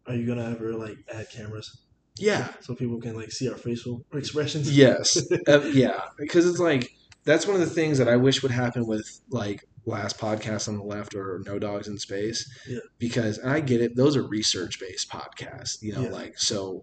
are 0.06 0.14
you 0.14 0.26
gonna 0.26 0.50
ever 0.50 0.72
like 0.74 0.96
add 1.12 1.30
cameras 1.30 1.78
Yeah. 2.16 2.48
so 2.61 2.74
people 2.74 3.00
can 3.00 3.14
like 3.16 3.30
see 3.32 3.48
our 3.48 3.56
facial 3.56 4.04
expressions? 4.14 4.74
Yes. 4.76 5.20
Uh, 5.46 5.61
yeah, 5.72 6.00
because 6.18 6.46
it's 6.46 6.58
like 6.58 6.90
that's 7.24 7.46
one 7.46 7.54
of 7.54 7.61
the 7.61 7.74
things 7.74 7.98
that 7.98 8.08
I 8.08 8.16
wish 8.16 8.42
would 8.42 8.52
happen 8.52 8.87
with 8.87 9.20
like 9.30 9.64
last 9.88 10.18
podcast 10.18 10.68
on 10.68 10.77
the 10.79 10.85
left 10.85 11.14
or 11.14 11.40
No 11.46 11.59
Dogs 11.59 11.88
in 11.88 11.98
Space. 11.98 12.48
Yeah. 12.68 12.79
Because 12.98 13.38
and 13.38 13.51
I 13.51 13.61
get 13.61 13.81
it; 13.81 13.96
those 13.96 14.16
are 14.16 14.22
research 14.27 14.79
based 14.81 15.11
podcasts. 15.11 15.83
You 15.83 15.94
know, 15.94 16.03
Yeah. 16.03 16.11
like 16.11 16.38
so 16.38 16.83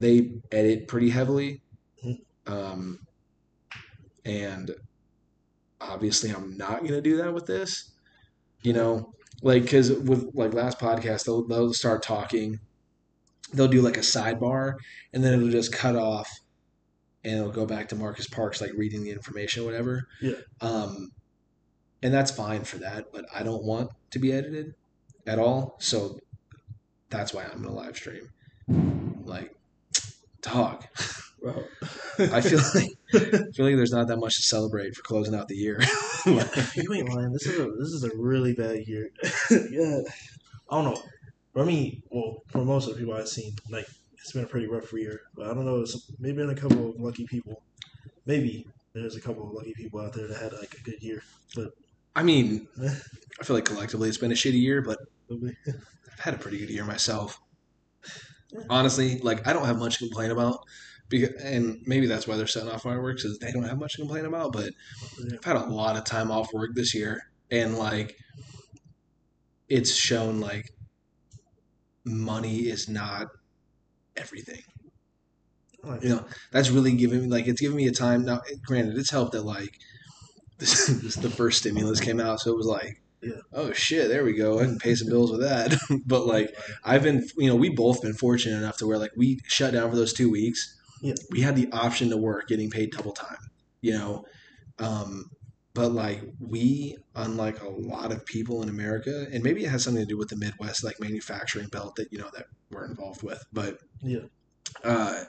they 0.00 0.32
edit 0.52 0.88
pretty 0.88 1.10
heavily. 1.10 1.62
Mhm. 2.04 2.18
Um, 2.46 3.00
and 4.24 4.74
obviously, 5.80 6.30
I'm 6.30 6.56
not 6.56 6.80
going 6.80 6.92
to 6.92 7.00
do 7.00 7.16
that 7.18 7.32
with 7.34 7.46
this. 7.46 7.90
You 8.62 8.72
know, 8.72 9.14
like 9.42 9.62
because 9.62 9.90
with 9.92 10.30
like 10.34 10.52
last 10.54 10.78
podcast, 10.78 11.24
they'll 11.24 11.46
they'll 11.46 11.72
start 11.72 12.02
talking. 12.02 12.60
They'll 13.54 13.68
do 13.68 13.80
like 13.80 13.96
a 13.96 14.00
sidebar, 14.00 14.74
and 15.12 15.24
then 15.24 15.34
it'll 15.34 15.50
just 15.50 15.72
cut 15.72 15.96
off, 15.96 16.28
and 17.24 17.38
it'll 17.38 17.52
go 17.52 17.64
back 17.64 17.88
to 17.88 17.96
Marcus 17.96 18.26
Parks 18.28 18.60
like 18.60 18.72
reading 18.74 19.02
the 19.04 19.10
information, 19.10 19.62
or 19.62 19.66
whatever. 19.66 20.06
Yeah. 20.20 20.32
Um, 20.60 21.12
and 22.02 22.12
that's 22.12 22.30
fine 22.30 22.64
for 22.64 22.78
that, 22.78 23.12
but 23.12 23.26
I 23.34 23.42
don't 23.42 23.64
want 23.64 23.90
to 24.10 24.18
be 24.18 24.32
edited 24.32 24.74
at 25.26 25.38
all. 25.38 25.76
So 25.78 26.18
that's 27.10 27.32
why 27.32 27.44
I'm 27.44 27.62
gonna 27.62 27.74
live 27.74 27.96
stream. 27.96 28.28
Like, 29.24 29.54
dog. 30.42 30.84
I 32.18 32.40
feel 32.40 32.58
like 32.74 32.90
I 33.14 33.18
feel 33.52 33.66
like 33.66 33.76
there's 33.76 33.92
not 33.92 34.08
that 34.08 34.16
much 34.16 34.36
to 34.36 34.42
celebrate 34.42 34.96
for 34.96 35.02
closing 35.02 35.34
out 35.34 35.48
the 35.48 35.56
year. 35.56 35.80
you 36.26 36.92
ain't 36.94 37.08
lying. 37.08 37.32
This 37.32 37.46
is 37.46 37.58
a 37.58 37.70
this 37.72 37.88
is 37.88 38.04
a 38.04 38.10
really 38.16 38.54
bad 38.54 38.86
year. 38.86 39.10
yeah, 39.50 40.00
I 40.70 40.82
don't 40.82 40.94
know. 40.94 41.02
For 41.52 41.64
me, 41.64 42.02
well, 42.10 42.42
for 42.48 42.64
most 42.64 42.88
of 42.88 42.94
the 42.94 43.00
people 43.00 43.14
I've 43.14 43.28
seen, 43.28 43.52
like 43.70 43.86
it's 44.14 44.32
been 44.32 44.44
a 44.44 44.48
pretty 44.48 44.66
rough 44.66 44.92
year. 44.92 45.22
But 45.34 45.46
I 45.46 45.54
don't 45.54 45.64
know. 45.64 45.80
It's 45.80 46.10
maybe 46.18 46.38
been 46.38 46.50
a 46.50 46.54
couple 46.54 46.90
of 46.90 47.00
lucky 47.00 47.26
people. 47.26 47.62
Maybe 48.26 48.66
there's 48.92 49.16
a 49.16 49.20
couple 49.20 49.44
of 49.44 49.52
lucky 49.52 49.74
people 49.74 50.00
out 50.00 50.12
there 50.12 50.26
that 50.26 50.36
had 50.36 50.52
like 50.52 50.74
a 50.74 50.82
good 50.82 51.02
year. 51.02 51.22
But 51.54 51.72
I 52.18 52.24
mean, 52.24 52.66
I 53.40 53.44
feel 53.44 53.54
like 53.54 53.66
collectively 53.66 54.08
it's 54.08 54.18
been 54.18 54.32
a 54.32 54.34
shitty 54.34 54.60
year, 54.60 54.82
but 54.82 54.98
I've 55.30 56.18
had 56.18 56.34
a 56.34 56.36
pretty 56.36 56.58
good 56.58 56.68
year 56.68 56.84
myself. 56.84 57.38
honestly, 58.68 59.20
like 59.20 59.46
I 59.46 59.52
don't 59.52 59.66
have 59.66 59.78
much 59.78 59.98
to 59.98 60.08
complain 60.08 60.32
about. 60.32 60.58
Because, 61.08 61.40
and 61.40 61.78
maybe 61.86 62.08
that's 62.08 62.26
why 62.26 62.36
they're 62.36 62.48
setting 62.48 62.70
off 62.70 62.82
fireworks 62.82 63.24
is 63.24 63.38
they 63.38 63.52
don't 63.52 63.62
have 63.62 63.78
much 63.78 63.92
to 63.92 63.98
complain 63.98 64.24
about. 64.24 64.52
But 64.52 64.72
I've 65.32 65.44
had 65.44 65.56
a 65.56 65.66
lot 65.66 65.96
of 65.96 66.04
time 66.04 66.32
off 66.32 66.52
work 66.52 66.70
this 66.74 66.92
year, 66.92 67.22
and 67.52 67.78
like 67.78 68.16
it's 69.68 69.94
shown 69.94 70.40
like 70.40 70.72
money 72.04 72.62
is 72.62 72.88
not 72.88 73.28
everything. 74.16 74.62
You 76.02 76.08
know, 76.08 76.26
that's 76.50 76.70
really 76.70 76.96
giving 76.96 77.22
me 77.22 77.28
like 77.28 77.46
it's 77.46 77.60
giving 77.60 77.76
me 77.76 77.86
a 77.86 77.92
time. 77.92 78.24
Now, 78.24 78.40
granted, 78.66 78.98
it's 78.98 79.10
helped 79.10 79.32
that 79.32 79.44
like 79.44 79.78
this, 80.58 80.86
this 81.02 81.14
the 81.14 81.30
first 81.30 81.58
stimulus 81.58 82.00
came 82.00 82.20
out, 82.20 82.40
so 82.40 82.50
it 82.50 82.56
was 82.56 82.66
like, 82.66 83.00
Yeah. 83.22 83.40
oh 83.52 83.72
shit, 83.72 84.08
there 84.08 84.24
we 84.24 84.32
go. 84.34 84.58
I 84.60 84.64
can 84.64 84.78
pay 84.78 84.94
some 84.94 85.08
bills 85.08 85.30
with 85.30 85.40
that. 85.40 85.76
but 86.06 86.26
like 86.26 86.54
I've 86.84 87.02
been, 87.02 87.26
you 87.36 87.48
know, 87.48 87.56
we 87.56 87.68
both 87.70 88.02
been 88.02 88.14
fortunate 88.14 88.56
enough 88.58 88.76
to 88.78 88.86
where 88.86 88.98
like 88.98 89.12
we 89.16 89.40
shut 89.46 89.72
down 89.72 89.90
for 89.90 89.96
those 89.96 90.12
two 90.12 90.30
weeks. 90.30 90.76
Yeah. 91.02 91.14
We 91.30 91.40
had 91.42 91.54
the 91.56 91.70
option 91.72 92.10
to 92.10 92.16
work, 92.16 92.48
getting 92.48 92.70
paid 92.70 92.90
double 92.92 93.12
time. 93.12 93.36
You 93.80 93.92
know, 93.92 94.24
um, 94.80 95.30
but 95.74 95.92
like 95.92 96.20
we, 96.40 96.96
unlike 97.14 97.62
a 97.62 97.68
lot 97.68 98.10
of 98.10 98.26
people 98.26 98.62
in 98.64 98.68
America, 98.68 99.26
and 99.32 99.44
maybe 99.44 99.64
it 99.64 99.68
has 99.70 99.84
something 99.84 100.02
to 100.02 100.08
do 100.08 100.18
with 100.18 100.28
the 100.28 100.36
Midwest, 100.36 100.82
like 100.82 100.98
manufacturing 101.00 101.68
belt 101.68 101.94
that 101.96 102.12
you 102.12 102.18
know 102.18 102.28
that 102.34 102.46
we're 102.70 102.84
involved 102.86 103.22
with, 103.22 103.44
but 103.52 103.78
Yeah. 104.02 104.26
uh, 104.82 105.22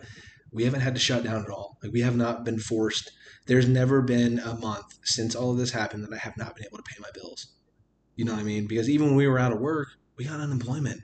we 0.51 0.63
haven't 0.63 0.81
had 0.81 0.95
to 0.95 0.99
shut 0.99 1.23
down 1.23 1.43
at 1.43 1.49
all. 1.51 1.77
Like 1.83 1.91
we 1.91 2.01
have 2.01 2.15
not 2.15 2.43
been 2.43 2.57
forced. 2.57 3.11
There's 3.49 3.67
never 3.67 4.01
been 4.01 4.37
a 4.39 4.55
month 4.55 4.99
since 5.03 5.35
all 5.35 5.51
of 5.51 5.57
this 5.57 5.71
happened 5.71 6.03
that 6.03 6.13
I 6.13 6.17
have 6.17 6.37
not 6.37 6.55
been 6.55 6.65
able 6.65 6.77
to 6.77 6.83
pay 6.83 6.97
my 7.01 7.09
bills. 7.13 7.47
You 8.15 8.25
know 8.25 8.33
what 8.33 8.41
I 8.41 8.43
mean? 8.43 8.67
Because 8.67 8.89
even 8.89 9.07
when 9.07 9.15
we 9.15 9.27
were 9.27 9.39
out 9.39 9.51
of 9.51 9.59
work, 9.59 9.87
we 10.17 10.25
got 10.25 10.39
unemployment. 10.39 11.01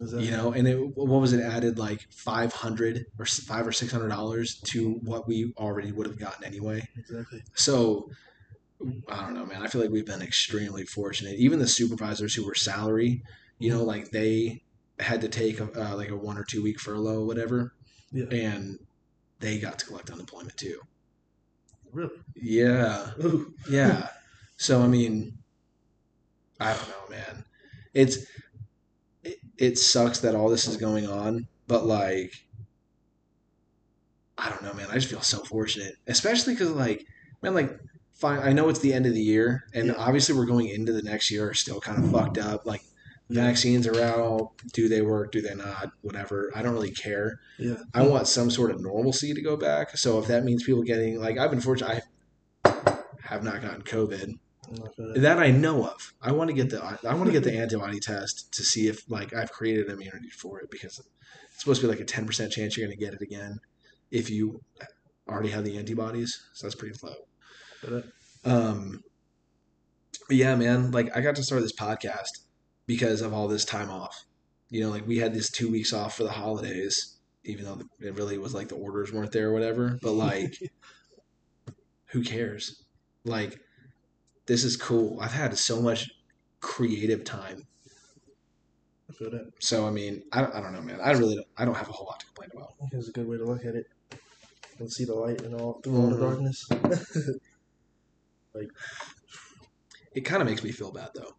You 0.00 0.30
know, 0.30 0.52
and 0.52 0.68
it, 0.68 0.76
what 0.96 1.20
was 1.20 1.32
it 1.32 1.40
added 1.40 1.76
like 1.78 2.06
five 2.12 2.52
hundred 2.52 3.06
or 3.18 3.24
five 3.24 3.66
or 3.66 3.72
six 3.72 3.90
hundred 3.90 4.10
dollars 4.10 4.60
to 4.66 4.92
what 5.02 5.26
we 5.26 5.52
already 5.56 5.90
would 5.90 6.06
have 6.06 6.18
gotten 6.18 6.44
anyway. 6.44 6.86
Exactly. 6.96 7.42
So 7.54 8.10
I 9.08 9.22
don't 9.22 9.34
know, 9.34 9.46
man. 9.46 9.62
I 9.62 9.66
feel 9.66 9.80
like 9.80 9.90
we've 9.90 10.06
been 10.06 10.22
extremely 10.22 10.84
fortunate. 10.84 11.36
Even 11.38 11.58
the 11.58 11.66
supervisors 11.66 12.34
who 12.34 12.46
were 12.46 12.54
salary, 12.54 13.22
you 13.58 13.70
know, 13.72 13.82
like 13.82 14.10
they 14.12 14.62
had 15.00 15.20
to 15.22 15.28
take 15.28 15.58
a, 15.58 15.64
uh, 15.74 15.96
like 15.96 16.10
a 16.10 16.16
one 16.16 16.38
or 16.38 16.44
two 16.44 16.62
week 16.62 16.78
furlough, 16.78 17.22
or 17.22 17.26
whatever, 17.26 17.72
Yeah. 18.12 18.26
and 18.30 18.78
they 19.40 19.58
got 19.58 19.80
to 19.80 19.86
collect 19.86 20.10
unemployment 20.10 20.56
too. 20.56 20.80
Really? 21.98 22.10
Yeah, 22.36 23.12
yeah. 23.68 24.08
So 24.56 24.82
I 24.82 24.86
mean, 24.88 25.38
I 26.60 26.74
don't 26.74 26.88
know, 26.88 27.08
man. 27.16 27.44
It's 27.94 28.26
it, 29.22 29.38
it 29.58 29.78
sucks 29.78 30.20
that 30.20 30.34
all 30.34 30.48
this 30.48 30.66
is 30.66 30.76
going 30.76 31.06
on, 31.06 31.46
but 31.66 31.86
like, 31.86 32.32
I 34.36 34.48
don't 34.50 34.62
know, 34.62 34.72
man. 34.72 34.88
I 34.90 34.94
just 34.94 35.08
feel 35.08 35.20
so 35.20 35.38
fortunate, 35.44 35.94
especially 36.06 36.54
because 36.54 36.70
like, 36.70 37.06
man, 37.42 37.54
like, 37.54 37.78
fine. 38.14 38.38
I 38.40 38.52
know 38.52 38.68
it's 38.68 38.78
the 38.80 38.92
end 38.92 39.06
of 39.06 39.14
the 39.14 39.20
year, 39.22 39.64
and 39.74 39.88
Yeah. 39.88 39.94
obviously 39.94 40.36
we're 40.36 40.46
going 40.46 40.68
into 40.68 40.92
the 40.92 41.02
next 41.02 41.30
year 41.30 41.52
still 41.54 41.80
kind 41.80 41.98
of 41.98 42.08
fucked 42.10 42.38
up. 42.38 42.64
Like, 42.64 42.82
vaccines 43.30 43.86
are 43.86 44.00
out. 44.00 44.52
Do 44.72 44.88
they 44.88 45.02
work? 45.02 45.32
Do 45.32 45.40
they 45.40 45.54
not? 45.54 45.92
Whatever. 46.02 46.50
I 46.54 46.62
don't 46.62 46.72
really 46.72 46.90
care. 46.90 47.40
Yeah. 47.58 47.76
I 47.94 48.06
want 48.06 48.26
some 48.26 48.50
sort 48.50 48.70
of 48.70 48.80
normalcy 48.80 49.34
to 49.34 49.42
go 49.42 49.56
back. 49.56 49.96
So 49.96 50.18
if 50.18 50.26
that 50.28 50.44
means 50.44 50.62
people 50.64 50.82
getting 50.82 51.20
like 51.20 51.38
I've 51.38 51.50
been 51.50 51.60
fortunate, 51.60 52.02
I 52.64 52.98
have 53.22 53.42
not 53.42 53.60
gotten 53.62 53.82
COVID 53.82 54.38
for 54.96 55.18
that. 55.18 55.38
I 55.38 55.50
know 55.50 55.86
of. 55.86 56.14
I 56.22 56.32
want 56.32 56.48
to 56.48 56.54
get 56.54 56.70
the 56.70 56.82
I 56.82 57.14
want 57.14 57.26
to 57.26 57.32
get 57.32 57.44
the 57.44 57.56
antibody 57.58 58.00
test 58.00 58.52
to 58.54 58.62
see 58.62 58.88
if 58.88 59.08
like 59.10 59.34
I've 59.34 59.52
created 59.52 59.88
immunity 59.88 60.30
for 60.30 60.60
it 60.60 60.70
because 60.70 60.98
it's 60.98 61.60
supposed 61.60 61.80
to 61.80 61.86
be 61.86 61.92
like 61.92 62.00
a 62.00 62.04
ten 62.04 62.26
percent 62.26 62.52
chance 62.52 62.76
you're 62.76 62.86
going 62.86 62.98
to 62.98 63.04
get 63.04 63.14
it 63.14 63.22
again 63.22 63.58
if 64.10 64.30
you 64.30 64.62
already 65.28 65.50
have 65.50 65.64
the 65.64 65.76
antibodies. 65.76 66.42
So 66.54 66.66
that's 66.66 66.74
pretty 66.74 66.98
low. 67.02 68.02
Um, 68.44 69.02
but 70.28 70.36
yeah, 70.36 70.54
man, 70.54 70.90
like 70.90 71.14
I 71.16 71.20
got 71.20 71.36
to 71.36 71.42
start 71.42 71.62
this 71.62 71.74
podcast 71.74 72.30
because 72.88 73.20
of 73.20 73.32
all 73.32 73.46
this 73.46 73.66
time 73.66 73.90
off. 73.90 74.24
You 74.70 74.80
know, 74.80 74.90
like 74.90 75.06
we 75.06 75.18
had 75.18 75.32
this 75.32 75.50
two 75.50 75.70
weeks 75.70 75.92
off 75.92 76.16
for 76.16 76.24
the 76.24 76.30
holidays, 76.30 77.18
even 77.44 77.64
though 77.64 77.80
it 78.00 78.14
really 78.14 78.38
was 78.38 78.54
like 78.54 78.68
the 78.68 78.74
orders 78.74 79.12
weren't 79.12 79.30
there 79.30 79.50
or 79.50 79.52
whatever. 79.52 79.98
But 80.02 80.12
like, 80.12 80.58
who 82.06 82.22
cares? 82.22 82.82
Like, 83.24 83.60
this 84.46 84.64
is 84.64 84.76
cool. 84.76 85.20
I've 85.20 85.32
had 85.32 85.56
so 85.56 85.80
much 85.80 86.10
creative 86.60 87.24
time. 87.24 87.66
I. 89.10 89.38
So 89.58 89.86
I 89.86 89.90
mean, 89.90 90.22
I, 90.32 90.44
I 90.44 90.60
don't 90.60 90.72
know, 90.72 90.80
man. 90.80 91.00
I 91.02 91.12
really 91.12 91.36
don't, 91.36 91.46
I 91.56 91.64
don't 91.64 91.76
have 91.76 91.88
a 91.88 91.92
whole 91.92 92.06
lot 92.06 92.20
to 92.20 92.26
complain 92.26 92.50
about. 92.54 92.74
It's 92.92 93.08
a 93.08 93.12
good 93.12 93.28
way 93.28 93.36
to 93.36 93.44
look 93.44 93.64
at 93.64 93.74
it. 93.74 93.86
And 94.78 94.90
see 94.90 95.04
the 95.04 95.14
light 95.14 95.42
and 95.42 95.60
all 95.60 95.80
through 95.82 95.96
all 95.96 96.06
the 96.06 96.16
mm-hmm. 96.16 96.24
darkness. 96.24 96.68
like, 98.54 98.68
It 100.14 100.20
kind 100.20 100.40
of 100.40 100.48
makes 100.48 100.62
me 100.62 100.70
feel 100.70 100.92
bad 100.92 101.10
though 101.14 101.34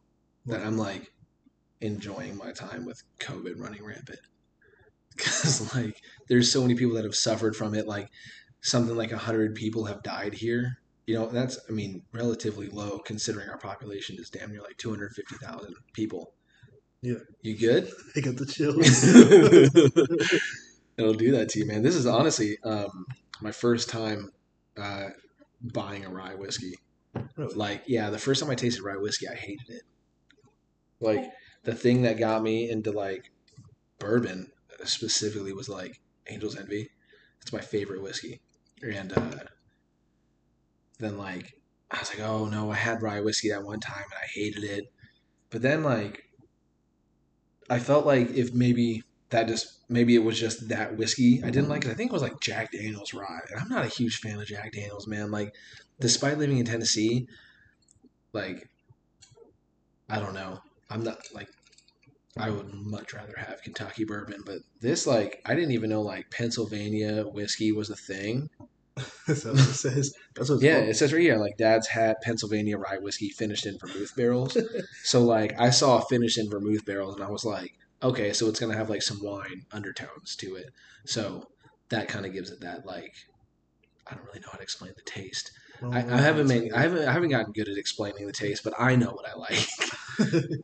that 0.47 0.61
I'm 0.61 0.77
like 0.77 1.13
enjoying 1.81 2.37
my 2.37 2.51
time 2.51 2.85
with 2.85 3.03
COVID 3.19 3.59
running 3.59 3.83
rampant. 3.83 4.19
Because 5.15 5.75
like 5.75 6.01
there's 6.29 6.49
so 6.49 6.61
many 6.61 6.75
people 6.75 6.95
that 6.95 7.03
have 7.03 7.15
suffered 7.15 7.53
from 7.53 7.75
it. 7.75 7.85
Like 7.85 8.09
something 8.61 8.95
like 8.95 9.11
hundred 9.11 9.53
people 9.53 9.83
have 9.83 10.01
died 10.01 10.33
here. 10.33 10.77
You 11.07 11.15
know, 11.15 11.25
that's 11.27 11.59
I 11.67 11.73
mean 11.73 12.03
relatively 12.13 12.69
low 12.69 12.99
considering 12.99 13.49
our 13.49 13.57
population 13.57 14.15
is 14.17 14.29
damn 14.29 14.49
near 14.49 14.61
like 14.61 14.77
two 14.77 14.89
hundred 14.89 15.11
fifty 15.11 15.35
thousand 15.35 15.75
people. 15.91 16.33
Yeah. 17.01 17.15
You 17.41 17.57
good? 17.57 17.91
I 18.15 18.21
got 18.21 18.37
the 18.37 18.45
chills. 18.45 19.03
It'll 20.97 21.13
do 21.13 21.31
that 21.31 21.49
to 21.49 21.59
you, 21.59 21.65
man. 21.65 21.81
This 21.81 21.95
is 21.95 22.05
honestly 22.05 22.57
um, 22.63 23.05
my 23.41 23.51
first 23.51 23.89
time 23.89 24.31
uh, 24.77 25.09
buying 25.61 26.05
a 26.05 26.09
rye 26.09 26.35
whiskey. 26.35 26.75
Really? 27.35 27.55
Like, 27.55 27.83
yeah, 27.87 28.09
the 28.09 28.19
first 28.19 28.41
time 28.41 28.49
I 28.49 28.55
tasted 28.55 28.83
rye 28.83 28.97
whiskey, 28.97 29.27
I 29.29 29.35
hated 29.35 29.69
it. 29.69 29.83
Like, 30.99 31.31
the 31.69 31.75
thing 31.75 32.01
that 32.01 32.17
got 32.17 32.41
me 32.41 32.69
into 32.69 32.91
like 32.91 33.31
bourbon 33.99 34.51
specifically 34.85 35.53
was 35.53 35.69
like 35.69 36.01
Angel's 36.27 36.57
Envy. 36.57 36.89
It's 37.41 37.53
my 37.53 37.59
favorite 37.61 38.01
whiskey, 38.01 38.41
and 38.81 39.13
uh, 39.13 39.43
then 40.99 41.17
like 41.17 41.53
I 41.91 41.99
was 41.99 42.09
like, 42.09 42.27
oh 42.27 42.45
no, 42.45 42.71
I 42.71 42.75
had 42.75 43.01
rye 43.01 43.21
whiskey 43.21 43.49
that 43.49 43.63
one 43.63 43.79
time 43.79 44.03
and 44.03 44.19
I 44.21 44.27
hated 44.33 44.63
it. 44.63 44.91
But 45.49 45.61
then 45.61 45.83
like 45.83 46.23
I 47.69 47.79
felt 47.79 48.05
like 48.05 48.31
if 48.31 48.53
maybe 48.53 49.03
that 49.29 49.47
just 49.47 49.83
maybe 49.89 50.15
it 50.15 50.23
was 50.23 50.39
just 50.39 50.69
that 50.69 50.97
whiskey 50.97 51.41
I 51.43 51.51
didn't 51.51 51.69
like 51.69 51.85
it. 51.85 51.91
I 51.91 51.93
think 51.93 52.09
it 52.09 52.13
was 52.13 52.23
like 52.23 52.39
Jack 52.41 52.71
Daniels 52.71 53.13
rye, 53.13 53.41
and 53.51 53.61
I'm 53.61 53.69
not 53.69 53.85
a 53.85 53.89
huge 53.89 54.17
fan 54.17 54.39
of 54.39 54.47
Jack 54.47 54.73
Daniels, 54.73 55.07
man. 55.07 55.29
Like, 55.29 55.53
despite 55.99 56.39
living 56.39 56.57
in 56.57 56.65
Tennessee, 56.65 57.27
like 58.33 58.69
I 60.09 60.19
don't 60.19 60.33
know, 60.33 60.59
I'm 60.89 61.03
not 61.03 61.19
like 61.33 61.47
I 62.37 62.49
would 62.49 62.73
much 62.73 63.13
rather 63.13 63.33
have 63.37 63.61
Kentucky 63.63 64.05
bourbon, 64.05 64.41
but 64.45 64.59
this 64.81 65.07
like 65.07 65.41
I 65.45 65.55
didn't 65.55 65.71
even 65.71 65.89
know 65.89 66.01
like 66.01 66.29
Pennsylvania 66.31 67.23
whiskey 67.23 67.71
was 67.71 67.89
a 67.89 67.95
thing. 67.95 68.49
That's 69.27 69.45
what 69.45 69.55
it 69.55 69.59
says. 69.59 70.13
That's 70.35 70.49
what 70.49 70.61
Yeah, 70.61 70.77
called. 70.77 70.89
it 70.89 70.95
says 70.95 71.13
right 71.13 71.21
here, 71.21 71.37
like 71.37 71.57
Dad's 71.57 71.87
Hat 71.87 72.17
Pennsylvania 72.21 72.77
rye 72.77 72.97
whiskey 72.99 73.29
finished 73.29 73.65
in 73.65 73.77
vermouth 73.79 74.15
barrels. 74.15 74.57
so 75.03 75.21
like 75.23 75.59
I 75.59 75.69
saw 75.69 75.99
finished 76.01 76.37
in 76.37 76.49
vermouth 76.49 76.85
barrels, 76.85 77.15
and 77.15 77.23
I 77.23 77.29
was 77.29 77.45
like, 77.45 77.71
okay, 78.03 78.33
so 78.33 78.47
it's 78.47 78.59
gonna 78.59 78.77
have 78.77 78.89
like 78.89 79.01
some 79.01 79.19
wine 79.21 79.65
undertones 79.71 80.35
to 80.37 80.55
it. 80.55 80.69
So 81.05 81.45
that 81.89 82.07
kind 82.07 82.25
of 82.25 82.33
gives 82.33 82.51
it 82.51 82.61
that 82.61 82.85
like 82.85 83.13
I 84.07 84.15
don't 84.15 84.25
really 84.25 84.39
know 84.39 84.49
how 84.51 84.57
to 84.57 84.63
explain 84.63 84.91
the 84.95 85.11
taste. 85.11 85.51
I, 85.81 85.99
I 85.99 86.17
haven't 86.21 86.47
made 86.47 86.73
I 86.73 86.81
haven't 86.81 87.07
I 87.07 87.13
haven't 87.13 87.29
gotten 87.29 87.53
good 87.53 87.69
at 87.69 87.77
explaining 87.77 88.27
the 88.27 88.33
taste, 88.33 88.63
but 88.63 88.73
I 88.77 88.95
know 88.95 89.11
what 89.11 89.27
I 89.27 89.35
like. 89.35 89.67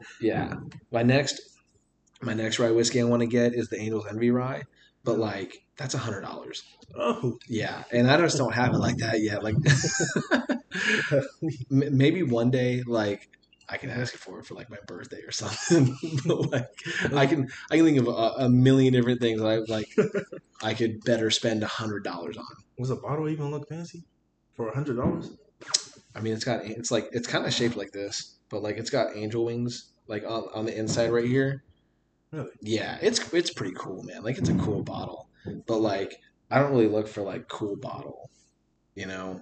yeah, 0.22 0.56
my 0.92 1.04
next 1.04 1.40
my 2.22 2.34
next 2.34 2.60
rye 2.60 2.72
whiskey 2.72 3.02
I 3.02 3.04
want 3.04 3.22
to 3.22 3.28
get 3.28 3.54
is 3.54 3.70
the 3.70 3.80
Angel's 3.80 4.06
Envy 4.10 4.32
rye, 4.32 4.64
but 5.04 5.18
like 5.20 5.66
that's 5.78 5.94
a 5.94 6.00
hundred 6.00 6.22
dollars. 6.22 6.64
Oh, 6.98 7.38
Yeah, 7.50 7.84
and 7.92 8.10
I 8.10 8.18
just 8.18 8.38
don't 8.38 8.54
have 8.54 8.74
it 8.74 8.78
like 8.78 8.98
that 8.98 9.22
yet. 9.22 9.44
Like 9.44 9.56
maybe 11.70 12.24
one 12.24 12.52
day, 12.52 12.84
like 12.86 13.30
I 13.68 13.78
can 13.78 13.90
ask 13.90 14.16
for 14.16 14.40
it 14.40 14.46
for 14.46 14.54
like 14.54 14.70
my 14.70 14.78
birthday 14.88 15.22
or 15.22 15.32
something. 15.32 15.96
but 16.26 16.52
like 16.52 16.70
I 17.14 17.26
can, 17.26 17.50
I 17.72 17.78
can 17.78 17.86
think 17.86 18.00
of 18.00 18.08
a, 18.08 18.46
a 18.46 18.50
million 18.50 18.94
different 18.94 19.20
things 19.20 19.42
that 19.42 19.48
I 19.48 19.58
like. 19.72 19.88
I 20.64 20.74
could 20.74 21.04
better 21.04 21.30
spend 21.32 21.64
a 21.64 21.68
hundred 21.68 22.04
dollars 22.04 22.38
on. 22.38 22.46
Was 22.78 22.90
a 22.92 22.96
bottle 22.96 23.30
even 23.30 23.52
look 23.52 23.68
fancy 23.68 24.04
for 24.56 24.70
a 24.70 24.74
hundred 24.76 24.98
dollars? 24.98 25.32
I 26.16 26.22
mean, 26.22 26.34
it's 26.34 26.46
got, 26.46 26.64
it's 26.66 26.92
like, 26.92 27.10
it's 27.12 27.28
kind 27.28 27.46
of 27.46 27.54
shaped 27.54 27.76
like 27.76 27.92
this, 27.92 28.38
but 28.50 28.64
like 28.64 28.78
it's 28.78 28.90
got 28.90 29.16
angel 29.18 29.46
wings 29.46 29.92
like 30.08 30.24
on 30.24 30.44
on 30.54 30.66
the 30.66 30.78
inside 30.78 31.12
right 31.12 31.26
here. 31.26 31.64
Really? 32.36 32.52
Yeah, 32.62 32.98
it's 33.02 33.34
it's 33.34 33.54
pretty 33.54 33.76
cool, 33.78 34.04
man. 34.04 34.22
Like 34.24 34.38
it's 34.38 34.50
a 34.50 34.56
cool 34.56 34.84
bottle, 34.84 35.30
but 35.68 35.78
like 35.78 36.20
I 36.52 36.60
don't 36.60 36.72
really 36.72 36.90
look 36.90 37.08
for 37.08 37.22
like 37.22 37.48
cool 37.48 37.78
bottle, 37.78 38.30
you 38.94 39.06
know. 39.06 39.42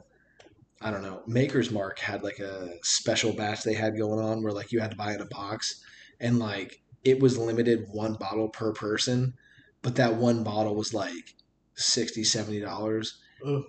I 0.80 0.92
don't 0.92 1.02
know. 1.02 1.24
Maker's 1.26 1.72
Mark 1.72 1.98
had 1.98 2.24
like 2.24 2.40
a 2.40 2.70
special 2.84 3.34
batch 3.34 3.64
they 3.64 3.74
had 3.74 3.98
going 3.98 4.20
on 4.20 4.44
where 4.44 4.54
like 4.54 4.72
you 4.72 4.80
had 4.80 4.92
to 4.92 4.98
buy 4.98 5.14
in 5.14 5.22
a 5.22 5.26
box, 5.26 5.82
and 6.20 6.38
like 6.38 6.84
it 7.04 7.20
was 7.20 7.38
limited 7.38 7.88
one 7.92 8.14
bottle 8.14 8.50
per 8.50 8.74
person, 8.74 9.34
but 9.82 9.96
that 9.96 10.16
one 10.16 10.44
bottle 10.44 10.76
was 10.76 10.94
like 10.94 11.36
60 11.76 12.24
70 12.24 12.60
dollars 12.60 13.20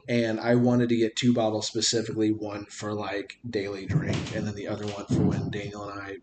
and 0.09 0.39
i 0.39 0.55
wanted 0.55 0.89
to 0.89 0.97
get 0.97 1.17
two 1.17 1.33
bottles 1.33 1.67
specifically 1.67 2.31
one 2.31 2.65
for 2.67 2.93
like 2.93 3.39
daily 3.49 3.87
drink 3.87 4.17
and 4.35 4.47
then 4.47 4.55
the 4.55 4.69
other 4.69 4.87
one 4.87 5.07
for 5.07 5.23
when 5.23 5.51
daniel 5.51 5.89
and 5.89 6.01
i 6.01 6.17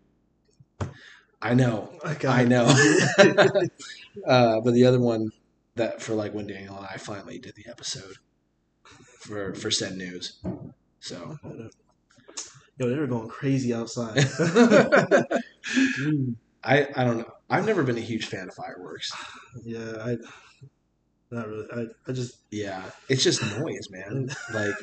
i 1.42 1.54
know 1.54 1.90
I, 2.04 2.16
i 2.26 2.44
know 2.44 2.64
uh, 4.26 4.60
but 4.60 4.72
the 4.72 4.84
other 4.84 5.00
one 5.00 5.30
that 5.74 6.02
for 6.02 6.14
like 6.14 6.34
when 6.34 6.46
daniel 6.46 6.76
and 6.76 6.86
i 6.86 6.96
finally 6.96 7.38
did 7.38 7.54
the 7.56 7.66
episode 7.68 8.16
for 9.20 9.54
for 9.54 9.70
said 9.70 9.96
news 9.96 10.40
so 11.00 11.38
Yo, 12.78 12.88
they 12.88 12.96
were 12.96 13.06
going 13.06 13.28
crazy 13.28 13.74
outside. 13.74 14.16
I 16.64 16.88
i 16.96 17.04
don't 17.04 17.18
know 17.18 17.30
i've 17.50 17.66
never 17.66 17.82
been 17.82 17.98
a 17.98 18.00
huge 18.00 18.26
fan 18.26 18.48
of 18.48 18.54
fireworks 18.54 19.12
yeah, 19.64 19.96
I 20.00 20.16
not 21.30 21.48
really. 21.48 21.66
I, 21.74 22.10
I 22.10 22.12
just 22.12 22.38
Yeah, 22.50 22.84
it's 23.08 23.24
just 23.24 23.42
noise, 23.58 23.88
man. 23.90 24.28
Like, 24.52 24.74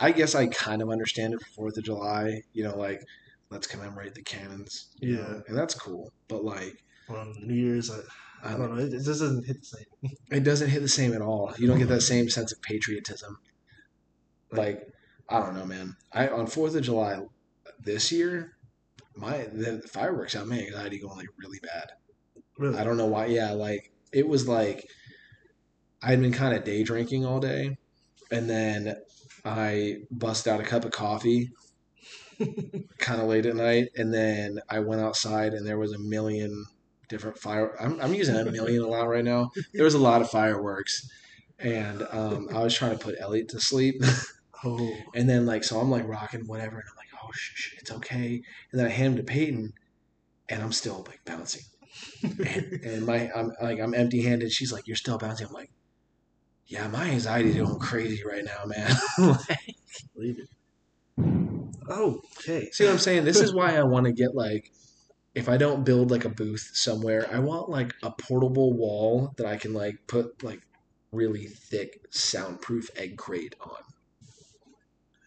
I 0.00 0.12
guess 0.12 0.34
I 0.36 0.46
kind 0.46 0.80
of 0.80 0.88
understand 0.88 1.34
it 1.34 1.40
for 1.40 1.46
Fourth 1.46 1.76
of 1.78 1.84
July. 1.84 2.42
You 2.52 2.64
know, 2.64 2.78
like 2.78 3.02
let's 3.50 3.66
commemorate 3.66 4.14
the 4.14 4.22
cannons. 4.22 4.88
Yeah. 5.00 5.16
know, 5.16 5.42
and 5.48 5.56
that's 5.56 5.74
cool. 5.74 6.12
But 6.28 6.44
like, 6.44 6.82
on 7.08 7.34
New 7.40 7.54
Year's, 7.54 7.90
I, 7.90 7.98
I 8.42 8.54
I 8.54 8.56
don't 8.56 8.74
know. 8.74 8.82
It, 8.82 8.92
it 8.92 9.02
just 9.02 9.20
doesn't 9.20 9.46
hit 9.46 9.60
the 9.60 9.66
same. 9.66 10.12
it 10.30 10.44
doesn't 10.44 10.70
hit 10.70 10.82
the 10.82 10.88
same 10.88 11.14
at 11.14 11.22
all. 11.22 11.52
You 11.58 11.66
don't 11.66 11.78
get 11.78 11.88
that 11.88 12.02
same 12.02 12.28
sense 12.28 12.52
of 12.52 12.60
patriotism. 12.62 13.38
Like, 14.52 14.86
I 15.28 15.40
don't 15.40 15.54
know, 15.54 15.66
man. 15.66 15.96
I 16.12 16.28
on 16.28 16.46
Fourth 16.46 16.74
of 16.74 16.82
July 16.82 17.20
this 17.82 18.12
year, 18.12 18.56
my 19.14 19.48
the 19.52 19.82
fireworks 19.88 20.34
got 20.34 20.46
my 20.46 20.60
anxiety 20.60 20.98
going 20.98 21.16
like 21.16 21.28
really 21.38 21.58
bad. 21.62 21.90
Really, 22.58 22.78
I 22.78 22.84
don't 22.84 22.96
know 22.96 23.06
why. 23.06 23.26
Yeah, 23.26 23.52
like 23.52 23.90
it 24.12 24.28
was 24.28 24.46
like 24.46 24.88
I 26.02 26.10
had 26.10 26.20
been 26.20 26.32
kind 26.32 26.54
of 26.54 26.64
day 26.64 26.82
drinking 26.82 27.24
all 27.24 27.40
day, 27.40 27.76
and 28.30 28.48
then 28.48 28.96
I 29.44 29.98
bust 30.10 30.46
out 30.46 30.60
a 30.60 30.64
cup 30.64 30.84
of 30.84 30.92
coffee, 30.92 31.50
kind 32.98 33.20
of 33.20 33.28
late 33.28 33.46
at 33.46 33.56
night, 33.56 33.88
and 33.96 34.12
then 34.12 34.60
I 34.68 34.80
went 34.80 35.00
outside 35.00 35.54
and 35.54 35.66
there 35.66 35.78
was 35.78 35.92
a 35.92 35.98
million 35.98 36.66
different 37.08 37.38
fire. 37.38 37.76
I'm, 37.80 38.00
I'm 38.00 38.14
using 38.14 38.36
a 38.36 38.44
million 38.44 38.82
a 38.82 38.88
lot 38.88 39.08
right 39.08 39.24
now. 39.24 39.50
There 39.74 39.84
was 39.84 39.94
a 39.94 39.98
lot 39.98 40.22
of 40.22 40.30
fireworks, 40.30 41.08
and 41.58 42.06
um, 42.10 42.48
I 42.52 42.62
was 42.62 42.74
trying 42.74 42.96
to 42.96 43.04
put 43.04 43.16
Elliot 43.18 43.48
to 43.50 43.60
sleep, 43.60 44.02
Oh, 44.64 44.90
and 45.14 45.28
then 45.28 45.46
like 45.46 45.64
so 45.64 45.78
I'm 45.78 45.90
like 45.90 46.08
rocking 46.08 46.46
whatever, 46.46 46.76
and 46.76 46.84
I'm 46.90 46.96
like, 46.96 47.22
oh 47.22 47.30
shh, 47.32 47.52
shh, 47.54 47.74
it's 47.78 47.90
okay, 47.90 48.42
and 48.72 48.80
then 48.80 48.86
I 48.86 48.90
hand 48.90 49.12
him 49.12 49.16
to 49.18 49.22
Peyton, 49.22 49.72
and 50.48 50.62
I'm 50.62 50.72
still 50.72 51.04
like 51.08 51.20
bouncing 51.24 51.62
and, 52.22 52.80
and 52.84 53.06
my 53.06 53.30
I'm 53.34 53.52
like 53.62 53.80
I'm 53.80 53.94
empty 53.94 54.22
handed. 54.22 54.52
She's 54.52 54.72
like, 54.72 54.86
"You're 54.86 54.96
still 54.96 55.18
bouncing." 55.18 55.46
I'm 55.46 55.52
like, 55.52 55.70
"Yeah, 56.66 56.88
my 56.88 57.08
anxiety's 57.08 57.56
going 57.56 57.78
crazy 57.78 58.22
right 58.24 58.44
now, 58.44 58.64
man." 58.66 58.96
leave 60.14 60.38
it. 60.38 61.55
Oh, 61.88 62.20
okay. 62.38 62.70
See 62.72 62.84
what 62.84 62.92
I'm 62.92 62.98
saying? 62.98 63.24
This 63.24 63.40
is 63.40 63.54
why 63.54 63.76
I 63.76 63.82
want 63.82 64.06
to 64.06 64.12
get 64.12 64.34
like, 64.34 64.72
if 65.34 65.48
I 65.48 65.56
don't 65.56 65.84
build 65.84 66.10
like 66.10 66.24
a 66.24 66.30
booth 66.30 66.70
somewhere, 66.74 67.28
I 67.32 67.38
want 67.38 67.68
like 67.68 67.94
a 68.02 68.10
portable 68.10 68.72
wall 68.72 69.34
that 69.36 69.46
I 69.46 69.56
can 69.56 69.74
like 69.74 69.98
put 70.06 70.42
like 70.42 70.62
really 71.12 71.46
thick 71.46 72.00
soundproof 72.10 72.88
egg 72.96 73.16
crate 73.16 73.54
on. 73.60 73.82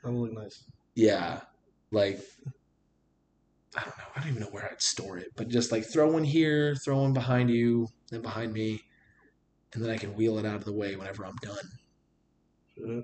That'll 0.03 0.21
look 0.21 0.33
nice. 0.33 0.63
Yeah, 0.95 1.41
like 1.91 2.19
I 3.75 3.81
don't 3.81 3.97
know. 3.97 4.03
I 4.15 4.19
don't 4.19 4.29
even 4.29 4.41
know 4.41 4.49
where 4.49 4.69
I'd 4.69 4.81
store 4.81 5.17
it, 5.17 5.31
but 5.35 5.47
just 5.47 5.71
like 5.71 5.85
throw 5.85 6.11
one 6.11 6.23
here, 6.23 6.75
throw 6.75 7.01
one 7.01 7.13
behind 7.13 7.49
you, 7.49 7.87
then 8.09 8.21
behind 8.21 8.51
me, 8.51 8.81
and 9.73 9.83
then 9.83 9.91
I 9.91 9.97
can 9.97 10.15
wheel 10.15 10.39
it 10.39 10.45
out 10.45 10.55
of 10.55 10.65
the 10.65 10.73
way 10.73 10.95
whenever 10.95 11.25
I'm 11.25 11.35
done. 11.41 13.03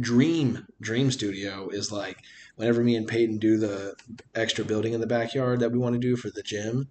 Dream 0.00 0.66
Dream 0.80 1.10
Studio 1.10 1.68
is 1.68 1.92
like 1.92 2.18
whenever 2.56 2.82
me 2.82 2.96
and 2.96 3.06
Peyton 3.06 3.38
do 3.38 3.58
the 3.58 3.94
extra 4.34 4.64
building 4.64 4.92
in 4.92 5.00
the 5.00 5.06
backyard 5.06 5.60
that 5.60 5.72
we 5.72 5.78
want 5.78 5.94
to 5.94 6.00
do 6.00 6.16
for 6.16 6.30
the 6.30 6.42
gym, 6.42 6.88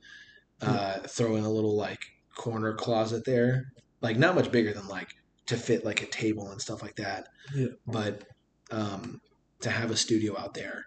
uh, 0.62 1.00
throw 1.08 1.36
in 1.36 1.44
a 1.44 1.50
little 1.50 1.76
like 1.76 2.00
corner 2.36 2.74
closet 2.74 3.26
there, 3.26 3.72
like 4.02 4.18
not 4.18 4.36
much 4.36 4.52
bigger 4.52 4.74
than 4.74 4.88
like 4.88 5.16
to 5.48 5.58
fit 5.58 5.84
like 5.84 6.02
a 6.02 6.06
table 6.06 6.50
and 6.52 6.62
stuff 6.62 6.82
like 6.82 6.96
that. 6.98 7.28
Yeah. 7.56 7.68
But 7.88 8.24
um, 8.70 9.20
to 9.62 9.70
have 9.70 9.92
a 9.92 9.98
studio 9.98 10.38
out 10.38 10.54
there, 10.54 10.86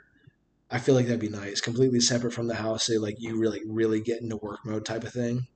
I 0.70 0.78
feel 0.78 0.94
like 0.94 1.06
that'd 1.06 1.20
be 1.20 1.28
nice, 1.28 1.60
completely 1.60 2.00
separate 2.00 2.32
from 2.32 2.46
the 2.46 2.54
house. 2.54 2.86
Say 2.86 2.98
like 2.98 3.16
you 3.18 3.38
really 3.38 3.60
really 3.66 4.00
get 4.00 4.22
into 4.22 4.36
work 4.36 4.60
mode 4.64 4.84
type 4.84 5.04
of 5.04 5.12
thing. 5.12 5.46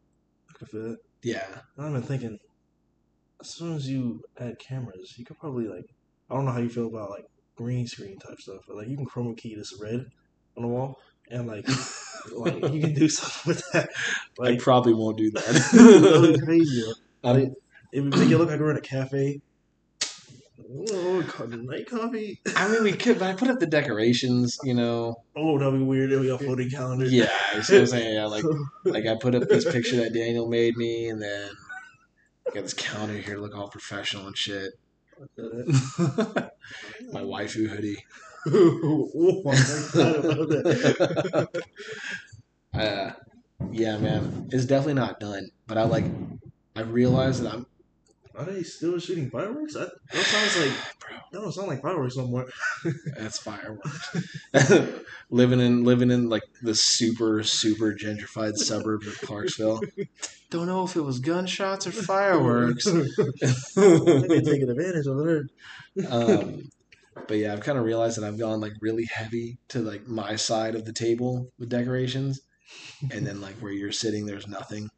I 0.50 0.58
could 0.58 0.68
fit. 0.68 0.98
Yeah, 1.22 1.46
I've 1.78 1.92
been 1.92 2.02
thinking. 2.02 2.38
As 3.40 3.50
soon 3.50 3.76
as 3.76 3.88
you 3.88 4.22
add 4.38 4.58
cameras, 4.58 5.14
you 5.16 5.24
could 5.24 5.38
probably 5.38 5.68
like. 5.68 5.86
I 6.30 6.34
don't 6.34 6.44
know 6.44 6.52
how 6.52 6.60
you 6.60 6.68
feel 6.68 6.86
about 6.86 7.10
like 7.10 7.24
green 7.56 7.86
screen 7.86 8.18
type 8.18 8.38
stuff, 8.38 8.60
but 8.66 8.76
like 8.76 8.88
you 8.88 8.96
can 8.96 9.06
chroma 9.06 9.36
key 9.36 9.54
this 9.54 9.78
red 9.80 10.06
on 10.56 10.62
the 10.62 10.68
wall, 10.68 10.98
and 11.30 11.46
like, 11.46 11.66
like 12.32 12.72
you 12.72 12.80
can 12.80 12.94
do 12.94 13.08
something 13.08 13.54
with 13.54 13.72
that. 13.72 13.88
I 14.40 14.56
probably 14.56 14.94
won't 14.94 15.16
do 15.16 15.30
that 15.32 16.32
be 16.38 16.44
crazy. 16.44 16.84
Like, 17.22 17.48
it 17.92 18.00
would 18.00 18.16
make 18.16 18.30
it 18.30 18.38
look 18.38 18.50
like 18.50 18.60
we're 18.60 18.70
in 18.70 18.76
a 18.76 18.80
cafe. 18.80 19.40
Oh, 20.70 21.24
night 21.46 21.88
coffee. 21.88 22.38
I 22.54 22.68
mean, 22.68 22.82
we 22.82 22.92
could, 22.92 23.18
but 23.18 23.28
I 23.28 23.32
put 23.32 23.48
up 23.48 23.58
the 23.58 23.66
decorations, 23.66 24.58
you 24.64 24.74
know. 24.74 25.14
Oh, 25.34 25.58
that'd 25.58 25.72
be 25.72 25.82
weird. 25.82 26.10
Then 26.10 26.20
we 26.20 26.26
got 26.26 26.42
floating 26.42 26.68
calendars. 26.68 27.10
Yeah, 27.10 27.30
you 27.54 27.62
see 27.62 27.74
what 27.74 27.80
I'm 27.80 27.86
saying? 27.86 28.14
Yeah, 28.14 28.26
like, 28.26 28.44
like 28.84 29.06
I 29.06 29.16
put 29.18 29.34
up 29.34 29.48
this 29.48 29.64
picture 29.64 29.96
that 29.96 30.12
Daniel 30.12 30.46
made 30.46 30.76
me, 30.76 31.08
and 31.08 31.22
then 31.22 31.50
I 32.46 32.54
got 32.54 32.64
this 32.64 32.74
calendar 32.74 33.14
here 33.14 33.36
to 33.36 33.40
look 33.40 33.56
all 33.56 33.68
professional 33.68 34.26
and 34.26 34.36
shit. 34.36 34.72
My 37.12 37.22
waifu 37.22 37.68
hoodie. 37.68 38.04
oh, 38.46 39.42
I 39.46 39.56
forgot 39.56 40.16
about 40.24 40.48
that. 40.48 41.48
Uh, 42.74 43.12
yeah, 43.72 43.96
man, 43.98 44.48
it's 44.52 44.64
definitely 44.66 44.94
not 44.94 45.20
done. 45.20 45.48
But 45.66 45.78
I 45.78 45.84
like, 45.84 46.04
I 46.76 46.82
realize 46.82 47.40
that 47.42 47.52
I'm, 47.54 47.66
Are 48.38 48.44
they 48.44 48.62
still 48.62 49.00
shooting 49.00 49.30
fireworks? 49.30 49.74
I, 49.74 49.86
that 50.12 50.24
sounds 50.24 50.56
like 50.56 50.72
bro. 51.00 51.16
that 51.32 51.40
don't 51.40 51.52
sound 51.52 51.66
like 51.66 51.82
fireworks 51.82 52.16
no 52.16 52.28
more. 52.28 52.46
That's 53.16 53.38
fireworks. 53.38 54.16
living 55.30 55.58
in 55.58 55.82
living 55.82 56.12
in 56.12 56.28
like 56.28 56.44
the 56.62 56.76
super 56.76 57.42
super 57.42 57.92
gentrified 57.92 58.54
suburbs 58.54 59.08
of 59.08 59.20
Clarksville. 59.22 59.80
Don't 60.50 60.66
know 60.66 60.84
if 60.84 60.94
it 60.94 61.00
was 61.00 61.18
gunshots 61.18 61.88
or 61.88 61.90
fireworks. 61.90 62.84
They're 63.74 64.40
taking 64.40 64.70
advantage 64.70 65.06
of 65.08 65.26
it. 65.26 66.06
um, 66.08 66.62
but 67.26 67.38
yeah, 67.38 67.52
I've 67.52 67.60
kind 67.60 67.76
of 67.76 67.84
realized 67.84 68.18
that 68.18 68.24
I've 68.24 68.38
gone 68.38 68.60
like 68.60 68.74
really 68.80 69.06
heavy 69.06 69.58
to 69.70 69.80
like 69.80 70.06
my 70.06 70.36
side 70.36 70.76
of 70.76 70.84
the 70.84 70.92
table 70.92 71.50
with 71.58 71.70
decorations, 71.70 72.40
and 73.10 73.26
then 73.26 73.40
like 73.40 73.56
where 73.56 73.72
you're 73.72 73.90
sitting, 73.90 74.26
there's 74.26 74.46
nothing. 74.46 74.90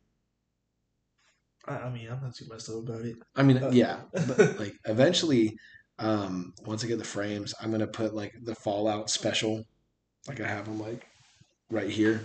I, 1.71 1.87
I 1.87 1.91
mean, 1.91 2.09
I'm 2.11 2.21
not 2.21 2.35
too 2.35 2.47
messed 2.51 2.69
up 2.69 2.77
about 2.77 3.03
it. 3.03 3.17
I 3.37 3.43
mean, 3.43 3.59
Uh, 3.63 3.71
yeah, 3.73 4.01
but 4.13 4.39
like 4.59 4.75
eventually, 4.87 5.57
um, 5.99 6.53
once 6.67 6.85
I 6.85 6.89
get 6.89 6.99
the 6.99 7.05
frames, 7.05 7.55
I'm 7.61 7.71
gonna 7.71 7.87
put 7.87 8.13
like 8.15 8.35
the 8.43 8.57
Fallout 8.57 9.09
special, 9.09 9.65
like 10.27 10.41
I 10.41 10.49
have 10.49 10.65
them 10.65 10.81
like 10.81 11.07
right 11.71 11.89
here. 11.89 12.23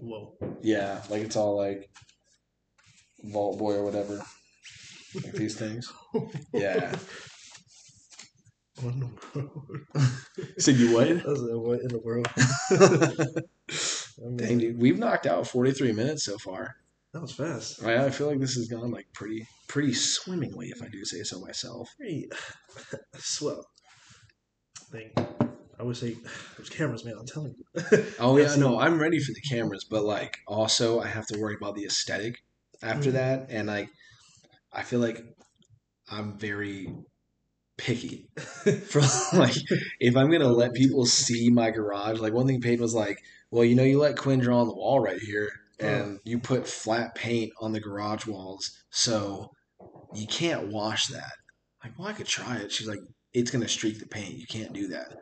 Whoa. 0.00 0.34
Yeah, 0.62 1.02
like 1.08 1.22
it's 1.22 1.36
all 1.36 1.56
like 1.56 1.88
Vault 3.22 3.58
Boy 3.58 3.74
or 3.74 3.84
whatever. 3.84 4.20
Like 5.14 5.32
these 5.34 5.56
things. 5.56 5.92
Yeah. 6.52 6.96
Oh 8.82 8.88
no, 8.90 9.10
bro. 9.32 9.62
So 10.58 10.70
you 10.70 10.94
what? 10.94 11.08
That's 11.08 11.26
a, 11.26 11.58
what 11.58 11.80
in 11.80 11.88
the 11.88 11.98
world? 11.98 12.28
I 14.20 14.28
mean, 14.28 14.36
Dang, 14.36 14.58
dude, 14.58 14.80
we've 14.80 14.98
knocked 14.98 15.26
out 15.26 15.46
43 15.46 15.92
minutes 15.92 16.24
so 16.24 16.36
far. 16.38 16.76
that 17.12 17.20
was 17.22 17.32
fast. 17.32 17.82
I, 17.82 18.06
I 18.06 18.10
feel 18.10 18.26
like 18.28 18.40
this 18.40 18.54
has 18.54 18.68
gone 18.68 18.90
like 18.90 19.06
pretty, 19.14 19.46
pretty 19.68 19.94
swimmingly, 19.94 20.68
if 20.68 20.82
I 20.82 20.88
do 20.88 21.04
say 21.04 21.22
so 21.22 21.40
myself. 21.40 21.88
Hey, 22.00 22.28
swell. 23.16 23.64
Thing. 24.92 25.10
I 25.78 25.82
would 25.82 25.96
say 25.96 26.16
there's 26.56 26.68
cameras, 26.68 27.04
man. 27.04 27.14
I'm 27.18 27.26
telling 27.26 27.54
you. 27.56 28.04
Oh 28.18 28.36
yeah, 28.36 28.54
no. 28.56 28.78
I'm 28.78 29.00
ready 29.00 29.18
for 29.18 29.32
the 29.32 29.40
cameras, 29.54 29.86
but 29.88 30.04
like 30.04 30.36
also 30.46 31.00
I 31.00 31.06
have 31.06 31.26
to 31.28 31.38
worry 31.38 31.54
about 31.60 31.74
the 31.74 31.84
aesthetic 31.84 32.42
after 32.82 33.10
Mhm. 33.10 33.14
that, 33.14 33.46
and 33.50 33.68
like 33.68 33.88
I 34.72 34.82
feel 34.82 35.00
like 35.00 35.24
I'm 36.10 36.36
very 36.38 36.92
picky 37.78 38.28
for 38.36 39.00
like 39.32 39.54
if 40.00 40.16
I'm 40.16 40.30
gonna 40.30 40.48
let 40.52 40.74
people 40.74 41.06
see 41.06 41.48
my 41.50 41.70
garage. 41.70 42.18
Like 42.18 42.34
one 42.34 42.46
thing 42.46 42.60
Peyton 42.60 42.82
was 42.82 42.94
like, 42.94 43.18
"Well, 43.50 43.64
you 43.64 43.74
know, 43.74 43.82
you 43.84 43.98
let 43.98 44.16
Quinn 44.16 44.40
draw 44.40 44.60
on 44.60 44.68
the 44.68 44.74
wall 44.74 45.00
right 45.00 45.20
here, 45.20 45.50
oh. 45.82 45.86
and 45.86 46.20
you 46.24 46.38
put 46.38 46.66
flat 46.66 47.14
paint 47.14 47.52
on 47.60 47.72
the 47.72 47.80
garage 47.80 48.26
walls, 48.26 48.70
so 48.90 49.50
you 50.14 50.26
can't 50.26 50.68
wash 50.68 51.06
that." 51.08 51.32
Like, 51.84 51.98
well, 51.98 52.08
I 52.08 52.12
could 52.12 52.26
try 52.26 52.56
it. 52.56 52.72
She's 52.72 52.88
like, 52.88 53.00
"It's 53.32 53.50
gonna 53.50 53.68
streak 53.68 53.98
the 53.98 54.06
paint. 54.06 54.34
You 54.34 54.46
can't 54.46 54.72
do 54.72 54.88
that." 54.88 55.16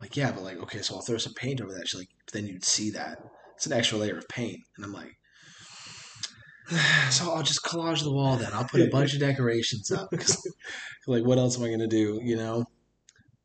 Like, 0.00 0.16
yeah, 0.16 0.32
but 0.32 0.42
like, 0.42 0.58
okay, 0.58 0.80
so 0.80 0.94
I'll 0.94 1.02
throw 1.02 1.18
some 1.18 1.34
paint 1.34 1.60
over 1.60 1.72
that. 1.74 1.88
She's 1.88 2.00
like, 2.00 2.08
then 2.32 2.46
you'd 2.46 2.64
see 2.64 2.90
that. 2.90 3.18
It's 3.56 3.66
an 3.66 3.72
extra 3.74 3.98
layer 3.98 4.16
of 4.16 4.28
paint, 4.28 4.60
and 4.76 4.84
I'm 4.84 4.92
like, 4.92 5.14
so 7.10 7.30
I'll 7.32 7.42
just 7.42 7.62
collage 7.62 8.02
the 8.02 8.12
wall. 8.12 8.36
Then 8.36 8.50
I'll 8.54 8.64
put 8.64 8.80
a 8.80 8.88
bunch 8.88 9.12
of 9.12 9.20
decorations 9.20 9.90
up. 9.90 10.10
'cause, 10.16 10.40
like, 11.06 11.24
what 11.24 11.38
else 11.38 11.58
am 11.58 11.64
I 11.64 11.70
gonna 11.70 11.86
do? 11.86 12.20
You 12.22 12.36
know. 12.36 12.64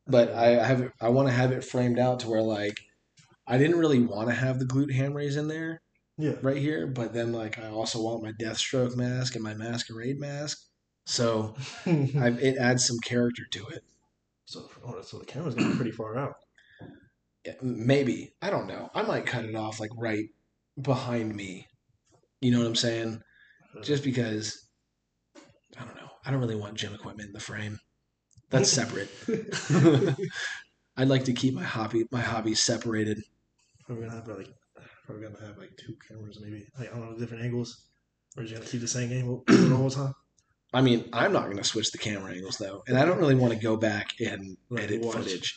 But 0.06 0.32
I 0.32 0.60
I 0.60 0.64
have 0.64 0.90
I 1.00 1.08
want 1.10 1.28
to 1.28 1.34
have 1.34 1.52
it 1.52 1.64
framed 1.64 1.98
out 1.98 2.20
to 2.20 2.28
where 2.28 2.42
like 2.42 2.78
I 3.46 3.58
didn't 3.58 3.78
really 3.78 4.00
want 4.00 4.28
to 4.28 4.34
have 4.34 4.58
the 4.58 4.64
glute 4.64 4.92
ham 4.92 5.14
raise 5.14 5.36
in 5.36 5.48
there 5.48 5.80
Yeah. 6.18 6.34
right 6.42 6.56
here, 6.56 6.86
but 6.86 7.12
then 7.12 7.32
like 7.32 7.58
I 7.58 7.68
also 7.68 8.02
want 8.02 8.22
my 8.22 8.32
Deathstroke 8.32 8.96
mask 8.96 9.34
and 9.34 9.44
my 9.44 9.54
Masquerade 9.54 10.18
mask. 10.18 10.58
So 11.06 11.54
I, 11.86 12.28
it 12.40 12.56
adds 12.58 12.84
some 12.86 12.98
character 12.98 13.44
to 13.52 13.66
it. 13.68 13.84
so, 14.46 14.68
oh, 14.84 15.00
so 15.02 15.18
the 15.18 15.24
camera's 15.26 15.54
gonna 15.54 15.70
be 15.70 15.76
pretty 15.76 15.92
far 15.92 16.16
out. 16.18 16.34
Yeah, 17.44 17.52
Maybe 17.62 18.32
I 18.42 18.50
don't 18.50 18.66
know. 18.66 18.90
I 18.94 19.02
might 19.02 19.26
cut 19.26 19.44
it 19.44 19.54
off 19.54 19.78
like 19.78 19.90
right 19.96 20.26
behind 20.80 21.34
me. 21.34 21.68
You 22.40 22.50
know 22.50 22.58
what 22.58 22.66
I'm 22.66 22.74
saying? 22.74 23.20
Hmm. 23.72 23.82
Just 23.82 24.02
because 24.02 24.66
I 25.78 25.84
don't 25.84 25.94
know. 25.94 26.10
I 26.24 26.30
don't 26.32 26.40
really 26.40 26.56
want 26.56 26.74
gym 26.74 26.92
equipment 26.94 27.28
in 27.28 27.32
the 27.32 27.40
frame. 27.40 27.78
That's 28.50 28.70
separate. 28.80 29.10
I'd 30.96 31.08
like 31.08 31.24
to 31.26 31.32
keep 31.32 31.54
my 31.54 31.62
hobby 31.62 32.04
my 32.10 32.20
hobbies 32.20 32.60
separated. 32.62 33.22
We're 33.88 33.96
gonna 33.96 34.12
have 34.12 34.26
like, 34.28 34.48
probably 35.04 35.24
gonna 35.28 35.46
have 35.46 35.58
like 35.58 35.76
two 35.76 35.94
cameras, 36.08 36.38
maybe 36.40 36.66
like 36.78 36.92
I 36.92 36.96
don't 36.98 37.10
know, 37.12 37.18
different 37.18 37.44
angles. 37.44 37.86
Or 38.36 38.42
just 38.42 38.54
gonna 38.54 38.66
keep 38.66 38.80
the 38.80 38.88
same 38.88 39.12
angle 39.12 39.44
the 39.46 39.76
whole 39.76 39.90
time. 39.90 40.14
I 40.74 40.82
mean, 40.82 41.08
I'm 41.12 41.32
not 41.32 41.44
going 41.44 41.56
to 41.56 41.64
switch 41.64 41.90
the 41.92 41.96
camera 41.98 42.32
angles 42.32 42.58
though, 42.58 42.82
and 42.86 42.98
I 42.98 43.04
don't 43.06 43.18
really 43.18 43.36
want 43.36 43.54
to 43.54 43.58
go 43.58 43.76
back 43.76 44.08
and 44.20 44.58
Right, 44.68 44.82
edit 44.84 45.00
watch. 45.00 45.14
footage. 45.14 45.56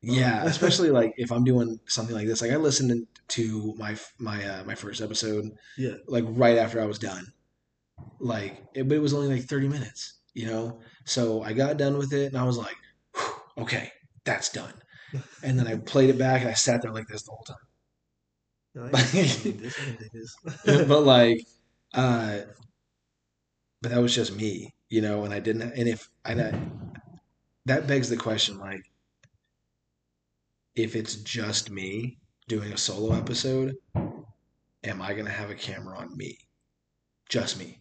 Yeah, 0.00 0.44
especially 0.46 0.90
like 0.90 1.12
if 1.18 1.30
I'm 1.32 1.44
doing 1.44 1.80
something 1.86 2.14
like 2.14 2.26
this. 2.26 2.40
Like 2.40 2.52
I 2.52 2.56
listened 2.56 3.06
to 3.28 3.74
my 3.76 3.96
my 4.18 4.42
uh, 4.44 4.64
my 4.64 4.74
first 4.74 5.02
episode, 5.02 5.50
Yeah. 5.76 5.96
like 6.06 6.24
right 6.28 6.56
after 6.56 6.80
I 6.80 6.86
was 6.86 6.98
done. 6.98 7.32
Like, 8.20 8.62
it, 8.74 8.88
but 8.88 8.96
it 8.96 9.00
was 9.00 9.12
only 9.14 9.28
like 9.28 9.44
30 9.48 9.68
minutes, 9.68 10.20
you 10.34 10.46
know. 10.46 10.80
So 11.04 11.42
I 11.42 11.52
got 11.52 11.76
done 11.76 11.98
with 11.98 12.12
it, 12.12 12.26
and 12.26 12.36
I 12.38 12.44
was 12.44 12.56
like, 12.56 12.76
okay, 13.58 13.90
that's 14.24 14.50
done. 14.50 14.72
And 15.42 15.58
then 15.58 15.66
I 15.66 15.76
played 15.76 16.10
it 16.10 16.18
back, 16.18 16.42
and 16.42 16.50
I 16.50 16.54
sat 16.54 16.82
there 16.82 16.92
like 16.92 17.08
this 17.08 17.22
the 17.22 17.30
whole 17.30 17.44
time. 17.44 17.56
You're 18.74 18.84
like, 18.84 18.94
I 18.94 19.06
can 19.06 19.42
do 19.42 19.52
this, 19.52 19.78
I 19.78 19.84
can 19.84 19.96
do 19.96 20.08
this. 20.12 20.86
but 20.88 21.00
like 21.04 21.46
uh 21.94 22.38
but 23.80 23.92
that 23.92 24.00
was 24.00 24.14
just 24.14 24.34
me 24.36 24.74
you 24.88 25.00
know 25.00 25.24
and 25.24 25.32
i 25.32 25.38
didn't 25.38 25.62
and 25.62 25.88
if 25.88 26.08
i 26.24 26.34
that 27.66 27.86
begs 27.86 28.08
the 28.08 28.16
question 28.16 28.58
like 28.58 28.82
if 30.74 30.96
it's 30.96 31.16
just 31.16 31.70
me 31.70 32.18
doing 32.48 32.72
a 32.72 32.76
solo 32.76 33.14
episode 33.14 33.76
am 33.94 35.00
i 35.00 35.12
going 35.12 35.26
to 35.26 35.30
have 35.30 35.50
a 35.50 35.54
camera 35.54 35.96
on 35.98 36.16
me 36.16 36.36
just 37.28 37.58
me 37.58 37.78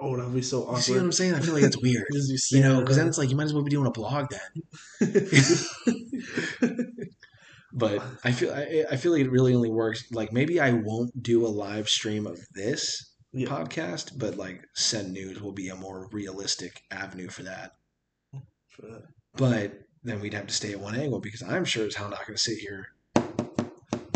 oh, 0.00 0.16
that'd 0.16 0.34
be 0.34 0.42
so 0.42 0.64
awesome. 0.64 0.76
you 0.76 0.82
see 0.82 0.92
what 0.94 1.02
i'm 1.02 1.12
saying 1.12 1.34
i 1.34 1.40
feel 1.40 1.54
like 1.54 1.62
that's 1.62 1.78
weird 1.82 2.06
you 2.50 2.60
know 2.60 2.80
because 2.80 2.96
then 2.96 3.06
it's 3.06 3.18
like 3.18 3.30
you 3.30 3.36
might 3.36 3.44
as 3.44 3.54
well 3.54 3.62
be 3.62 3.70
doing 3.70 3.86
a 3.86 3.90
blog 3.90 4.30
then 4.30 5.12
but 7.72 8.02
i 8.24 8.32
feel 8.32 8.52
I, 8.52 8.84
I 8.90 8.96
feel 8.96 9.12
like 9.12 9.22
it 9.22 9.30
really 9.30 9.54
only 9.54 9.70
works 9.70 10.04
like 10.12 10.32
maybe 10.32 10.60
i 10.60 10.72
won't 10.72 11.22
do 11.22 11.46
a 11.46 11.48
live 11.48 11.88
stream 11.88 12.26
of 12.26 12.38
this 12.54 13.08
Yeah. 13.34 13.48
podcast, 13.48 14.18
but 14.18 14.36
like 14.36 14.60
send 14.74 15.12
news 15.14 15.40
will 15.40 15.52
be 15.54 15.68
a 15.70 15.74
more 15.76 16.06
realistic 16.12 16.82
avenue 16.90 17.30
for 17.30 17.44
that. 17.44 17.72
For 18.68 18.82
that. 18.82 19.02
But 19.36 19.72
then 20.04 20.20
we'd 20.20 20.34
have 20.34 20.48
to 20.48 20.54
stay 20.54 20.72
at 20.72 20.80
one 20.80 20.94
angle 20.94 21.18
because 21.18 21.42
I'm 21.42 21.64
sure 21.64 21.86
as 21.86 21.94
hell 21.94 22.10
not 22.10 22.26
going 22.26 22.36
to 22.36 22.42
sit 22.42 22.58
here 22.58 22.88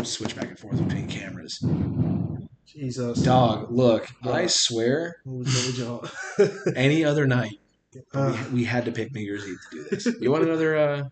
switch 0.03 0.35
back 0.35 0.49
and 0.49 0.59
forth 0.59 0.77
between 0.87 1.07
cameras. 1.07 1.65
Jesus. 2.67 3.23
Dog, 3.23 3.71
look, 3.71 4.07
I 4.23 4.45
swear, 4.47 5.17
What 5.23 5.39
was 5.39 5.55
wrong 5.55 5.99
with 5.99 6.37
y'all? 6.37 6.73
any 6.75 7.03
other 7.03 7.25
night 7.25 7.57
Uh, 8.13 8.37
we, 8.51 8.59
we 8.59 8.63
had 8.65 8.85
to 8.85 8.91
pick 8.91 9.11
New 9.15 9.21
Year's 9.21 9.47
Eve 9.47 9.57
to 9.71 9.77
do 9.77 9.83
this. 9.89 10.05
You 10.21 10.29
want 10.29 10.43
another? 10.43 10.77
uh 10.77 11.03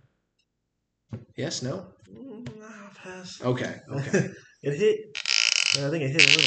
Yes, 1.35 1.61
no. 1.61 1.85
nah, 2.11 2.89
pass. 2.95 3.41
Okay, 3.41 3.79
okay. 3.91 4.29
it 4.63 4.73
hit. 4.75 4.99
I 5.77 5.89
think 5.89 6.03
it 6.03 6.09
hit 6.11 6.21
a 6.21 6.25
little. 6.25 6.43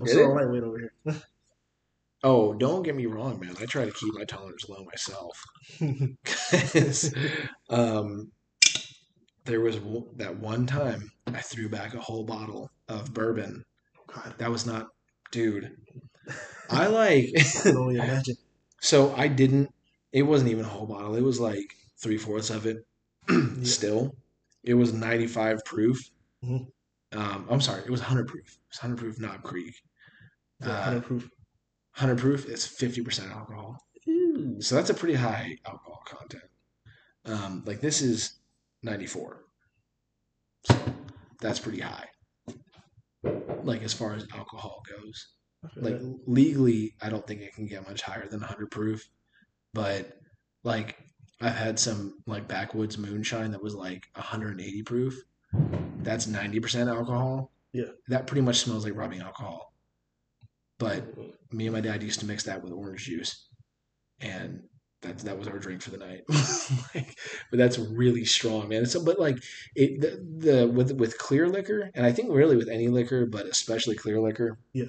I'm 0.00 0.06
Did 0.06 0.08
still 0.08 0.30
it? 0.30 0.34
lightweight 0.34 0.62
over 0.62 0.78
here. 0.78 0.92
Oh, 2.24 2.52
don't 2.52 2.82
get 2.82 2.96
me 2.96 3.06
wrong, 3.06 3.38
man. 3.38 3.54
I 3.60 3.66
try 3.66 3.84
to 3.84 3.92
keep 3.92 4.12
my 4.14 4.24
tolerance 4.24 4.68
low 4.68 4.84
myself. 4.84 5.40
'Cause, 6.24 7.14
um, 7.70 8.32
there 9.44 9.60
was 9.60 9.76
w- 9.76 10.08
that 10.16 10.38
one 10.38 10.66
time 10.66 11.10
I 11.26 11.40
threw 11.40 11.68
back 11.68 11.94
a 11.94 12.00
whole 12.00 12.24
bottle 12.24 12.70
of 12.88 13.12
bourbon. 13.14 13.64
God, 14.06 14.34
That 14.38 14.50
was 14.50 14.66
not, 14.66 14.86
dude. 15.30 15.70
I 16.70 16.86
like. 16.88 17.26
I 17.36 17.60
can 17.62 17.76
only 17.76 17.96
imagine. 17.96 18.36
so 18.80 19.14
I 19.16 19.28
didn't. 19.28 19.70
It 20.12 20.22
wasn't 20.22 20.50
even 20.50 20.64
a 20.64 20.68
whole 20.68 20.86
bottle. 20.86 21.14
It 21.16 21.22
was 21.22 21.40
like 21.40 21.66
three 22.02 22.18
fourths 22.18 22.50
of 22.50 22.66
it. 22.66 22.78
Still, 23.62 24.14
it 24.64 24.74
was 24.74 24.92
ninety 24.92 25.26
five 25.26 25.64
proof. 25.64 25.98
Mhm. 26.44 26.66
Um, 27.12 27.46
I'm 27.50 27.60
sorry, 27.60 27.82
it 27.82 27.90
was 27.90 28.00
hundred 28.00 28.28
proof. 28.28 28.46
It 28.46 28.70
was 28.70 28.78
hundred 28.78 28.98
proof 28.98 29.20
Knob 29.20 29.42
Creek. 29.42 29.74
Uh, 30.62 30.80
hundred 30.82 31.04
proof. 31.04 31.28
Hundred 31.92 32.18
proof. 32.18 32.48
It's 32.48 32.66
fifty 32.66 33.02
percent 33.02 33.30
alcohol. 33.32 33.76
Ooh. 34.08 34.56
So 34.60 34.74
that's 34.74 34.90
a 34.90 34.94
pretty 34.94 35.14
high 35.14 35.56
alcohol 35.66 36.02
content. 36.06 36.44
Um, 37.24 37.62
like 37.66 37.80
this 37.80 38.00
is 38.00 38.38
94. 38.82 39.44
So 40.64 40.76
that's 41.40 41.58
pretty 41.58 41.80
high. 41.80 42.06
Like 43.62 43.82
as 43.82 43.92
far 43.92 44.14
as 44.14 44.26
alcohol 44.34 44.82
goes. 44.88 45.28
Like 45.76 45.98
legally, 46.26 46.94
I 47.02 47.10
don't 47.10 47.26
think 47.26 47.40
it 47.40 47.54
can 47.54 47.66
get 47.66 47.86
much 47.86 48.02
higher 48.02 48.28
than 48.28 48.40
100 48.40 48.70
proof. 48.70 49.06
But 49.74 50.12
like 50.62 50.96
I've 51.40 51.54
had 51.54 51.78
some 51.78 52.20
like 52.26 52.48
backwoods 52.48 52.98
moonshine 52.98 53.52
that 53.52 53.62
was 53.62 53.74
like 53.74 54.08
180 54.14 54.82
proof. 54.82 55.22
That's 56.02 56.26
90% 56.26 56.88
alcohol. 56.88 57.52
Yeah. 57.72 57.90
That 58.08 58.26
pretty 58.26 58.42
much 58.42 58.58
smells 58.58 58.84
like 58.84 58.96
rubbing 58.96 59.20
alcohol. 59.20 59.72
But 60.78 61.04
me 61.50 61.66
and 61.66 61.74
my 61.74 61.80
dad 61.80 62.02
used 62.02 62.20
to 62.20 62.26
mix 62.26 62.44
that 62.44 62.62
with 62.62 62.72
orange 62.72 63.04
juice, 63.04 63.48
and 64.20 64.62
that 65.02 65.18
that 65.18 65.36
was 65.36 65.48
our 65.48 65.58
drink 65.58 65.82
for 65.82 65.90
the 65.90 65.98
night. 65.98 66.22
like, 66.94 67.18
but 67.50 67.58
that's 67.58 67.78
really 67.78 68.24
strong, 68.24 68.68
man. 68.68 68.82
It's 68.82 68.94
but 68.94 69.18
like 69.18 69.38
it 69.74 70.00
the, 70.00 70.24
the 70.38 70.68
with 70.68 70.92
with 70.92 71.18
clear 71.18 71.48
liquor, 71.48 71.90
and 71.94 72.06
I 72.06 72.12
think 72.12 72.32
really 72.32 72.56
with 72.56 72.68
any 72.68 72.86
liquor, 72.86 73.26
but 73.26 73.46
especially 73.46 73.96
clear 73.96 74.20
liquor. 74.20 74.58
Yeah. 74.72 74.86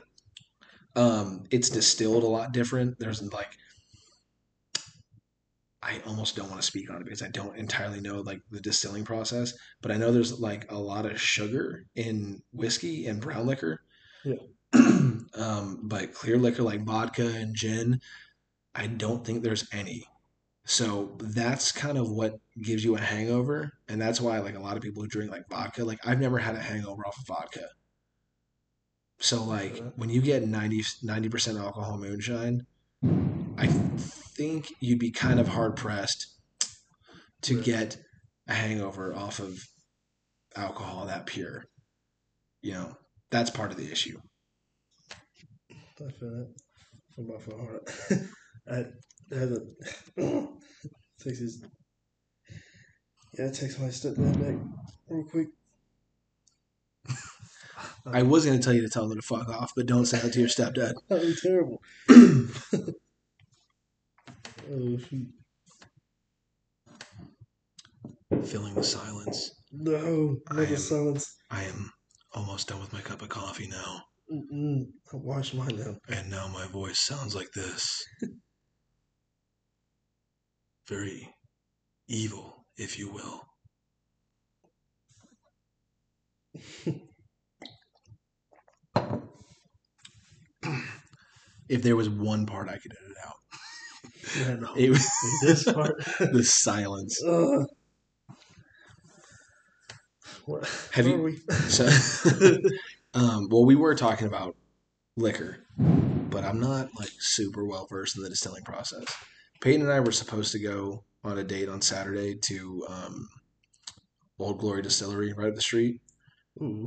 Um, 0.96 1.46
it's 1.50 1.70
distilled 1.70 2.24
a 2.24 2.28
lot 2.28 2.52
different. 2.52 3.00
There's 3.00 3.22
like. 3.34 3.58
I 5.82 6.02
almost 6.06 6.36
don't 6.36 6.50
want 6.50 6.62
to 6.62 6.68
speak 6.68 6.90
on 6.90 6.98
it 6.98 7.06
because 7.06 7.22
I 7.22 7.30
don't 7.30 7.58
entirely 7.58 8.02
know 8.02 8.20
like 8.20 8.42
the 8.52 8.60
distilling 8.60 9.06
process, 9.06 9.54
but 9.82 9.92
I 9.92 9.98
know 9.98 10.12
there's 10.12 10.40
like 10.40 10.70
a 10.72 10.78
lot 10.78 11.06
of 11.06 11.22
sugar 11.22 11.86
in 11.96 12.42
whiskey 12.52 13.08
and 13.08 13.22
brown 13.22 13.48
liquor. 13.48 13.82
Yeah. 14.26 14.36
um, 14.74 15.80
but 15.84 16.14
clear 16.14 16.38
liquor 16.38 16.64
like 16.64 16.84
vodka 16.84 17.28
and 17.28 17.56
gin, 17.56 18.02
I 18.76 18.88
don't 18.88 19.26
think 19.26 19.42
there's 19.42 19.68
any. 19.72 20.06
So 20.66 21.18
that's 21.20 21.72
kind 21.72 21.98
of 21.98 22.12
what 22.12 22.40
gives 22.62 22.84
you 22.84 22.96
a 22.96 23.00
hangover, 23.00 23.72
and 23.88 24.00
that's 24.00 24.22
why 24.22 24.38
like 24.40 24.56
a 24.56 24.60
lot 24.60 24.76
of 24.76 24.84
people 24.84 25.02
who 25.02 25.08
drink 25.08 25.32
like 25.32 25.50
vodka, 25.50 25.84
like 25.84 26.06
I've 26.06 26.20
never 26.20 26.38
had 26.38 26.56
a 26.56 26.60
hangover 26.60 27.08
off 27.08 27.18
of 27.18 27.26
vodka. 27.26 27.68
So 29.20 29.44
like 29.44 29.82
when 29.96 30.10
you 30.10 30.22
get 30.22 30.48
90 30.48 31.30
percent 31.30 31.58
alcohol 31.58 31.98
moonshine, 31.98 32.66
I 33.60 33.68
think 33.68 34.74
you'd 34.80 35.00
be 35.00 35.12
kind 35.12 35.38
of 35.38 35.50
hard 35.50 35.76
pressed 35.76 36.28
to 37.42 37.62
get 37.62 37.98
a 38.48 38.54
hangover 38.54 39.14
off 39.14 39.40
of 39.40 39.60
alcohol 40.56 41.08
that 41.08 41.26
pure. 41.26 41.66
You 42.62 42.74
know, 42.74 42.96
that's 43.32 43.50
part 43.50 43.72
of 43.72 43.78
the 43.78 43.92
issue. 43.92 44.18
I 45.72 46.12
feel 46.12 46.30
that. 46.30 46.54
I'm 47.18 47.26
about 47.26 47.42
for 47.42 47.58
hard. 47.58 47.82
I 48.72 49.36
had 49.36 49.50
to 49.50 49.68
text 51.20 51.42
his. 51.42 51.62
Yeah, 53.38 53.52
text 53.52 53.80
my 53.80 53.88
stepdad 53.88 54.40
back 54.40 54.56
real 55.10 55.26
quick. 55.26 55.48
I 58.06 58.24
was 58.24 58.46
going 58.46 58.58
to 58.58 58.64
tell 58.64 58.74
you 58.74 58.82
to 58.82 58.90
tell 58.90 59.10
them 59.10 59.18
to 59.18 59.22
fuck 59.22 59.50
off, 59.50 59.74
but 59.76 59.86
don't 59.86 60.06
say 60.06 60.18
it 60.20 60.32
to 60.32 60.40
your 60.40 60.48
stepdad. 60.48 60.94
that 61.10 61.22
would 61.22 61.22
be 61.22 61.36
terrible. 61.36 61.82
oh! 64.70 64.98
Filling 68.44 68.76
the 68.76 68.84
silence. 68.84 69.52
No, 69.72 70.38
I 70.50 70.56
not 70.56 70.68
the 70.70 70.78
silence. 70.78 71.36
I 71.50 71.64
am 71.64 71.92
almost 72.34 72.68
done 72.70 72.80
with 72.80 72.94
my 72.94 73.02
cup 73.02 73.22
of 73.22 73.30
coffee 73.30 73.68
now, 73.68 74.04
Mm-mm. 74.32 74.86
I 75.12 75.16
washed 75.18 75.56
mine 75.56 75.76
now. 75.78 75.96
and 76.10 76.30
now 76.30 76.48
my 76.48 76.68
voice 76.68 77.00
sounds 77.00 77.36
like 77.36 77.52
this. 77.54 78.04
Very 80.88 81.34
evil, 82.08 82.66
if 82.78 82.98
you 83.00 83.12
will. 83.12 83.42
if 91.70 91.82
there 91.84 91.96
was 91.96 92.10
one 92.10 92.46
part 92.46 92.70
I 92.70 92.78
could 92.78 92.94
edit 93.04 93.18
out, 93.26 93.36
Yeah, 94.38 94.56
no. 94.56 94.74
it 94.76 94.90
was 94.90 95.08
this 95.42 95.64
part. 95.64 95.98
the 96.20 96.44
silence. 96.44 97.22
What? 100.46 100.68
Have 100.94 101.08
you- 101.08 101.16
are 101.16 101.22
we? 101.24 101.40
So, 101.70 101.88
um, 103.14 103.48
well, 103.50 103.66
we 103.66 103.76
were 103.76 103.96
talking 103.96 104.28
about 104.28 104.56
liquor, 105.18 105.66
but 105.78 106.44
I'm 106.44 106.60
not 106.60 106.90
like 107.00 107.12
super 107.20 107.66
well 107.66 107.88
versed 107.90 108.18
in 108.18 108.24
the 108.24 108.30
distilling 108.30 108.64
process. 108.64 109.06
Peyton 109.62 109.82
and 109.82 109.92
I 109.92 110.00
were 110.00 110.12
supposed 110.12 110.52
to 110.54 110.60
go 110.60 111.04
on 111.24 111.38
a 111.38 111.44
date 111.44 111.70
on 111.70 111.82
Saturday 111.82 112.36
to 112.36 112.86
um, 112.90 113.28
Old 114.40 114.60
Glory 114.60 114.82
Distillery 114.82 115.34
right 115.34 115.50
up 115.50 115.56
the 115.56 115.62
street, 115.62 116.02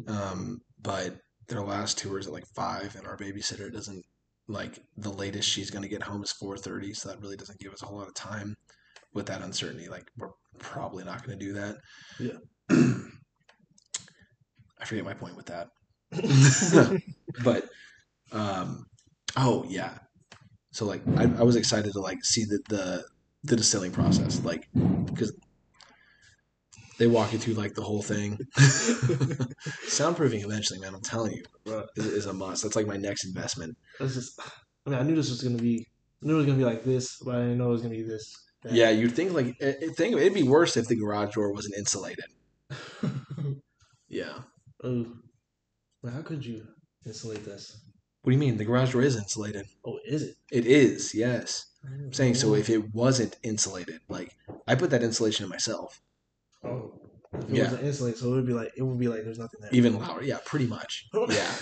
um, 0.09 0.61
but 0.81 1.17
their 1.49 1.61
last 1.63 1.99
tour 1.99 2.19
is 2.19 2.27
at 2.27 2.33
like 2.33 2.47
five, 2.55 2.97
and 2.97 3.07
our 3.07 3.17
babysitter 3.17 3.71
doesn't 3.73 4.05
like 4.53 4.83
the 4.97 5.11
latest 5.11 5.49
she's 5.49 5.71
going 5.71 5.83
to 5.83 5.89
get 5.89 6.03
home 6.03 6.23
is 6.23 6.33
four 6.33 6.57
thirty, 6.57 6.93
so 6.95 7.09
that 7.09 7.21
really 7.21 7.37
doesn't 7.37 7.59
give 7.59 7.73
us 7.73 7.83
a 7.83 7.87
whole 7.87 7.99
lot 7.99 8.09
of 8.09 8.15
time. 8.15 8.57
With 9.15 9.27
that 9.27 9.43
uncertainty, 9.43 9.89
like 9.89 10.11
we're 10.17 10.31
probably 10.59 11.05
not 11.05 11.27
going 11.27 11.39
to 11.39 11.45
do 11.45 11.53
that. 11.53 11.77
Yeah. 12.19 12.39
I 14.81 14.85
forget 14.85 15.05
my 15.05 15.15
point 15.15 15.37
with 15.37 15.47
that. 15.47 15.69
but 17.45 17.69
um 18.33 18.85
oh 19.37 19.65
yeah 19.69 19.99
so 20.73 20.85
like 20.85 21.01
I, 21.17 21.23
I 21.23 21.43
was 21.43 21.57
excited 21.57 21.93
to 21.93 22.01
like 22.01 22.25
see 22.25 22.45
the 22.45 22.59
the, 22.69 23.05
the 23.45 23.57
distilling 23.57 23.93
process 23.93 24.43
like 24.45 24.69
because 25.07 25.33
they 27.03 27.09
walk 27.09 27.33
you 27.33 27.39
through 27.39 27.55
like 27.55 27.75
the 27.75 27.83
whole 27.83 28.01
thing 28.03 28.39
soundproofing 29.99 30.45
eventually 30.45 30.79
man 30.79 30.95
i'm 30.95 31.01
telling 31.03 31.33
you 31.33 31.43
Right. 31.67 31.85
is, 31.97 32.07
is 32.07 32.27
a 32.27 32.33
must 32.33 32.63
that's 32.63 32.77
like 32.77 32.87
my 32.87 32.97
next 32.97 33.25
investment 33.25 33.77
That's 33.99 34.15
just. 34.15 34.41
I 34.87 34.91
mean, 34.91 34.99
I 34.99 35.03
knew 35.03 35.15
this 35.15 35.31
was 35.31 35.43
gonna 35.43 35.59
be. 35.71 35.87
I 36.23 36.27
knew 36.27 36.35
it 36.35 36.39
was 36.39 36.47
gonna 36.47 36.59
be 36.59 36.65
like 36.65 36.83
this, 36.85 37.19
but 37.25 37.37
I 37.37 37.41
didn't 37.43 37.59
know 37.59 37.69
it 37.69 37.77
was 37.79 37.83
gonna 37.83 37.95
be 37.95 38.03
this. 38.03 38.25
bad. 38.63 38.73
yeah 38.75 38.91
you'd 38.91 39.13
think 39.19 39.33
like 39.33 39.57
think 39.99 40.17
it'd 40.17 40.35
be 40.35 40.43
worse 40.57 40.77
if 40.77 40.87
the 40.89 40.97
garage 40.97 41.35
door 41.35 41.53
wasn't 41.53 41.77
insulated 41.77 42.27
yeah 44.09 44.39
oh. 44.85 45.07
Well, 46.03 46.13
how 46.13 46.23
could 46.23 46.45
you 46.45 46.67
insulate 47.07 47.45
this? 47.45 47.77
what 48.23 48.31
do 48.31 48.35
you 48.37 48.41
mean 48.41 48.57
the 48.57 48.65
garage 48.65 48.93
door 48.93 49.03
is 49.03 49.17
insulated 49.17 49.67
Oh, 49.85 49.99
is 50.07 50.23
it? 50.23 50.35
it 50.51 50.67
is 50.67 51.15
yes 51.15 51.67
i'm 51.85 52.13
saying 52.13 52.35
so 52.37 52.55
if 52.55 52.69
it 52.71 52.93
wasn't 52.95 53.37
insulated 53.43 54.01
like 54.09 54.31
i 54.69 54.75
put 54.77 54.91
that 54.91 55.03
insulation 55.03 55.45
in 55.45 55.51
myself 55.51 56.01
Oh. 56.65 56.93
If 57.35 57.45
it 57.45 57.51
Yeah. 57.57 57.63
wasn't 57.65 57.85
insulated, 57.85 58.19
so 58.21 58.27
it 58.29 58.35
would 58.37 58.47
be 58.47 58.53
like 58.53 58.73
it 58.77 58.83
would 58.83 58.99
be 58.99 59.09
like 59.09 59.25
there's 59.25 59.39
nothing 59.39 59.61
there. 59.63 59.71
even 59.73 59.99
louder 59.99 60.23
yeah 60.23 60.39
pretty 60.45 60.67
much 60.67 61.07
yeah 61.31 61.55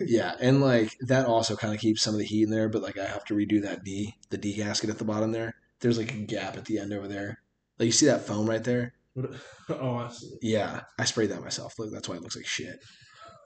Yeah, 0.00 0.34
and 0.40 0.62
like 0.62 0.96
that 1.00 1.26
also 1.26 1.54
kind 1.54 1.74
of 1.74 1.80
keeps 1.80 2.00
some 2.02 2.14
of 2.14 2.18
the 2.18 2.24
heat 2.24 2.44
in 2.44 2.50
there, 2.50 2.68
but 2.70 2.80
like 2.82 2.96
I 2.98 3.04
have 3.04 3.24
to 3.26 3.34
redo 3.34 3.60
that 3.62 3.84
D, 3.84 4.14
the 4.30 4.38
D 4.38 4.54
gasket 4.54 4.88
at 4.88 4.96
the 4.98 5.04
bottom 5.04 5.32
there. 5.32 5.54
There's 5.80 5.98
like 5.98 6.12
a 6.14 6.16
gap 6.18 6.56
at 6.56 6.64
the 6.64 6.78
end 6.78 6.92
over 6.94 7.06
there. 7.08 7.42
Like 7.78 7.86
you 7.86 7.92
see 7.92 8.06
that 8.06 8.22
foam 8.26 8.48
right 8.48 8.64
there? 8.64 8.94
oh, 9.68 9.96
I 9.96 10.08
see. 10.08 10.30
Yeah, 10.40 10.80
I 10.98 11.04
sprayed 11.04 11.30
that 11.30 11.42
myself. 11.42 11.74
Look, 11.78 11.92
that's 11.92 12.08
why 12.08 12.16
it 12.16 12.22
looks 12.22 12.36
like 12.36 12.46
shit. 12.46 12.78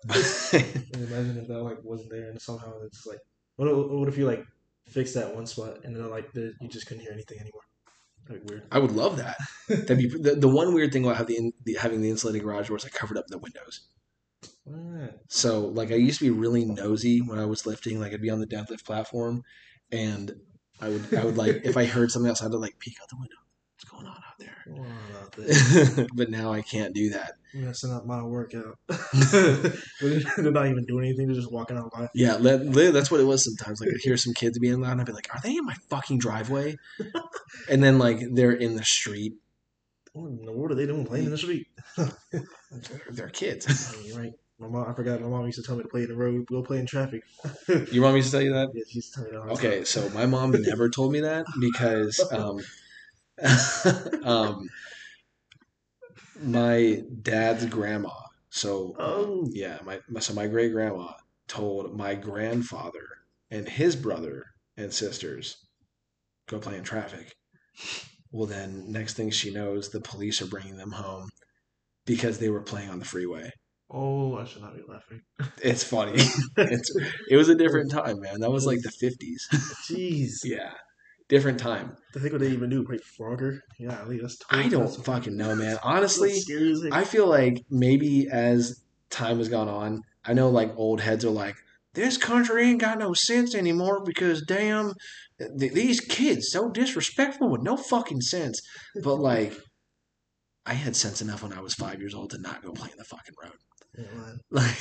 Imagine 0.04 1.38
if 1.38 1.48
that 1.48 1.62
like 1.62 1.78
wasn't 1.82 2.10
there 2.10 2.30
and 2.30 2.40
somehow 2.40 2.72
it's 2.84 3.06
like, 3.06 3.18
what? 3.56 3.68
if- 3.68 3.76
What 3.90 4.08
if 4.08 4.16
you 4.18 4.26
like 4.26 4.44
fix 4.88 5.14
that 5.14 5.34
one 5.34 5.46
spot 5.46 5.78
and 5.84 5.94
then 5.96 6.10
like 6.10 6.32
the, 6.32 6.52
you 6.60 6.68
just 6.68 6.86
couldn't 6.86 7.02
hear 7.02 7.12
anything 7.12 7.38
anymore? 7.40 7.62
Weird. 8.28 8.62
I 8.70 8.78
would 8.78 8.92
love 8.92 9.16
that. 9.18 9.36
That'd 9.68 9.98
be 9.98 10.06
the, 10.08 10.34
the 10.36 10.48
one 10.48 10.72
weird 10.74 10.92
thing 10.92 11.04
about 11.04 11.16
having 11.16 11.34
the, 11.34 11.42
in- 11.42 11.52
the 11.64 11.74
having 11.74 12.00
the 12.02 12.10
insulated 12.10 12.42
garage 12.42 12.68
doors. 12.68 12.84
I 12.84 12.88
covered 12.88 13.18
up 13.18 13.26
the 13.28 13.38
windows. 13.38 13.88
Ah, 14.68 15.08
So 15.28 15.66
like 15.66 15.90
I 15.90 15.96
used 15.96 16.18
to 16.20 16.24
be 16.26 16.30
really 16.30 16.64
nosy 16.64 17.20
when 17.20 17.38
I 17.38 17.46
was 17.46 17.66
lifting. 17.66 18.00
Like 18.00 18.12
I'd 18.12 18.22
be 18.22 18.30
on 18.30 18.40
the 18.40 18.46
deadlift 18.46 18.84
platform, 18.84 19.42
and 19.90 20.34
I 20.80 20.88
would 20.88 21.14
I 21.14 21.24
would 21.24 21.36
like 21.36 21.62
if 21.64 21.76
I 21.76 21.84
heard 21.84 22.10
something 22.10 22.30
outside, 22.30 22.46
I'd 22.46 22.54
like 22.54 22.78
peek 22.78 22.96
out 23.02 23.08
the 23.08 23.16
window. 23.18 23.36
What's 23.82 23.90
going 23.90 24.06
on 24.06 24.16
out 24.16 24.38
there? 24.38 24.56
about 25.10 25.32
this? 25.36 26.08
but 26.14 26.30
now 26.30 26.52
I 26.52 26.62
can't 26.62 26.94
do 26.94 27.10
that. 27.10 27.32
Messing 27.54 27.92
up 27.92 28.06
my 28.06 28.22
workout. 28.22 28.78
They're 28.88 30.52
not 30.52 30.66
even 30.66 30.84
doing 30.84 31.06
anything. 31.06 31.26
They're 31.26 31.36
just 31.36 31.50
walking 31.50 31.76
out 31.76 31.90
by. 31.92 32.08
Yeah, 32.14 32.36
that's 32.38 33.10
what 33.10 33.20
it 33.20 33.24
was 33.24 33.44
sometimes. 33.44 33.80
Like, 33.80 33.90
I'd 33.90 34.00
hear 34.02 34.16
some 34.16 34.34
kids 34.34 34.58
being 34.58 34.80
loud, 34.80 34.92
and 34.92 35.00
I'd 35.00 35.06
be 35.06 35.12
like, 35.12 35.34
"Are 35.34 35.40
they 35.42 35.56
in 35.56 35.64
my 35.64 35.74
fucking 35.90 36.18
driveway?" 36.18 36.76
and 37.68 37.82
then 37.82 37.98
like 37.98 38.20
they're 38.32 38.52
in 38.52 38.76
the 38.76 38.84
street. 38.84 39.34
What 40.12 40.28
in 40.28 40.44
the 40.44 40.52
world 40.52 40.72
are 40.72 40.74
they 40.74 40.86
doing 40.86 41.04
playing 41.04 41.24
in 41.24 41.30
the 41.30 41.38
street? 41.38 41.66
They're, 41.96 42.12
they're 43.10 43.28
kids. 43.30 43.92
I 43.92 43.96
mean, 43.96 44.06
you're 44.06 44.18
right. 44.18 44.32
My 44.58 44.68
mom, 44.68 44.88
I 44.88 44.94
forgot. 44.94 45.20
My 45.20 45.28
mom 45.28 45.44
used 45.46 45.58
to 45.58 45.66
tell 45.66 45.76
me 45.76 45.82
to 45.82 45.88
play 45.88 46.02
in 46.02 46.08
the 46.08 46.14
road. 46.14 46.46
Go 46.46 46.62
play 46.62 46.78
in 46.78 46.86
traffic. 46.86 47.22
You 47.90 48.02
want 48.02 48.14
me 48.14 48.22
to 48.22 48.30
tell 48.30 48.42
you 48.42 48.52
that? 48.52 48.68
Yeah, 48.74 48.84
she 48.88 48.98
used 48.98 49.14
to 49.14 49.22
tell 49.22 49.30
me 49.30 49.36
that. 49.36 49.52
Okay, 49.54 49.84
so 49.84 50.08
my 50.10 50.26
mom 50.26 50.52
never 50.52 50.88
told 50.88 51.12
me 51.12 51.20
that 51.20 51.46
because 51.58 52.20
um, 52.30 52.60
um, 54.24 54.68
my 56.40 57.02
dad's 57.22 57.66
grandma. 57.66 58.10
So 58.50 58.94
Oh, 58.98 59.48
yeah, 59.50 59.78
my 59.84 60.00
so 60.20 60.34
my 60.34 60.46
great 60.46 60.72
grandma 60.72 61.12
told 61.48 61.96
my 61.96 62.14
grandfather 62.14 63.06
and 63.50 63.68
his 63.68 63.96
brother 63.96 64.44
and 64.76 64.92
sisters 64.92 65.56
go 66.48 66.58
play 66.58 66.76
in 66.76 66.84
traffic. 66.84 67.34
Well, 68.30 68.46
then 68.46 68.90
next 68.90 69.14
thing 69.14 69.30
she 69.30 69.52
knows, 69.52 69.90
the 69.90 70.00
police 70.00 70.40
are 70.42 70.46
bringing 70.46 70.76
them 70.76 70.92
home 70.92 71.28
because 72.06 72.38
they 72.38 72.50
were 72.50 72.62
playing 72.62 72.90
on 72.90 72.98
the 72.98 73.04
freeway. 73.04 73.50
oh, 73.90 74.38
I 74.38 74.44
should 74.44 74.62
not 74.62 74.76
be 74.76 74.82
laughing. 74.88 75.22
It's 75.62 75.84
funny. 75.84 76.14
it's, 76.56 76.90
it 77.30 77.36
was 77.36 77.48
a 77.48 77.54
different 77.54 77.90
time, 77.90 78.20
man. 78.20 78.40
That 78.40 78.50
was 78.52 78.66
like 78.66 78.82
the 78.82 78.90
fifties. 78.90 79.48
Jeez, 79.88 80.44
yeah, 80.44 80.74
different 81.32 81.58
time. 81.58 81.96
I 82.14 82.18
think 82.20 82.32
what 82.32 82.40
they 82.42 82.50
even 82.50 82.68
do, 82.68 82.84
play 82.84 82.98
Frogger. 83.18 83.60
Yeah, 83.78 84.00
I 84.00 84.06
think 84.06 84.20
that's. 84.20 84.36
I 84.50 84.68
don't 84.68 84.84
that's- 84.86 84.96
fucking 84.96 85.36
know, 85.36 85.56
man. 85.56 85.78
Honestly, 85.82 86.38
scary 86.38 86.72
as 86.72 86.82
heck. 86.82 86.92
I 86.92 87.04
feel 87.04 87.26
like 87.26 87.64
maybe 87.70 88.28
as 88.30 88.82
time 89.10 89.38
has 89.38 89.48
gone 89.48 89.68
on, 89.68 90.02
I 90.24 90.34
know 90.34 90.50
like 90.50 90.72
old 90.76 91.00
heads 91.00 91.24
are 91.24 91.30
like, 91.30 91.56
this 91.94 92.16
country 92.16 92.64
ain't 92.68 92.80
got 92.80 92.98
no 92.98 93.14
sense 93.14 93.54
anymore 93.54 94.02
because 94.04 94.42
damn, 94.42 94.92
th- 95.58 95.72
these 95.72 96.00
kids 96.00 96.50
so 96.50 96.70
disrespectful 96.70 97.48
with 97.48 97.62
no 97.62 97.76
fucking 97.76 98.20
sense. 98.20 98.60
But 99.02 99.16
like, 99.16 99.54
I 100.66 100.74
had 100.74 100.94
sense 100.96 101.22
enough 101.22 101.42
when 101.42 101.52
I 101.52 101.60
was 101.60 101.74
five 101.74 101.98
years 101.98 102.14
old 102.14 102.30
to 102.30 102.38
not 102.38 102.62
go 102.62 102.72
play 102.72 102.90
in 102.90 102.98
the 102.98 103.04
fucking 103.04 103.34
road. 103.42 103.56
Like, 104.50 104.74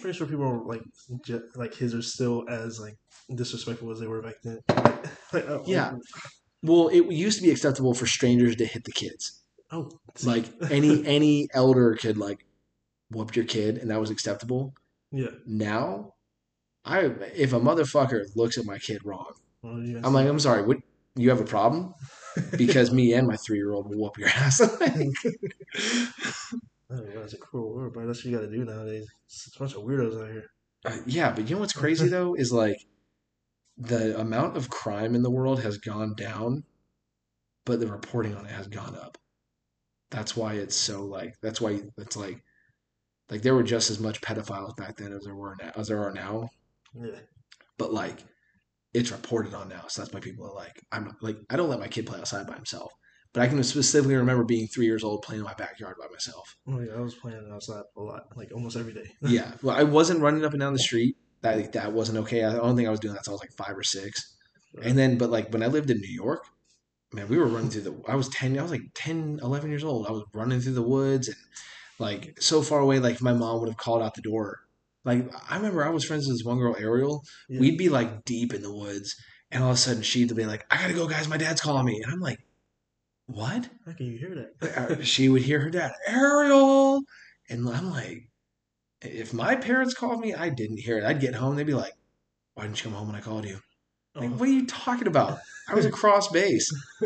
pretty 0.00 0.12
sure 0.12 0.26
people 0.26 0.44
are 0.44 0.64
like, 0.64 0.82
ju- 1.24 1.42
like 1.54 1.72
kids 1.72 1.94
are 1.94 2.02
still 2.02 2.44
as 2.48 2.80
like 2.80 2.96
disrespectful 3.34 3.90
as 3.92 4.00
they 4.00 4.06
were 4.06 4.22
back 4.22 4.36
then. 4.42 4.60
Like, 5.32 5.44
oh, 5.48 5.62
Yeah. 5.66 5.92
well, 6.62 6.88
it 6.88 7.04
used 7.12 7.38
to 7.38 7.44
be 7.44 7.50
acceptable 7.50 7.94
for 7.94 8.06
strangers 8.06 8.56
to 8.56 8.66
hit 8.66 8.84
the 8.84 8.92
kids. 8.92 9.42
Oh, 9.70 9.90
Like 10.24 10.46
any 10.70 11.04
any 11.16 11.48
elder 11.52 11.94
could 11.94 12.16
like 12.16 12.44
whoop 13.10 13.34
your 13.36 13.44
kid, 13.44 13.78
and 13.78 13.90
that 13.90 14.00
was 14.00 14.10
acceptable. 14.10 14.74
yeah. 15.12 15.30
Now, 15.46 16.14
I 16.84 17.00
if 17.34 17.52
a 17.52 17.60
motherfucker 17.60 18.24
looks 18.36 18.58
at 18.58 18.64
my 18.64 18.78
kid 18.78 19.04
wrong. 19.04 19.32
Well, 19.62 19.74
I'm 20.04 20.12
like, 20.12 20.28
I'm 20.28 20.38
sorry, 20.40 20.62
what? 20.64 20.78
You 21.16 21.30
have 21.30 21.40
a 21.40 21.44
problem? 21.44 21.94
Because 22.58 22.92
me 22.92 23.14
and 23.14 23.26
my 23.26 23.36
three 23.36 23.56
year 23.56 23.72
old 23.72 23.88
will 23.88 23.96
whoop 23.98 24.18
your 24.18 24.28
ass. 24.28 24.60
Oh, 26.90 27.00
that's 27.14 27.32
a 27.32 27.38
cruel 27.38 27.74
world, 27.74 27.94
but 27.94 28.06
that's 28.06 28.18
what 28.18 28.26
you 28.26 28.36
got 28.36 28.44
to 28.44 28.50
do 28.50 28.64
nowadays. 28.64 29.06
It's 29.26 29.54
a 29.54 29.58
bunch 29.58 29.74
of 29.74 29.82
weirdos 29.82 30.22
out 30.22 30.30
here. 30.30 30.50
Uh, 30.84 30.98
yeah, 31.06 31.32
but 31.32 31.48
you 31.48 31.56
know 31.56 31.60
what's 31.60 31.72
crazy 31.72 32.08
though 32.16 32.34
is 32.34 32.52
like 32.52 32.76
the 33.76 34.18
amount 34.20 34.56
of 34.56 34.70
crime 34.70 35.14
in 35.14 35.22
the 35.22 35.30
world 35.30 35.60
has 35.62 35.78
gone 35.78 36.14
down, 36.14 36.64
but 37.64 37.80
the 37.80 37.86
reporting 37.86 38.34
on 38.34 38.46
it 38.46 38.52
has 38.52 38.68
gone 38.68 38.94
up. 38.96 39.18
That's 40.10 40.36
why 40.36 40.54
it's 40.54 40.76
so 40.76 41.04
like. 41.04 41.34
That's 41.42 41.60
why 41.60 41.80
it's 41.98 42.16
like, 42.16 42.40
like 43.30 43.42
there 43.42 43.54
were 43.54 43.64
just 43.64 43.90
as 43.90 43.98
much 43.98 44.20
pedophiles 44.20 44.76
back 44.76 44.96
then 44.96 45.12
as 45.12 45.24
there 45.24 45.34
were 45.34 45.56
now, 45.60 45.72
as 45.76 45.88
there 45.88 46.02
are 46.02 46.12
now. 46.12 46.48
Yeah. 46.94 47.18
But 47.78 47.92
like, 47.92 48.20
it's 48.94 49.10
reported 49.10 49.52
on 49.52 49.68
now, 49.68 49.84
so 49.88 50.00
that's 50.00 50.14
why 50.14 50.20
people 50.20 50.46
are 50.46 50.54
like, 50.54 50.80
I'm 50.92 51.14
like, 51.20 51.36
I 51.50 51.56
don't 51.56 51.68
let 51.68 51.80
my 51.80 51.88
kid 51.88 52.06
play 52.06 52.18
outside 52.18 52.46
by 52.46 52.54
himself. 52.54 52.92
But 53.36 53.42
I 53.42 53.48
can 53.48 53.62
specifically 53.64 54.14
remember 54.14 54.44
being 54.44 54.66
three 54.66 54.86
years 54.86 55.04
old 55.04 55.20
playing 55.20 55.40
in 55.40 55.44
my 55.44 55.52
backyard 55.52 55.96
by 56.00 56.06
myself. 56.10 56.56
Oh, 56.66 56.80
yeah, 56.80 56.94
I 56.96 57.00
was 57.02 57.14
playing 57.14 57.46
outside 57.52 57.82
a 57.94 58.00
lot, 58.00 58.28
like 58.34 58.50
almost 58.50 58.78
every 58.78 58.94
day. 58.94 59.12
yeah. 59.20 59.52
Well, 59.62 59.76
I 59.76 59.82
wasn't 59.82 60.20
running 60.20 60.42
up 60.42 60.52
and 60.52 60.60
down 60.60 60.72
the 60.72 60.78
street. 60.78 61.18
That 61.42 61.74
that 61.74 61.92
wasn't 61.92 62.16
okay. 62.20 62.44
I 62.44 62.54
don't 62.54 62.74
think 62.76 62.88
I 62.88 62.90
was 62.90 62.98
doing 62.98 63.12
that 63.12 63.20
until 63.20 63.34
I 63.34 63.34
was 63.34 63.42
like 63.42 63.52
five 63.52 63.76
or 63.76 63.82
six. 63.82 64.38
And 64.82 64.96
then, 64.96 65.18
but 65.18 65.28
like 65.28 65.52
when 65.52 65.62
I 65.62 65.66
lived 65.66 65.90
in 65.90 65.98
New 65.98 66.14
York, 66.14 66.46
man, 67.12 67.28
we 67.28 67.36
were 67.36 67.44
running 67.44 67.68
through 67.68 67.82
the. 67.82 68.02
I 68.08 68.16
was 68.16 68.30
ten. 68.30 68.58
I 68.58 68.62
was 68.62 68.70
like 68.70 68.80
10, 68.94 69.40
11 69.42 69.68
years 69.68 69.84
old. 69.84 70.06
I 70.06 70.12
was 70.12 70.24
running 70.32 70.60
through 70.60 70.72
the 70.72 70.80
woods 70.80 71.28
and 71.28 71.36
like 71.98 72.40
so 72.40 72.62
far 72.62 72.80
away. 72.80 73.00
Like 73.00 73.20
my 73.20 73.34
mom 73.34 73.60
would 73.60 73.68
have 73.68 73.76
called 73.76 74.00
out 74.02 74.14
the 74.14 74.22
door. 74.22 74.60
Like 75.04 75.30
I 75.50 75.56
remember, 75.56 75.84
I 75.84 75.90
was 75.90 76.06
friends 76.06 76.26
with 76.26 76.38
this 76.38 76.46
one 76.46 76.56
girl, 76.56 76.74
Ariel. 76.78 77.22
Yeah. 77.50 77.60
We'd 77.60 77.76
be 77.76 77.90
like 77.90 78.24
deep 78.24 78.54
in 78.54 78.62
the 78.62 78.74
woods, 78.74 79.14
and 79.50 79.62
all 79.62 79.72
of 79.72 79.74
a 79.74 79.78
sudden 79.78 80.02
she'd 80.02 80.34
be 80.34 80.46
like, 80.46 80.64
"I 80.70 80.78
gotta 80.78 80.94
go, 80.94 81.06
guys. 81.06 81.28
My 81.28 81.36
dad's 81.36 81.60
calling 81.60 81.84
me." 81.84 82.00
And 82.02 82.10
I'm 82.10 82.20
like, 82.20 82.38
"What?" 83.26 83.68
How 83.84 83.92
can 83.92 84.06
you 84.06 84.18
hear 84.18 84.34
that? 84.60 84.78
Uh, 84.78 85.02
she 85.02 85.28
would 85.28 85.42
hear 85.42 85.60
her 85.60 85.70
dad, 85.70 85.92
Ariel, 86.06 87.02
and 87.48 87.68
I'm 87.68 87.90
like, 87.90 88.28
if 89.02 89.32
my 89.34 89.54
parents 89.56 89.94
called 89.94 90.20
me, 90.20 90.34
I 90.34 90.48
didn't 90.48 90.78
hear 90.78 90.98
it. 90.98 91.04
I'd 91.04 91.20
get 91.20 91.34
home, 91.34 91.56
they'd 91.56 91.66
be 91.66 91.74
like, 91.74 91.94
"Why 92.54 92.64
didn't 92.64 92.78
you 92.78 92.84
come 92.84 92.94
home 92.98 93.08
when 93.08 93.16
I 93.16 93.20
called 93.20 93.44
you?" 93.46 93.60
Like, 94.14 94.30
Oh. 94.30 94.34
what 94.34 94.48
are 94.48 94.52
you 94.52 94.66
talking 94.66 95.06
about? 95.08 95.38
I 95.68 95.74
was 95.74 95.84
across 95.84 96.28
base. 96.28 96.72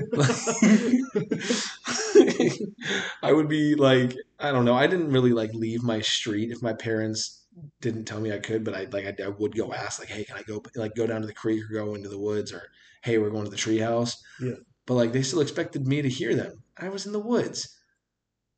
I 3.23 3.33
would 3.33 3.49
be 3.49 3.75
like, 3.75 4.15
I 4.39 4.53
don't 4.53 4.65
know. 4.65 4.75
I 4.75 4.87
didn't 4.87 5.11
really 5.11 5.33
like 5.33 5.53
leave 5.55 5.83
my 5.83 6.01
street 6.01 6.51
if 6.51 6.63
my 6.63 6.73
parents 6.73 7.45
didn't 7.81 8.05
tell 8.05 8.21
me 8.21 8.33
I 8.33 8.39
could, 8.39 8.63
but 8.65 8.75
I 8.75 8.85
like 8.93 9.07
I, 9.07 9.25
I 9.25 9.29
would 9.29 9.57
go 9.57 9.73
ask 9.73 9.99
like, 9.99 10.09
hey, 10.09 10.25
can 10.25 10.37
I 10.37 10.43
go 10.43 10.63
like 10.77 10.95
go 10.95 11.07
down 11.07 11.21
to 11.23 11.27
the 11.27 11.33
creek 11.33 11.65
or 11.65 11.75
go 11.75 11.95
into 11.95 12.09
the 12.09 12.19
woods 12.19 12.53
or 12.53 12.63
hey, 13.03 13.19
we're 13.19 13.31
going 13.31 13.45
to 13.45 13.51
the 13.51 13.57
treehouse. 13.57 14.15
Yeah. 14.41 14.55
But 14.91 14.97
like 14.97 15.13
they 15.13 15.23
still 15.23 15.41
expected 15.41 15.87
me 15.87 16.03
to 16.03 16.09
hear 16.09 16.35
them. 16.35 16.65
I 16.77 16.89
was 16.89 17.07
in 17.07 17.13
the 17.13 17.21
woods, 17.21 17.79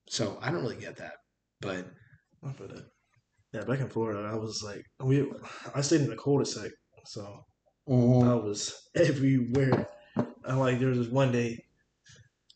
so 0.08 0.38
I 0.40 0.50
don't 0.50 0.62
really 0.62 0.80
get 0.80 0.96
that. 0.96 1.12
But 1.60 1.86
I 2.42 2.52
feel 2.54 2.68
that. 2.68 2.86
Yeah, 3.52 3.64
back 3.64 3.80
in 3.80 3.90
Florida, 3.90 4.26
I 4.32 4.36
was 4.36 4.62
like, 4.64 4.82
we, 4.98 5.30
I 5.74 5.82
stayed 5.82 6.00
in 6.00 6.08
the 6.08 6.16
cul-de-sac, 6.16 6.70
so 7.04 7.44
mm-hmm. 7.86 8.26
I 8.26 8.34
was 8.34 8.74
everywhere. 8.96 9.86
And 10.46 10.58
like, 10.58 10.78
there 10.78 10.88
was 10.88 11.00
this 11.00 11.08
one 11.08 11.32
day, 11.32 11.62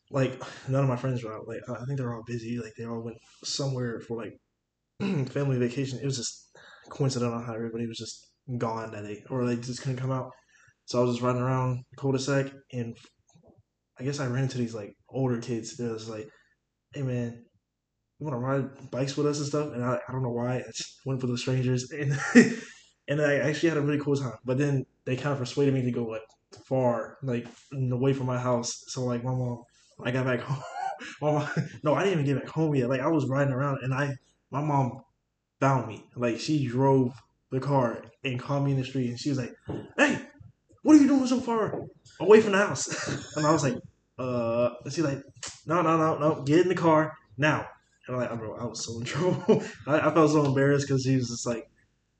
like, 0.09 0.41
none 0.67 0.81
of 0.81 0.89
my 0.89 0.95
friends 0.95 1.23
were 1.23 1.35
out. 1.35 1.47
Like, 1.47 1.61
I 1.69 1.85
think 1.85 1.99
they're 1.99 2.15
all 2.15 2.23
busy. 2.25 2.57
Like, 2.57 2.73
they 2.79 2.85
all 2.85 3.03
went 3.03 3.17
somewhere 3.43 3.99
for 3.99 4.17
like 4.17 4.39
family 5.29 5.59
vacation. 5.59 5.99
It 6.01 6.05
was 6.05 6.17
just 6.17 6.49
coincidental 6.89 7.43
how 7.43 7.53
everybody 7.53 7.85
was 7.85 7.99
just 7.99 8.27
gone 8.57 8.89
that 8.93 9.03
day, 9.03 9.23
or 9.29 9.45
they 9.45 9.55
just 9.55 9.83
couldn't 9.83 9.99
come 9.99 10.11
out. 10.11 10.31
So 10.85 10.97
I 10.97 11.03
was 11.03 11.13
just 11.13 11.23
riding 11.23 11.43
around 11.43 11.83
the 11.91 11.97
cul-de-sac, 11.97 12.51
and 12.73 12.97
I 13.99 14.03
guess 14.03 14.19
I 14.19 14.27
ran 14.27 14.43
into 14.43 14.57
these 14.57 14.75
like 14.75 14.95
older 15.09 15.39
kids. 15.41 15.77
They're 15.77 15.93
just 15.93 16.09
like, 16.09 16.29
"Hey, 16.93 17.03
man." 17.03 17.45
You 18.19 18.25
want 18.25 18.35
to 18.35 18.39
ride 18.39 18.91
bikes 18.91 19.15
with 19.15 19.27
us 19.27 19.37
and 19.37 19.47
stuff? 19.47 19.73
And 19.73 19.83
I, 19.83 19.99
I 20.07 20.11
don't 20.11 20.23
know 20.23 20.31
why 20.31 20.57
I 20.57 20.63
just 20.75 21.01
went 21.05 21.21
for 21.21 21.27
the 21.27 21.37
strangers 21.37 21.91
and 21.93 22.19
and 23.07 23.21
I 23.21 23.35
actually 23.35 23.69
had 23.69 23.77
a 23.77 23.81
really 23.81 23.99
cool 23.99 24.15
time. 24.15 24.37
But 24.45 24.57
then 24.57 24.85
they 25.05 25.15
kind 25.15 25.33
of 25.33 25.39
persuaded 25.39 25.73
me 25.73 25.83
to 25.83 25.91
go 25.91 26.05
like 26.05 26.21
far, 26.65 27.17
like 27.23 27.47
away 27.91 28.13
from 28.13 28.27
my 28.27 28.39
house. 28.39 28.83
So 28.87 29.05
like 29.05 29.23
my 29.23 29.31
mom, 29.31 29.63
I 30.03 30.11
got 30.11 30.25
back 30.25 30.39
home. 30.41 30.63
My 31.21 31.31
mom, 31.31 31.49
no, 31.83 31.93
I 31.93 32.03
didn't 32.03 32.21
even 32.21 32.25
get 32.25 32.43
back 32.43 32.53
home 32.53 32.75
yet. 32.75 32.89
Like 32.89 33.01
I 33.01 33.07
was 33.07 33.27
riding 33.27 33.53
around, 33.53 33.79
and 33.83 33.93
I 33.93 34.15
my 34.51 34.61
mom 34.61 35.01
found 35.59 35.87
me. 35.87 36.03
Like 36.15 36.39
she 36.39 36.67
drove 36.67 37.13
the 37.51 37.59
car 37.59 38.03
and 38.23 38.39
called 38.39 38.65
me 38.65 38.71
in 38.71 38.77
the 38.77 38.85
street, 38.85 39.09
and 39.09 39.19
she 39.19 39.29
was 39.29 39.37
like, 39.37 39.53
"Hey, 39.97 40.19
what 40.87 40.95
are 40.95 41.01
you 41.01 41.07
doing 41.09 41.27
so 41.27 41.41
far 41.41 41.85
away 42.21 42.39
from 42.39 42.53
the 42.53 42.59
house?" 42.59 42.87
And 43.35 43.45
I 43.45 43.51
was 43.51 43.61
like, 43.61 43.75
"Uh," 44.17 44.69
and 44.85 44.93
she's 44.93 45.03
like, 45.03 45.21
"No, 45.65 45.81
no, 45.81 45.97
no, 45.97 46.17
no, 46.17 46.43
get 46.43 46.61
in 46.61 46.69
the 46.69 46.75
car 46.75 47.13
now." 47.37 47.67
And 48.07 48.15
I'm 48.15 48.21
like, 48.21 48.39
bro, 48.39 48.55
I 48.55 48.63
was 48.63 48.85
so 48.85 48.97
in 48.99 49.05
trouble. 49.13 49.61
I, 49.85 49.99
I 49.99 50.13
felt 50.13 50.31
so 50.31 50.45
embarrassed 50.45 50.87
because 50.87 51.03
he 51.03 51.17
was 51.17 51.27
just 51.27 51.45
like, 51.45 51.69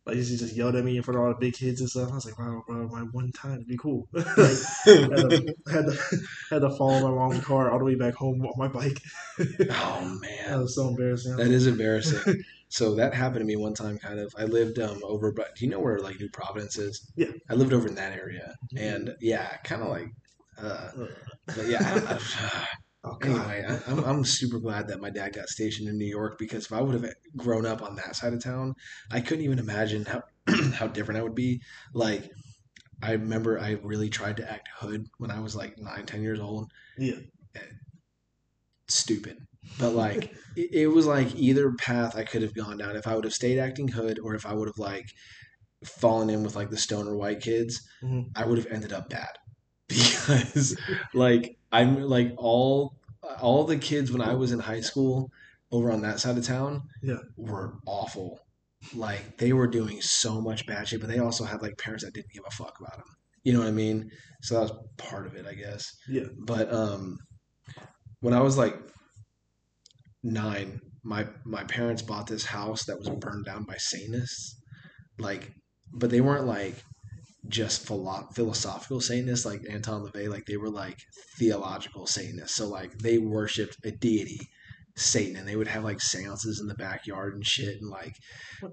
like 0.05 0.17
he 0.17 0.21
just 0.21 0.53
yelled 0.53 0.75
at 0.75 0.83
me 0.83 0.97
in 0.97 1.03
front 1.03 1.17
of 1.17 1.23
all 1.23 1.29
the 1.29 1.39
big 1.39 1.53
kids 1.53 1.79
and 1.79 1.89
stuff. 1.89 2.11
I 2.11 2.15
was 2.15 2.25
like, 2.25 2.37
wow, 2.37 2.61
bro, 2.67 2.89
my 2.89 3.03
one 3.13 3.31
time 3.31 3.59
to 3.59 3.65
be 3.65 3.77
cool. 3.77 4.09
like, 4.13 4.27
had, 4.27 4.49
to, 4.85 5.55
had, 5.71 5.85
to, 5.85 5.97
had 6.49 6.61
to 6.63 6.69
follow 6.77 7.07
my 7.07 7.15
mom's 7.15 7.45
car 7.45 7.71
all 7.71 7.79
the 7.79 7.85
way 7.85 7.95
back 7.95 8.15
home 8.15 8.41
on 8.41 8.53
my 8.57 8.67
bike. 8.67 8.99
oh 9.39 10.19
man, 10.21 10.49
that 10.49 10.59
was 10.59 10.75
so 10.75 10.89
embarrassing. 10.89 11.37
that 11.37 11.47
is 11.47 11.67
embarrassing. 11.67 12.43
So 12.69 12.95
that 12.95 13.13
happened 13.13 13.41
to 13.41 13.45
me 13.45 13.55
one 13.55 13.73
time. 13.73 13.97
Kind 13.97 14.19
of. 14.19 14.33
I 14.37 14.43
lived 14.45 14.79
um 14.79 14.99
over, 15.03 15.31
but 15.31 15.55
do 15.55 15.65
you 15.65 15.71
know 15.71 15.79
where 15.79 15.99
like 15.99 16.19
New 16.19 16.29
Providence 16.29 16.77
is? 16.77 17.11
Yeah. 17.15 17.31
I 17.49 17.53
lived 17.53 17.73
over 17.73 17.87
in 17.87 17.95
that 17.95 18.13
area, 18.13 18.55
and 18.75 19.15
yeah, 19.21 19.57
kind 19.63 19.81
of 19.81 19.89
like. 19.89 20.09
Uh, 20.59 20.89
but 21.45 21.67
yeah, 21.67 21.79
I, 21.81 22.15
I, 22.15 22.67
oh, 23.03 23.17
anyway, 23.21 23.63
I, 23.67 23.91
I'm, 23.91 24.03
I'm 24.03 24.25
super 24.25 24.59
glad 24.59 24.87
that 24.87 24.99
my 24.99 25.09
dad 25.09 25.33
got 25.33 25.47
stationed 25.49 25.87
in 25.87 25.97
New 25.97 26.05
York 26.07 26.37
because 26.39 26.65
if 26.65 26.73
I 26.73 26.81
would 26.81 27.01
have 27.01 27.13
grown 27.35 27.65
up 27.65 27.81
on 27.81 27.95
that 27.95 28.15
side 28.15 28.33
of 28.33 28.43
town, 28.43 28.73
I 29.11 29.21
couldn't 29.21 29.45
even 29.45 29.59
imagine 29.59 30.05
how 30.05 30.23
how 30.73 30.87
different 30.87 31.19
I 31.19 31.23
would 31.23 31.35
be. 31.35 31.61
Like, 31.93 32.29
I 33.01 33.13
remember 33.13 33.59
I 33.59 33.77
really 33.83 34.09
tried 34.09 34.37
to 34.37 34.51
act 34.51 34.67
hood 34.75 35.05
when 35.19 35.31
I 35.31 35.39
was 35.39 35.55
like 35.55 35.77
nine, 35.77 36.05
ten 36.05 36.21
years 36.21 36.39
old. 36.39 36.71
Yeah. 36.97 37.19
Stupid, 38.89 39.46
but 39.79 39.89
like 40.03 40.31
it, 40.55 40.69
it 40.73 40.87
was 40.87 41.05
like 41.05 41.35
either 41.35 41.71
path 41.73 42.15
I 42.15 42.23
could 42.23 42.41
have 42.41 42.53
gone 42.55 42.77
down. 42.77 42.95
If 42.95 43.07
I 43.07 43.15
would 43.15 43.23
have 43.25 43.33
stayed 43.33 43.59
acting 43.59 43.87
hood, 43.89 44.19
or 44.19 44.35
if 44.35 44.45
I 44.45 44.53
would 44.53 44.67
have 44.67 44.77
like 44.79 45.09
fallen 45.85 46.29
in 46.29 46.43
with 46.43 46.55
like 46.55 46.69
the 46.69 46.77
stoner 46.77 47.15
white 47.15 47.41
kids, 47.41 47.87
Mhm. 48.03 48.31
I 48.35 48.45
would 48.45 48.57
have 48.57 48.67
ended 48.71 48.93
up 48.93 49.09
bad 49.09 49.29
because 49.89 50.75
like 51.13 51.57
I'm 51.71 52.01
like 52.01 52.33
all 52.37 52.97
all 53.41 53.65
the 53.65 53.77
kids 53.77 54.11
when 54.11 54.21
I 54.21 54.33
was 54.33 54.51
in 54.51 54.59
high 54.59 54.81
school 54.81 55.29
over 55.71 55.91
on 55.91 56.01
that 56.01 56.19
side 56.19 56.37
of 56.37 56.45
town 56.45 56.81
Yeah. 57.03 57.17
were 57.35 57.73
awful. 57.85 58.39
Like 58.95 59.37
they 59.37 59.53
were 59.53 59.67
doing 59.67 60.01
so 60.01 60.39
much 60.39 60.65
bad 60.65 60.87
shit, 60.87 61.01
but 61.01 61.09
they 61.09 61.19
also 61.19 61.43
had 61.43 61.61
like 61.61 61.77
parents 61.77 62.03
that 62.05 62.13
didn't 62.13 62.31
give 62.31 62.43
a 62.47 62.51
fuck 62.51 62.79
about 62.79 62.97
them. 62.97 63.07
You 63.43 63.53
know 63.53 63.59
what 63.59 63.67
I 63.67 63.71
mean? 63.71 64.09
So 64.41 64.55
that 64.55 64.61
was 64.61 64.71
part 64.97 65.25
of 65.25 65.35
it, 65.35 65.45
I 65.45 65.53
guess. 65.53 65.91
Yeah. 66.07 66.25
But 66.39 66.71
um, 66.73 67.17
when 68.21 68.33
I 68.33 68.39
was 68.41 68.57
like 68.57 68.75
nine, 70.23 70.81
my 71.03 71.27
my 71.45 71.63
parents 71.63 72.01
bought 72.01 72.27
this 72.27 72.45
house 72.45 72.85
that 72.85 72.99
was 72.99 73.09
burned 73.09 73.45
down 73.45 73.63
by 73.63 73.77
Satanists. 73.77 74.55
Like, 75.17 75.51
but 75.93 76.09
they 76.09 76.21
weren't 76.21 76.45
like 76.45 76.75
just 77.47 77.87
philo- 77.87 78.27
philosophical 78.33 79.01
Satanists 79.01 79.45
like 79.45 79.61
Anton 79.69 80.05
LaVey. 80.05 80.29
Like 80.29 80.45
they 80.45 80.57
were 80.57 80.69
like 80.69 80.97
theological 81.37 82.05
Satanists. 82.05 82.55
So 82.55 82.67
like 82.67 82.97
they 82.99 83.17
worshipped 83.17 83.77
a 83.85 83.91
deity, 83.91 84.39
Satan, 84.95 85.37
and 85.37 85.47
they 85.47 85.55
would 85.55 85.67
have 85.67 85.83
like 85.83 86.01
seances 86.01 86.59
in 86.59 86.67
the 86.67 86.75
backyard 86.75 87.35
and 87.35 87.45
shit, 87.45 87.81
and 87.81 87.89
like 87.89 88.15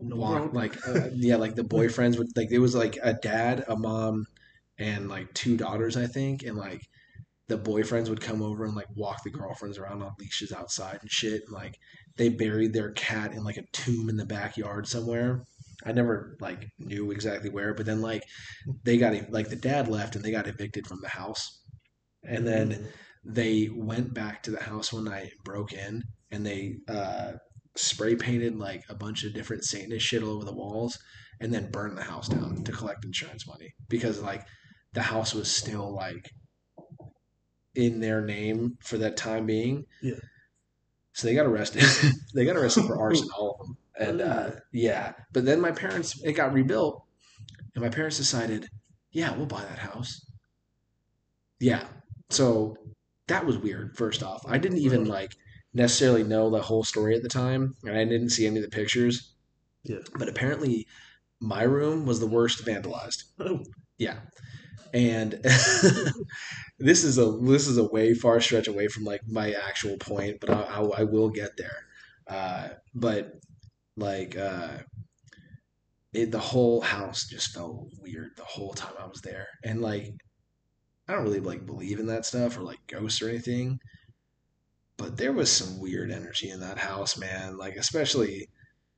walk 0.00 0.52
like 0.52 0.76
uh, 0.88 1.08
yeah, 1.14 1.36
like 1.36 1.54
the 1.54 1.62
boyfriends 1.62 2.18
would 2.18 2.28
like 2.36 2.48
there 2.50 2.60
was 2.60 2.74
like 2.74 2.98
a 3.02 3.14
dad, 3.14 3.64
a 3.68 3.76
mom, 3.76 4.26
and 4.78 5.08
like 5.08 5.32
two 5.34 5.56
daughters, 5.56 5.96
I 5.96 6.06
think, 6.06 6.42
and 6.42 6.56
like 6.56 6.82
the 7.48 7.58
boyfriends 7.58 8.08
would 8.08 8.20
come 8.20 8.42
over 8.42 8.64
and 8.64 8.74
like 8.74 8.88
walk 8.94 9.22
the 9.22 9.30
girlfriends 9.30 9.78
around 9.78 10.02
on 10.02 10.12
leashes 10.18 10.52
outside 10.52 10.98
and 11.00 11.10
shit. 11.10 11.42
And, 11.46 11.52
like 11.52 11.78
they 12.16 12.28
buried 12.28 12.72
their 12.72 12.92
cat 12.92 13.32
in 13.32 13.44
like 13.44 13.56
a 13.56 13.66
tomb 13.72 14.08
in 14.08 14.16
the 14.16 14.24
backyard 14.26 14.86
somewhere. 14.86 15.44
I 15.84 15.92
never 15.92 16.36
like 16.40 16.68
knew 16.78 17.10
exactly 17.10 17.50
where, 17.50 17.74
but 17.74 17.86
then 17.86 18.00
like 18.00 18.22
they 18.84 18.96
got 18.96 19.30
like 19.30 19.48
the 19.48 19.56
dad 19.56 19.88
left 19.88 20.16
and 20.16 20.24
they 20.24 20.30
got 20.30 20.46
evicted 20.46 20.86
from 20.86 21.00
the 21.02 21.08
house, 21.08 21.60
and 22.22 22.46
then 22.46 22.88
they 23.24 23.70
went 23.74 24.14
back 24.14 24.42
to 24.42 24.50
the 24.50 24.62
house 24.62 24.92
one 24.92 25.04
night 25.04 25.32
and 25.32 25.44
broke 25.44 25.72
in 25.72 26.02
and 26.30 26.44
they 26.44 26.76
uh, 26.88 27.32
spray 27.76 28.14
painted 28.14 28.56
like 28.56 28.82
a 28.88 28.94
bunch 28.94 29.24
of 29.24 29.34
different 29.34 29.64
Satanist 29.64 30.04
shit 30.04 30.22
all 30.22 30.30
over 30.30 30.44
the 30.44 30.54
walls 30.54 30.98
and 31.40 31.52
then 31.52 31.70
burned 31.70 31.96
the 31.96 32.02
house 32.02 32.28
down 32.28 32.62
to 32.64 32.72
collect 32.72 33.04
insurance 33.04 33.46
money 33.46 33.72
because 33.88 34.20
like 34.20 34.44
the 34.92 35.02
house 35.02 35.34
was 35.34 35.50
still 35.50 35.94
like 35.94 36.30
in 37.74 38.00
their 38.00 38.20
name 38.20 38.76
for 38.80 38.98
that 38.98 39.16
time 39.16 39.46
being. 39.46 39.86
Yeah. 40.02 40.14
So 41.12 41.26
they 41.26 41.34
got 41.34 41.46
arrested. 41.46 41.84
they 42.34 42.44
got 42.44 42.56
arrested 42.56 42.84
for 42.84 43.00
arson, 43.00 43.28
all 43.36 43.58
of 43.60 43.66
them. 43.66 43.76
And 43.96 44.20
uh, 44.20 44.50
yeah, 44.72 45.12
but 45.32 45.44
then 45.44 45.60
my 45.60 45.70
parents, 45.70 46.20
it 46.24 46.32
got 46.32 46.52
rebuilt, 46.52 47.04
and 47.74 47.84
my 47.84 47.88
parents 47.88 48.16
decided, 48.16 48.68
yeah, 49.12 49.34
we'll 49.36 49.46
buy 49.46 49.62
that 49.62 49.78
house. 49.78 50.26
Yeah. 51.60 51.84
So 52.30 52.76
that 53.28 53.46
was 53.46 53.58
weird. 53.58 53.96
First 53.96 54.22
off, 54.22 54.44
I 54.48 54.58
didn't 54.58 54.78
even 54.78 55.04
like 55.04 55.36
necessarily 55.72 56.24
know 56.24 56.50
the 56.50 56.60
whole 56.60 56.82
story 56.82 57.14
at 57.14 57.22
the 57.22 57.28
time, 57.28 57.76
and 57.84 57.96
I 57.96 58.04
didn't 58.04 58.30
see 58.30 58.46
any 58.46 58.56
of 58.56 58.64
the 58.64 58.70
pictures. 58.76 59.34
Yeah. 59.84 59.98
But 60.18 60.28
apparently, 60.28 60.86
my 61.40 61.62
room 61.62 62.06
was 62.06 62.18
the 62.18 62.26
worst 62.26 62.64
vandalized. 62.64 63.24
Oh. 63.38 63.62
Yeah. 63.98 64.16
And 64.92 65.40
this 66.84 67.02
is 67.02 67.16
a 67.16 67.24
this 67.40 67.66
is 67.66 67.78
a 67.78 67.84
way 67.84 68.12
far 68.12 68.40
stretch 68.40 68.68
away 68.68 68.88
from 68.88 69.04
like 69.04 69.22
my 69.26 69.52
actual 69.52 69.96
point, 69.96 70.38
but 70.38 70.50
I, 70.50 70.60
I, 70.60 70.82
I 71.00 71.04
will 71.04 71.30
get 71.30 71.56
there. 71.56 71.86
Uh, 72.28 72.68
but 72.94 73.40
like 73.96 74.36
uh, 74.36 74.78
it, 76.12 76.30
the 76.30 76.38
whole 76.38 76.82
house 76.82 77.26
just 77.26 77.54
felt 77.54 77.88
weird 78.00 78.32
the 78.36 78.44
whole 78.44 78.74
time 78.74 78.92
I 79.00 79.06
was 79.06 79.22
there, 79.22 79.48
and 79.64 79.80
like 79.80 80.12
I 81.08 81.14
don't 81.14 81.24
really 81.24 81.40
like 81.40 81.64
believe 81.64 82.00
in 82.00 82.06
that 82.08 82.26
stuff 82.26 82.58
or 82.58 82.60
like 82.62 82.86
ghosts 82.86 83.22
or 83.22 83.30
anything, 83.30 83.80
but 84.98 85.16
there 85.16 85.32
was 85.32 85.50
some 85.50 85.80
weird 85.80 86.10
energy 86.10 86.50
in 86.50 86.60
that 86.60 86.76
house, 86.78 87.16
man. 87.18 87.56
Like 87.56 87.76
especially 87.76 88.50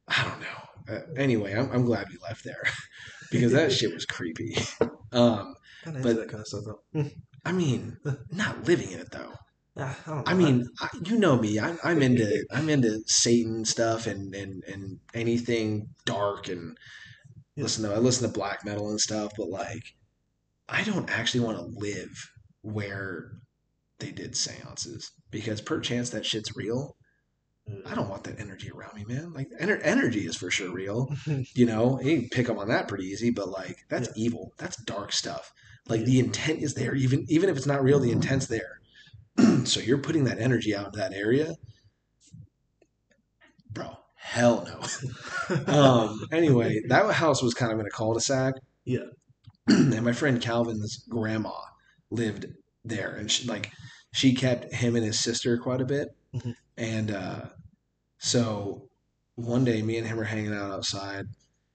I 0.08 0.24
don't 0.24 0.40
know. 0.40 0.96
Uh, 0.96 1.00
anyway, 1.16 1.54
I'm 1.54 1.70
I'm 1.70 1.84
glad 1.84 2.08
we 2.10 2.18
left 2.20 2.42
there 2.44 2.64
because 3.30 3.52
that 3.52 3.70
shit 3.78 3.94
was 3.94 4.06
creepy. 4.06 4.56
Um, 5.12 5.54
but- 5.84 6.02
that 6.02 6.28
kind 6.28 6.40
of 6.40 6.46
stuff 6.48 6.64
though. 6.92 7.10
I 7.46 7.52
mean, 7.52 7.96
not 8.30 8.64
living 8.64 8.90
in 8.90 9.00
it 9.00 9.10
though. 9.12 9.34
I. 9.76 9.94
I 10.26 10.34
mean, 10.34 10.66
I, 10.80 10.88
you 11.04 11.18
know 11.18 11.36
me. 11.38 11.60
I'm, 11.60 11.78
I'm 11.84 12.02
into 12.02 12.46
I'm 12.52 12.68
into 12.70 13.02
Satan 13.06 13.64
stuff 13.64 14.06
and 14.06 14.34
and 14.34 14.64
and 14.64 14.98
anything 15.14 15.88
dark 16.04 16.48
and 16.48 16.76
Yeah. 17.56 17.64
listen 17.64 17.84
to 17.84 17.94
I 17.94 17.98
listen 17.98 18.26
to 18.26 18.32
black 18.38 18.64
metal 18.64 18.90
and 18.90 19.00
stuff. 19.00 19.32
But 19.36 19.48
like, 19.48 19.84
I 20.68 20.82
don't 20.84 21.10
actually 21.10 21.40
want 21.40 21.58
to 21.58 21.78
live 21.80 22.30
where 22.62 23.32
they 23.98 24.10
did 24.12 24.36
seances 24.36 25.10
because 25.30 25.60
perchance 25.60 26.10
that 26.10 26.26
shit's 26.26 26.56
real. 26.56 26.96
I 27.84 27.94
don't 27.96 28.08
want 28.08 28.22
that 28.24 28.38
energy 28.38 28.70
around 28.70 28.94
me, 28.94 29.04
man. 29.04 29.32
Like 29.32 29.50
ener- 29.60 29.80
energy 29.82 30.24
is 30.26 30.36
for 30.36 30.50
sure 30.50 30.72
real. 30.72 31.12
You 31.54 31.66
know, 31.66 32.00
you 32.00 32.20
can 32.20 32.28
pick 32.30 32.48
up 32.48 32.58
on 32.58 32.68
that 32.68 32.86
pretty 32.88 33.06
easy, 33.06 33.30
but 33.30 33.48
like 33.48 33.84
that's 33.88 34.08
evil. 34.16 34.52
That's 34.58 34.76
dark 34.84 35.12
stuff. 35.12 35.52
Like 35.88 36.04
the 36.04 36.18
intent 36.18 36.62
is 36.62 36.74
there, 36.74 36.94
even 36.94 37.24
even 37.28 37.48
if 37.48 37.56
it's 37.56 37.66
not 37.66 37.82
real, 37.82 38.00
the 38.00 38.10
intent's 38.12 38.46
there. 38.46 38.80
so 39.64 39.80
you're 39.80 39.98
putting 39.98 40.24
that 40.24 40.38
energy 40.40 40.74
out 40.74 40.94
in 40.94 41.00
that 41.00 41.12
area, 41.12 41.54
bro. 43.70 43.96
Hell 44.14 44.66
no. 45.48 45.56
um. 45.72 46.20
Anyway, 46.32 46.80
that 46.88 47.10
house 47.12 47.42
was 47.42 47.54
kind 47.54 47.72
of 47.72 47.78
in 47.78 47.86
a 47.86 47.90
cul-de-sac. 47.90 48.54
Yeah. 48.84 49.06
and 49.68 50.02
my 50.02 50.12
friend 50.12 50.40
Calvin's 50.40 51.04
grandma 51.08 51.52
lived 52.10 52.46
there, 52.84 53.10
and 53.16 53.30
she 53.30 53.46
like 53.46 53.70
she 54.12 54.34
kept 54.34 54.72
him 54.74 54.96
and 54.96 55.04
his 55.04 55.20
sister 55.20 55.58
quite 55.58 55.80
a 55.80 55.84
bit, 55.84 56.08
Mhm. 56.34 56.54
and 56.76 57.10
uh, 57.10 57.40
so 58.18 58.88
one 59.36 59.64
day 59.64 59.82
me 59.82 59.98
and 59.98 60.06
him 60.06 60.16
were 60.16 60.24
hanging 60.24 60.52
out 60.54 60.72
outside. 60.72 61.26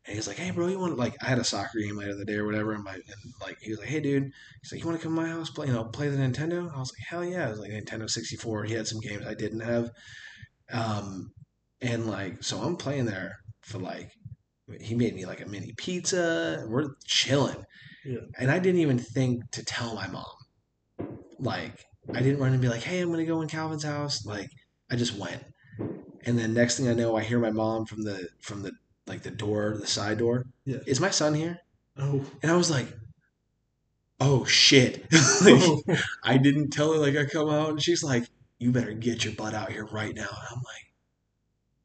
And 0.06 0.16
he's 0.16 0.28
like, 0.28 0.38
"Hey, 0.38 0.50
bro, 0.52 0.68
you 0.68 0.80
want 0.80 0.98
like 0.98 1.16
I 1.22 1.28
had 1.28 1.38
a 1.38 1.44
soccer 1.44 1.80
game 1.80 1.96
later 1.96 2.16
the 2.16 2.26
day 2.26 2.36
or 2.36 2.46
whatever." 2.46 2.74
And 2.74 2.84
my 2.84 2.94
and 2.96 3.34
like 3.40 3.60
he 3.62 3.70
was 3.70 3.80
like, 3.80 3.90
"Hey, 3.90 4.00
dude," 4.00 4.32
he's 4.62 4.72
like, 4.72 4.82
"You 4.82 4.88
want 4.88 5.00
to 5.00 5.04
come 5.04 5.16
to 5.16 5.22
my 5.22 5.28
house 5.30 5.52
play? 5.52 5.68
You 5.68 5.74
know, 5.74 5.84
play 5.86 6.10
the 6.10 6.18
Nintendo?" 6.18 6.74
I 6.74 6.80
was 6.80 6.92
like, 6.92 7.08
"Hell 7.08 7.24
yeah!" 7.24 7.48
It 7.48 7.52
was 7.52 7.60
like 7.60 7.72
Nintendo 7.72 8.10
sixty 8.10 8.36
four. 8.36 8.64
He 8.64 8.74
had 8.74 8.88
some 8.88 9.00
games 9.00 9.26
I 9.28 9.36
didn't 9.36 9.60
have, 9.60 9.92
um, 10.72 11.34
and 11.82 12.08
like 12.08 12.44
so 12.44 12.60
I'm 12.62 12.78
playing 12.78 13.06
there 13.06 13.38
for 13.62 13.78
like 13.78 14.12
he 14.80 14.96
made 14.96 15.14
me 15.16 15.26
like 15.26 15.42
a 15.42 15.46
mini 15.48 15.74
pizza. 15.78 16.66
We're 16.68 16.96
chilling, 17.06 17.64
Yeah. 18.04 18.22
and 18.40 18.50
I 18.50 18.58
didn't 18.58 18.82
even 18.82 18.98
think 18.98 19.52
to 19.52 19.64
tell 19.64 19.94
my 19.96 20.08
mom. 20.08 20.26
Like 21.40 21.86
I 22.14 22.22
didn't 22.22 22.40
run 22.40 22.54
and 22.54 22.62
be 22.62 22.70
like, 22.70 22.82
"Hey, 22.84 23.02
I'm 23.02 23.12
gonna 23.12 23.26
go 23.26 23.42
in 23.42 23.48
Calvin's 23.48 23.84
house." 23.84 24.26
Like 24.26 24.50
I 24.90 24.96
just 24.96 25.16
went, 25.16 25.44
and 26.26 26.38
then 26.40 26.54
next 26.54 26.78
thing 26.78 26.88
I 26.88 26.94
know, 26.94 27.16
I 27.16 27.22
hear 27.24 27.40
my 27.40 27.52
mom 27.52 27.86
from 27.86 28.04
the 28.04 28.30
from 28.42 28.64
the 28.64 28.72
like 29.08 29.24
the 29.24 29.32
door, 29.32 29.78
the 29.80 29.88
side 29.88 30.20
door. 30.20 30.46
Yeah. 30.66 30.80
Is 30.86 31.00
my 31.00 31.10
son 31.10 31.34
here? 31.34 31.60
Oh. 31.98 32.24
And 32.42 32.52
I 32.52 32.56
was 32.56 32.72
like, 32.72 32.88
"Oh 34.20 34.46
shit!" 34.46 35.04
like, 35.42 35.62
oh. 35.62 35.82
I 36.24 36.38
didn't 36.38 36.70
tell 36.72 36.94
her 36.94 37.00
like 37.00 37.16
I 37.16 37.26
come 37.26 37.50
out, 37.50 37.70
and 37.70 37.82
she's 37.82 38.04
like, 38.04 38.28
"You 38.60 38.72
better 38.72 38.94
get 38.94 39.26
your 39.26 39.34
butt 39.34 39.54
out 39.54 39.72
here 39.72 39.86
right 39.86 40.16
now." 40.16 40.30
And 40.30 40.48
I'm 40.52 40.64
like, 40.64 40.94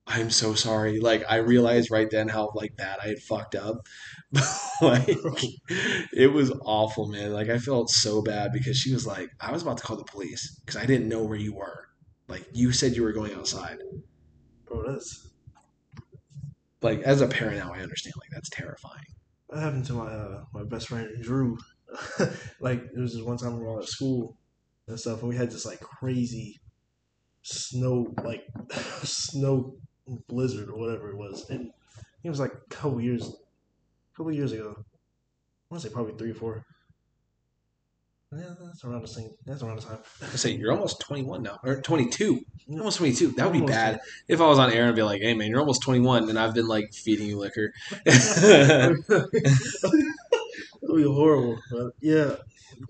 "I'm 0.06 0.30
so 0.30 0.54
sorry." 0.54 1.00
Like 1.00 1.24
I 1.28 1.36
realized 1.36 1.90
right 1.90 2.10
then 2.10 2.28
how 2.28 2.52
like 2.54 2.76
bad 2.76 2.98
I 3.02 3.08
had 3.08 3.18
fucked 3.20 3.54
up. 3.54 3.86
like 4.80 5.08
it 6.12 6.32
was 6.32 6.52
awful, 6.62 7.08
man. 7.08 7.32
Like 7.32 7.48
I 7.48 7.58
felt 7.58 7.90
so 7.90 8.22
bad 8.22 8.52
because 8.52 8.76
she 8.76 8.92
was 8.92 9.06
like, 9.06 9.30
I 9.40 9.52
was 9.52 9.62
about 9.62 9.78
to 9.78 9.84
call 9.84 9.96
the 9.96 10.04
police 10.04 10.60
because 10.60 10.80
I 10.80 10.86
didn't 10.86 11.08
know 11.08 11.24
where 11.24 11.38
you 11.38 11.54
were. 11.54 11.88
Like 12.28 12.46
you 12.52 12.72
said 12.72 12.94
you 12.94 13.02
were 13.02 13.12
going 13.12 13.34
outside. 13.34 13.78
Bro, 14.66 14.92
that's 14.92 15.28
Like 16.82 17.00
as 17.02 17.20
a 17.20 17.28
parent 17.28 17.58
now, 17.58 17.72
I 17.72 17.80
understand. 17.80 18.14
Like 18.20 18.30
that's 18.30 18.50
terrifying. 18.50 19.06
that 19.50 19.60
happened 19.60 19.86
to 19.86 19.94
my 19.94 20.06
uh, 20.06 20.44
my 20.52 20.64
best 20.64 20.88
friend 20.88 21.08
Drew. 21.22 21.56
like 22.60 22.82
it 22.82 22.98
was 22.98 23.12
just 23.12 23.24
one 23.24 23.38
time 23.38 23.56
we 23.56 23.60
were 23.62 23.70
all 23.70 23.78
at 23.78 23.88
school 23.88 24.36
and 24.86 24.98
stuff, 24.98 25.20
and 25.20 25.28
we 25.28 25.36
had 25.36 25.50
this 25.50 25.66
like 25.66 25.80
crazy 25.80 26.60
snow, 27.42 28.12
like 28.22 28.44
snow 29.02 29.76
blizzard 30.28 30.68
or 30.68 30.78
whatever 30.78 31.10
it 31.10 31.16
was, 31.16 31.48
and 31.50 31.70
it 32.22 32.30
was 32.30 32.40
like 32.40 32.52
a 32.52 32.74
couple 32.74 33.00
years, 33.00 33.28
a 33.28 34.16
couple 34.16 34.32
years 34.32 34.52
ago. 34.52 34.74
I 34.76 35.74
want 35.74 35.82
to 35.82 35.88
say 35.88 35.94
probably 35.94 36.14
three 36.14 36.30
or 36.30 36.34
four. 36.34 36.64
Yeah, 38.36 38.54
that's 38.62 38.84
around 38.84 39.02
the 39.02 39.08
same. 39.08 39.30
That's 39.44 39.62
around 39.62 39.76
the 39.76 39.82
time. 39.82 39.98
I 40.22 40.36
say 40.36 40.52
you're 40.52 40.72
almost 40.72 41.00
21 41.00 41.42
now, 41.42 41.58
or 41.62 41.80
22. 41.80 42.40
You're 42.66 42.80
almost 42.80 42.98
22. 42.98 43.32
That 43.32 43.44
would 43.44 43.52
be 43.52 43.60
Almost 43.60 43.72
bad 43.72 44.00
if 44.28 44.40
I 44.40 44.46
was 44.46 44.58
on 44.58 44.72
air 44.72 44.86
and 44.86 44.96
be 44.96 45.02
like, 45.02 45.22
"Hey, 45.22 45.34
man, 45.34 45.48
you're 45.48 45.60
almost 45.60 45.82
21," 45.82 46.28
and 46.28 46.38
I've 46.38 46.54
been 46.54 46.66
like 46.66 46.92
feeding 46.92 47.28
you 47.28 47.38
liquor. 47.38 47.72
It 50.86 50.92
would 50.92 50.98
be 50.98 51.08
horrible, 51.08 51.58
but 51.70 51.92
yeah. 52.00 52.36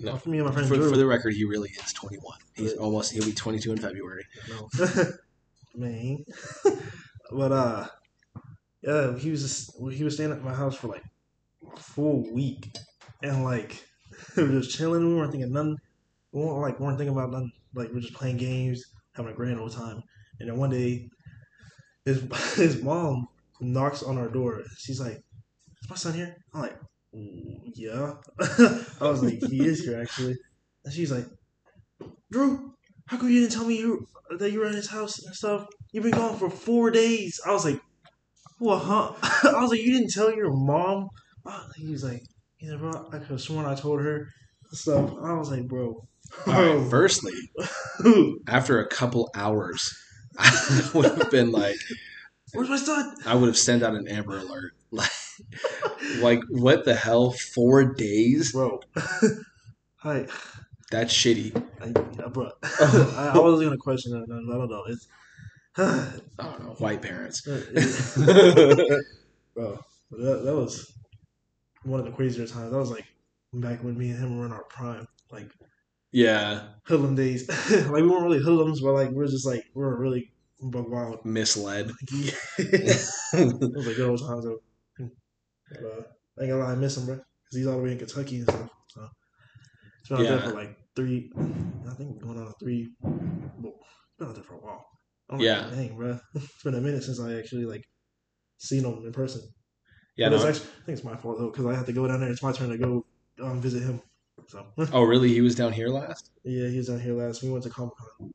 No. 0.00 0.16
for 0.16 0.28
me 0.28 0.38
and 0.38 0.46
my 0.46 0.52
friend 0.52 0.68
for, 0.68 0.74
Drew. 0.74 0.90
for 0.90 0.96
the 0.96 1.06
record, 1.06 1.32
he 1.32 1.44
really 1.44 1.70
is 1.70 1.92
21. 1.92 2.36
He's 2.54 2.74
almost. 2.74 3.12
He'll 3.12 3.24
be 3.24 3.32
22 3.32 3.72
in 3.72 3.78
February. 3.78 4.26
No. 4.48 4.68
Man. 5.74 6.24
but 7.30 7.52
uh 7.52 7.86
yeah, 8.82 9.16
he 9.16 9.30
was 9.30 9.42
just 9.42 9.78
he 9.92 10.04
was 10.04 10.14
staying 10.14 10.32
at 10.32 10.42
my 10.42 10.52
house 10.52 10.74
for 10.76 10.88
like 10.88 11.04
a 11.74 11.80
full 11.80 12.30
week. 12.32 12.68
And 13.22 13.44
like 13.44 13.82
we 14.36 14.42
were 14.42 14.60
just 14.60 14.76
chilling, 14.76 15.08
we 15.08 15.14
weren't 15.14 15.32
thinking 15.32 15.52
nothing. 15.52 15.76
We 16.32 16.42
weren't 16.42 16.58
like 16.58 16.80
weren't 16.80 16.98
thinking 16.98 17.16
about 17.16 17.30
nothing. 17.30 17.52
Like 17.74 17.92
we 17.92 17.98
are 17.98 18.02
just 18.02 18.14
playing 18.14 18.36
games, 18.38 18.82
having 19.14 19.32
a 19.32 19.34
grand 19.34 19.60
old 19.60 19.72
time. 19.72 20.02
And 20.40 20.48
then 20.48 20.56
one 20.56 20.70
day 20.70 21.08
his 22.04 22.22
his 22.56 22.82
mom 22.82 23.28
knocks 23.60 24.02
on 24.02 24.18
our 24.18 24.28
door. 24.28 24.62
She's 24.78 25.00
like, 25.00 25.22
Is 25.82 25.90
my 25.90 25.96
son 25.96 26.14
here? 26.14 26.36
I'm 26.54 26.60
like, 26.62 26.78
"Mm, 27.14 27.72
yeah. 27.74 28.14
I 29.00 29.08
was 29.08 29.22
like, 29.22 29.40
he 29.42 29.64
is 29.64 29.84
here 29.84 30.00
actually. 30.00 30.36
And 30.84 30.94
she's 30.94 31.12
like, 31.12 31.26
Drew, 32.30 32.74
how 33.06 33.18
come 33.18 33.30
you 33.30 33.40
didn't 33.40 33.52
tell 33.52 33.66
me 33.66 33.78
you 33.78 34.06
that 34.38 34.50
you 34.50 34.60
were 34.60 34.66
in 34.66 34.74
his 34.74 34.90
house 34.90 35.18
and 35.24 35.34
stuff? 35.34 35.66
You've 35.92 36.04
been 36.04 36.12
gone 36.12 36.38
for 36.38 36.50
four 36.50 36.90
days. 36.90 37.40
I 37.46 37.52
was 37.52 37.64
like, 37.64 37.80
what, 38.58 38.78
huh? 38.78 39.12
I 39.22 39.60
was 39.60 39.70
like, 39.70 39.80
you 39.80 39.92
didn't 39.92 40.12
tell 40.12 40.34
your 40.34 40.52
mom? 40.52 41.08
He 41.76 41.88
was 41.88 42.02
like, 42.02 42.22
he's 42.56 42.70
like, 42.70 42.80
bro, 42.80 43.08
I 43.12 43.18
could 43.18 43.28
have 43.28 43.40
sworn 43.40 43.66
I 43.66 43.74
told 43.74 44.00
her 44.02 44.28
stuff. 44.72 45.12
I 45.22 45.32
was 45.34 45.50
like, 45.50 45.66
bro. 45.66 46.06
All 46.46 46.52
right. 46.52 46.90
Firstly, 46.90 47.34
after 48.48 48.80
a 48.80 48.88
couple 48.88 49.30
hours, 49.34 49.96
I 50.38 50.90
would 50.94 51.18
have 51.18 51.30
been 51.30 51.52
like, 51.52 51.76
Where's 52.52 52.68
my 52.68 52.76
son? 52.76 53.14
I 53.26 53.34
would 53.34 53.48
have 53.48 53.58
sent 53.58 53.82
out 53.82 53.94
an 53.94 54.08
Amber 54.08 54.38
Alert. 54.38 54.72
Like, 54.92 55.10
like 56.20 56.40
what 56.48 56.84
the 56.84 56.94
hell? 56.94 57.32
Four 57.32 57.92
days? 57.94 58.52
Bro. 58.52 58.80
Hi. 59.96 60.26
That's 60.90 61.12
shitty. 61.12 61.54
I, 61.82 61.86
yeah, 62.18 62.28
bro. 62.28 62.50
I, 62.62 63.32
I 63.34 63.38
wasn't 63.38 63.66
going 63.66 63.70
to 63.72 63.76
question 63.76 64.12
that. 64.12 64.22
I 64.22 64.56
don't 64.56 64.70
know. 64.70 64.84
It's. 64.86 65.08
I 65.76 66.42
don't 66.42 66.62
know. 66.62 66.74
White 66.78 67.02
parents. 67.02 67.46
Uh, 67.46 67.60
bro, 69.54 69.78
that, 70.12 70.44
that 70.44 70.54
was 70.54 70.96
one 71.86 72.00
of 72.00 72.06
the 72.06 72.12
crazier 72.12 72.46
times. 72.46 72.72
That 72.72 72.78
was 72.78 72.90
like 72.90 73.06
back 73.52 73.82
when 73.82 73.96
me 73.96 74.10
and 74.10 74.18
him 74.18 74.38
were 74.38 74.46
in 74.46 74.52
our 74.52 74.64
prime, 74.64 75.06
like 75.30 75.50
yeah. 76.12 76.68
hoodlum 76.84 77.14
days. 77.14 77.48
like 77.70 78.02
we 78.02 78.08
weren't 78.08 78.24
really 78.24 78.42
hoodlums, 78.42 78.80
but 78.80 78.92
like 78.94 79.10
we 79.10 79.24
are 79.24 79.28
just 79.28 79.46
like 79.46 79.64
we 79.74 79.82
were 79.82 79.98
really 79.98 80.32
bug 80.60 80.90
wild. 80.90 81.24
Misled. 81.24 81.90
it 82.58 82.82
was 83.32 83.86
like 83.86 83.96
good 83.96 84.08
old 84.10 84.20
times 84.20 84.44
though. 84.44 84.58
But, 85.68 85.84
uh, 85.84 86.02
I 86.38 86.42
ain't 86.42 86.50
gonna 86.52 86.64
lie, 86.64 86.72
I 86.72 86.74
miss 86.76 86.96
him, 86.96 87.06
bro, 87.06 87.16
because 87.16 87.56
he's 87.56 87.66
all 87.66 87.78
the 87.78 87.82
way 87.82 87.92
in 87.92 87.98
Kentucky 87.98 88.36
and 88.36 88.48
stuff. 88.48 88.70
So 88.88 89.08
it's 90.00 90.08
been 90.08 90.18
out 90.18 90.24
Yeah. 90.24 90.36
there 90.36 90.40
for 90.40 90.54
like 90.54 90.76
three. 90.94 91.30
I 91.90 91.94
think 91.94 92.22
going 92.22 92.38
on 92.38 92.52
three. 92.60 92.88
Well, 93.02 93.74
it's 93.80 94.16
been 94.18 94.28
out 94.28 94.34
there 94.34 94.44
for 94.44 94.54
a 94.54 94.58
while. 94.58 94.86
I'm 95.28 95.40
Yeah. 95.40 95.66
Like, 95.66 95.70
Dang, 95.74 95.96
bro, 95.96 96.18
it's 96.34 96.62
been 96.62 96.74
a 96.74 96.80
minute 96.80 97.02
since 97.02 97.20
I 97.20 97.34
actually 97.34 97.64
like 97.64 97.82
seen 98.58 98.84
him 98.84 99.04
in 99.04 99.12
person. 99.12 99.42
Yeah. 100.16 100.28
No, 100.30 100.36
actually, 100.36 100.48
I 100.48 100.84
think 100.86 100.98
it's 100.98 101.04
my 101.04 101.16
fault 101.16 101.38
though, 101.38 101.50
because 101.50 101.66
I 101.66 101.74
had 101.74 101.86
to 101.86 101.92
go 101.92 102.06
down 102.06 102.20
there. 102.20 102.30
It's 102.30 102.42
my 102.42 102.52
turn 102.52 102.70
to 102.70 102.78
go 102.78 103.04
um, 103.42 103.60
visit 103.60 103.82
him. 103.82 104.00
So 104.48 104.66
oh, 104.92 105.02
really? 105.02 105.32
He 105.32 105.40
was 105.40 105.54
down 105.54 105.72
here 105.72 105.88
last? 105.88 106.30
yeah, 106.44 106.68
he 106.68 106.78
was 106.78 106.88
down 106.88 107.00
here 107.00 107.14
last. 107.14 107.42
We 107.42 107.50
went 107.50 107.64
to 107.64 107.70
Comic 107.70 107.94
Con. 107.96 108.32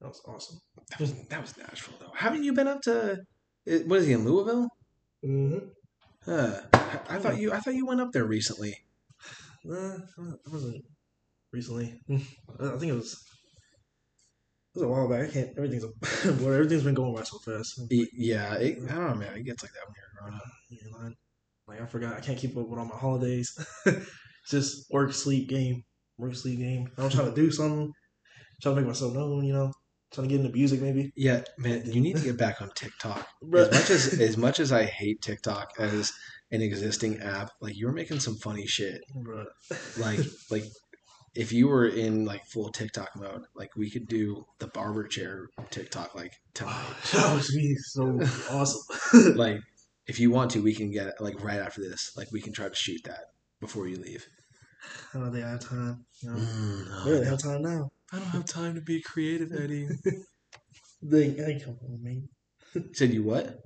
That 0.00 0.08
was 0.08 0.22
awesome. 0.26 0.58
That 0.90 1.00
was, 1.00 1.12
that 1.28 1.40
was 1.40 1.56
Nashville, 1.58 1.94
though. 2.00 2.12
Haven't 2.14 2.42
you 2.42 2.54
been 2.54 2.68
up 2.68 2.80
to? 2.82 3.18
What 3.66 3.98
is 3.98 4.06
he 4.06 4.14
in 4.14 4.24
Louisville? 4.24 4.68
Mm-hmm. 5.24 5.58
Huh. 6.24 6.60
I 7.08 7.18
thought 7.18 7.38
you. 7.38 7.52
I 7.52 7.60
thought 7.60 7.74
you 7.74 7.86
went 7.86 8.00
up 8.00 8.12
there 8.12 8.24
recently. 8.24 8.76
Nah, 9.64 9.94
it 9.94 10.50
wasn't 10.50 10.84
recently. 11.52 12.00
I 12.10 12.78
think 12.78 12.92
it 12.92 12.94
was. 12.94 13.12
It 14.74 14.78
was 14.78 14.82
a 14.84 14.88
while 14.88 15.08
back. 15.08 15.28
I 15.28 15.32
can't. 15.32 15.50
Everything's 15.56 15.84
a 15.84 16.32
blur. 16.32 16.54
Everything's 16.54 16.84
been 16.84 16.94
going 16.94 17.14
by 17.14 17.24
so 17.24 17.38
fast. 17.38 17.80
Yeah. 17.90 18.54
It, 18.54 18.78
I 18.88 18.94
don't 18.94 19.10
know, 19.10 19.14
man. 19.16 19.36
It 19.36 19.44
gets 19.44 19.62
like 19.62 19.72
that 19.72 19.86
when 19.86 19.94
you're 19.96 20.22
growing 20.22 20.34
up. 20.34 20.59
Man. 20.70 21.14
Like 21.66 21.80
I 21.80 21.86
forgot. 21.86 22.14
I 22.14 22.20
can't 22.20 22.38
keep 22.38 22.56
up 22.56 22.68
with 22.68 22.78
all 22.78 22.84
my 22.84 22.96
holidays. 22.96 23.58
just 24.48 24.90
work, 24.90 25.12
sleep, 25.12 25.48
game, 25.48 25.84
work, 26.18 26.34
sleep, 26.34 26.58
game. 26.58 26.88
I'm 26.98 27.10
trying 27.10 27.32
to 27.32 27.34
do 27.34 27.50
something. 27.50 27.92
Trying 28.62 28.74
to 28.74 28.80
make 28.80 28.88
myself 28.88 29.14
known. 29.14 29.44
You 29.44 29.52
know, 29.52 29.72
trying 30.12 30.28
to 30.28 30.34
get 30.34 30.44
into 30.44 30.54
music 30.54 30.80
maybe. 30.80 31.12
Yeah, 31.16 31.42
man. 31.58 31.82
You 31.86 32.00
need 32.00 32.16
to 32.16 32.24
get 32.24 32.38
back 32.38 32.60
on 32.60 32.70
TikTok. 32.74 33.26
As 33.54 33.70
much 33.70 33.90
as 33.90 34.20
as 34.20 34.36
much 34.36 34.60
as 34.60 34.72
I 34.72 34.84
hate 34.84 35.22
TikTok 35.22 35.72
as 35.78 36.12
an 36.50 36.62
existing 36.62 37.20
app, 37.20 37.50
like 37.60 37.76
you're 37.76 37.92
making 37.92 38.20
some 38.20 38.36
funny 38.36 38.66
shit. 38.66 39.00
Bruh. 39.16 39.46
Like 39.98 40.20
like 40.50 40.64
if 41.34 41.52
you 41.52 41.68
were 41.68 41.86
in 41.86 42.24
like 42.24 42.44
full 42.46 42.70
TikTok 42.70 43.10
mode, 43.16 43.42
like 43.54 43.70
we 43.76 43.90
could 43.90 44.08
do 44.08 44.44
the 44.58 44.66
barber 44.68 45.06
chair 45.06 45.48
TikTok 45.70 46.14
like 46.14 46.32
tonight. 46.54 46.84
that 47.12 47.34
would 47.34 47.46
be 47.54 47.76
so 47.76 48.18
awesome. 48.50 49.36
like 49.36 49.60
if 50.10 50.18
you 50.18 50.30
want 50.32 50.50
to, 50.50 50.60
we 50.60 50.74
can 50.74 50.90
get 50.90 51.06
it 51.06 51.14
like 51.20 51.42
right 51.42 51.60
after 51.60 51.80
this. 51.80 52.12
Like 52.16 52.32
we 52.32 52.40
can 52.40 52.52
try 52.52 52.68
to 52.68 52.74
shoot 52.74 53.00
that 53.04 53.26
before 53.60 53.86
you 53.86 53.96
leave. 53.96 54.26
I 55.14 55.18
don't 55.18 55.32
think 55.32 55.44
I 55.44 55.50
have 55.50 55.60
time. 55.60 56.04
You 56.20 56.30
know, 56.30 56.36
Mm, 56.36 56.88
no, 56.88 56.96
I 56.96 57.02
I, 57.02 57.10
don't, 57.10 57.26
have 57.26 57.38
time 57.38 57.62
now. 57.62 57.90
I 58.12 58.16
don't 58.18 58.26
have 58.26 58.44
time 58.44 58.74
to 58.74 58.80
be 58.80 59.00
creative, 59.00 59.52
Eddie. 59.52 59.88
They, 61.02 61.30
hey, 61.30 61.58
come 61.64 61.78
on, 61.82 61.92
with 61.92 62.02
man. 62.02 62.28
Said 62.92 63.14
you 63.14 63.22
what? 63.22 63.56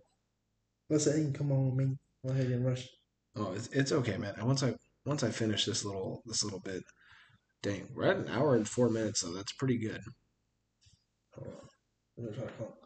I 0.92 0.98
said, 0.98 1.16
hey, 1.16 1.32
come 1.36 1.50
on, 1.50 1.66
with 1.66 1.74
man. 1.74 1.98
Go 2.24 2.32
ahead 2.32 2.46
and 2.46 2.64
rush. 2.64 2.86
Oh, 3.34 3.52
it's, 3.56 3.66
it's 3.68 3.90
okay, 3.90 4.16
man. 4.18 4.34
And 4.36 4.46
once 4.46 4.62
I 4.62 4.74
once 5.04 5.24
I 5.24 5.30
finish 5.30 5.64
this 5.64 5.84
little 5.84 6.22
this 6.26 6.44
little 6.44 6.60
bit, 6.60 6.84
dang, 7.62 7.88
we're 7.92 8.04
at 8.04 8.18
an 8.18 8.28
hour 8.28 8.54
and 8.54 8.68
four 8.68 8.88
minutes, 8.88 9.20
so 9.22 9.32
that's 9.32 9.52
pretty 9.54 9.78
good. 9.78 10.00
Hold 11.34 11.48
on. 11.48 11.68
I'm 12.18 12.24
gonna 12.24 12.36
try 12.36 12.46
to 12.46 12.52
call. 12.52 12.78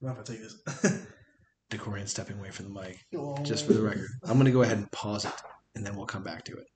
I'm 0.00 0.08
not 0.08 0.14
gonna 0.14 0.26
take 0.26 0.42
this. 0.42 1.06
Decorian 1.76 2.06
stepping 2.06 2.38
away 2.38 2.50
from 2.50 2.72
the 2.72 2.80
mic, 2.80 3.04
just 3.42 3.66
for 3.66 3.72
the 3.72 3.82
record. 3.82 4.08
I'm 4.24 4.38
gonna 4.38 4.50
go 4.50 4.62
ahead 4.62 4.78
and 4.78 4.90
pause 4.92 5.24
it, 5.24 5.32
and 5.74 5.84
then 5.86 5.96
we'll 5.96 6.06
come 6.06 6.22
back 6.22 6.44
to 6.44 6.52
it. 6.56 6.66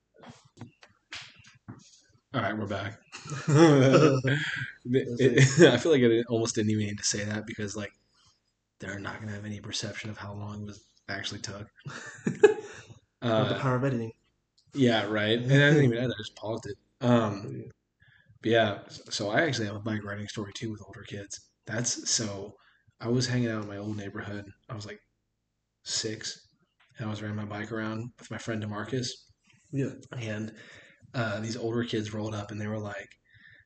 All 2.33 2.41
right, 2.41 2.57
we're 2.57 2.67
back. 2.67 2.99
It- 4.91 5.19
it- 5.19 5.59
I 5.73 5.77
feel 5.77 5.91
like 5.91 6.01
I 6.01 6.23
almost 6.29 6.55
didn't 6.55 6.71
even 6.71 6.85
need 6.85 6.97
to 6.97 7.03
say 7.03 7.23
that 7.23 7.45
because 7.45 7.75
like 7.75 7.91
they're 8.79 8.99
not 8.99 9.19
gonna 9.19 9.33
have 9.33 9.45
any 9.45 9.59
perception 9.59 10.09
of 10.09 10.17
how 10.17 10.33
long 10.33 10.61
it 10.63 10.67
was 10.67 10.83
actually 11.09 11.41
took. 11.41 11.67
the 12.25 12.57
Uh, 13.21 13.59
power 13.59 13.75
of 13.75 13.83
editing. 13.83 14.11
yeah, 14.73 15.05
right. 15.05 15.37
And 15.39 15.51
I 15.51 15.69
didn't 15.71 15.83
even 15.85 15.97
edit; 15.97 16.13
I 16.17 16.21
just 16.21 16.35
paused 16.35 16.65
it. 16.67 16.77
Um, 17.01 17.65
but 18.41 18.51
yeah, 18.51 18.79
so 19.09 19.29
I 19.29 19.41
actually 19.41 19.65
have 19.67 19.75
a 19.75 19.79
bike 19.81 20.03
riding 20.03 20.27
story 20.27 20.51
too 20.53 20.71
with 20.71 20.81
older 20.85 21.03
kids. 21.03 21.39
That's 21.65 22.09
so. 22.09 22.55
I 23.01 23.07
was 23.07 23.27
hanging 23.27 23.49
out 23.49 23.63
in 23.63 23.69
my 23.69 23.77
old 23.77 23.97
neighborhood. 23.97 24.45
I 24.69 24.75
was 24.75 24.85
like 24.85 24.99
six, 25.83 26.47
and 26.97 27.07
I 27.07 27.09
was 27.09 27.21
riding 27.21 27.37
my 27.37 27.45
bike 27.45 27.71
around 27.71 28.11
with 28.19 28.31
my 28.31 28.37
friend 28.37 28.61
Demarcus. 28.61 29.09
Yeah. 29.71 29.91
and 30.17 30.51
uh, 31.13 31.39
these 31.39 31.57
older 31.57 31.83
kids 31.83 32.13
rolled 32.13 32.35
up 32.35 32.51
and 32.51 32.59
they 32.59 32.67
were 32.67 32.79
like 32.79 33.09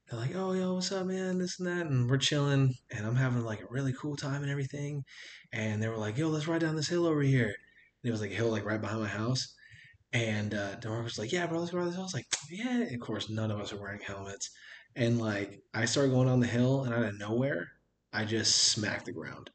they're 0.09 0.19
like 0.19 0.35
oh 0.35 0.53
yo 0.53 0.73
what's 0.75 0.91
up 0.91 1.07
man? 1.07 1.39
This 1.39 1.59
and 1.59 1.67
that 1.67 1.87
and 1.87 2.09
we're 2.09 2.17
chilling 2.17 2.75
and 2.91 3.05
i'm 3.05 3.15
having 3.15 3.43
like 3.43 3.61
a 3.61 3.67
really 3.69 3.93
cool 3.93 4.15
time 4.15 4.43
and 4.43 4.51
everything. 4.51 5.03
And 5.51 5.81
they 5.81 5.87
were 5.87 5.97
like 5.97 6.17
yo 6.17 6.29
let's 6.29 6.47
ride 6.47 6.61
down 6.61 6.75
this 6.75 6.89
hill 6.89 7.05
over 7.05 7.21
here. 7.21 7.45
And 7.45 8.09
it 8.09 8.11
was 8.11 8.21
like 8.21 8.31
a 8.31 8.35
hill 8.35 8.49
like 8.49 8.65
right 8.65 8.81
behind 8.81 9.01
my 9.01 9.07
house. 9.07 9.55
And 10.11 10.53
uh 10.53 10.75
DeMarcus 10.81 11.03
was 11.03 11.19
like 11.19 11.31
yeah 11.31 11.47
bro 11.47 11.59
let's 11.59 11.71
go 11.71 11.77
around 11.77 11.87
this 11.87 11.95
hill. 11.95 12.03
I 12.03 12.05
was 12.05 12.13
like 12.13 12.27
yeah. 12.49 12.79
Of 12.93 12.99
course 12.99 13.29
none 13.29 13.51
of 13.51 13.59
us 13.59 13.73
are 13.73 13.79
wearing 13.81 14.01
helmets. 14.01 14.49
And 14.95 15.19
like 15.19 15.61
i 15.73 15.85
started 15.85 16.11
going 16.11 16.27
down 16.27 16.39
the 16.39 16.47
hill 16.47 16.83
and 16.83 16.93
out 16.93 17.03
of 17.03 17.17
nowhere 17.17 17.69
i 18.13 18.23
just 18.23 18.55
smacked 18.55 19.05
the 19.05 19.11
ground 19.11 19.49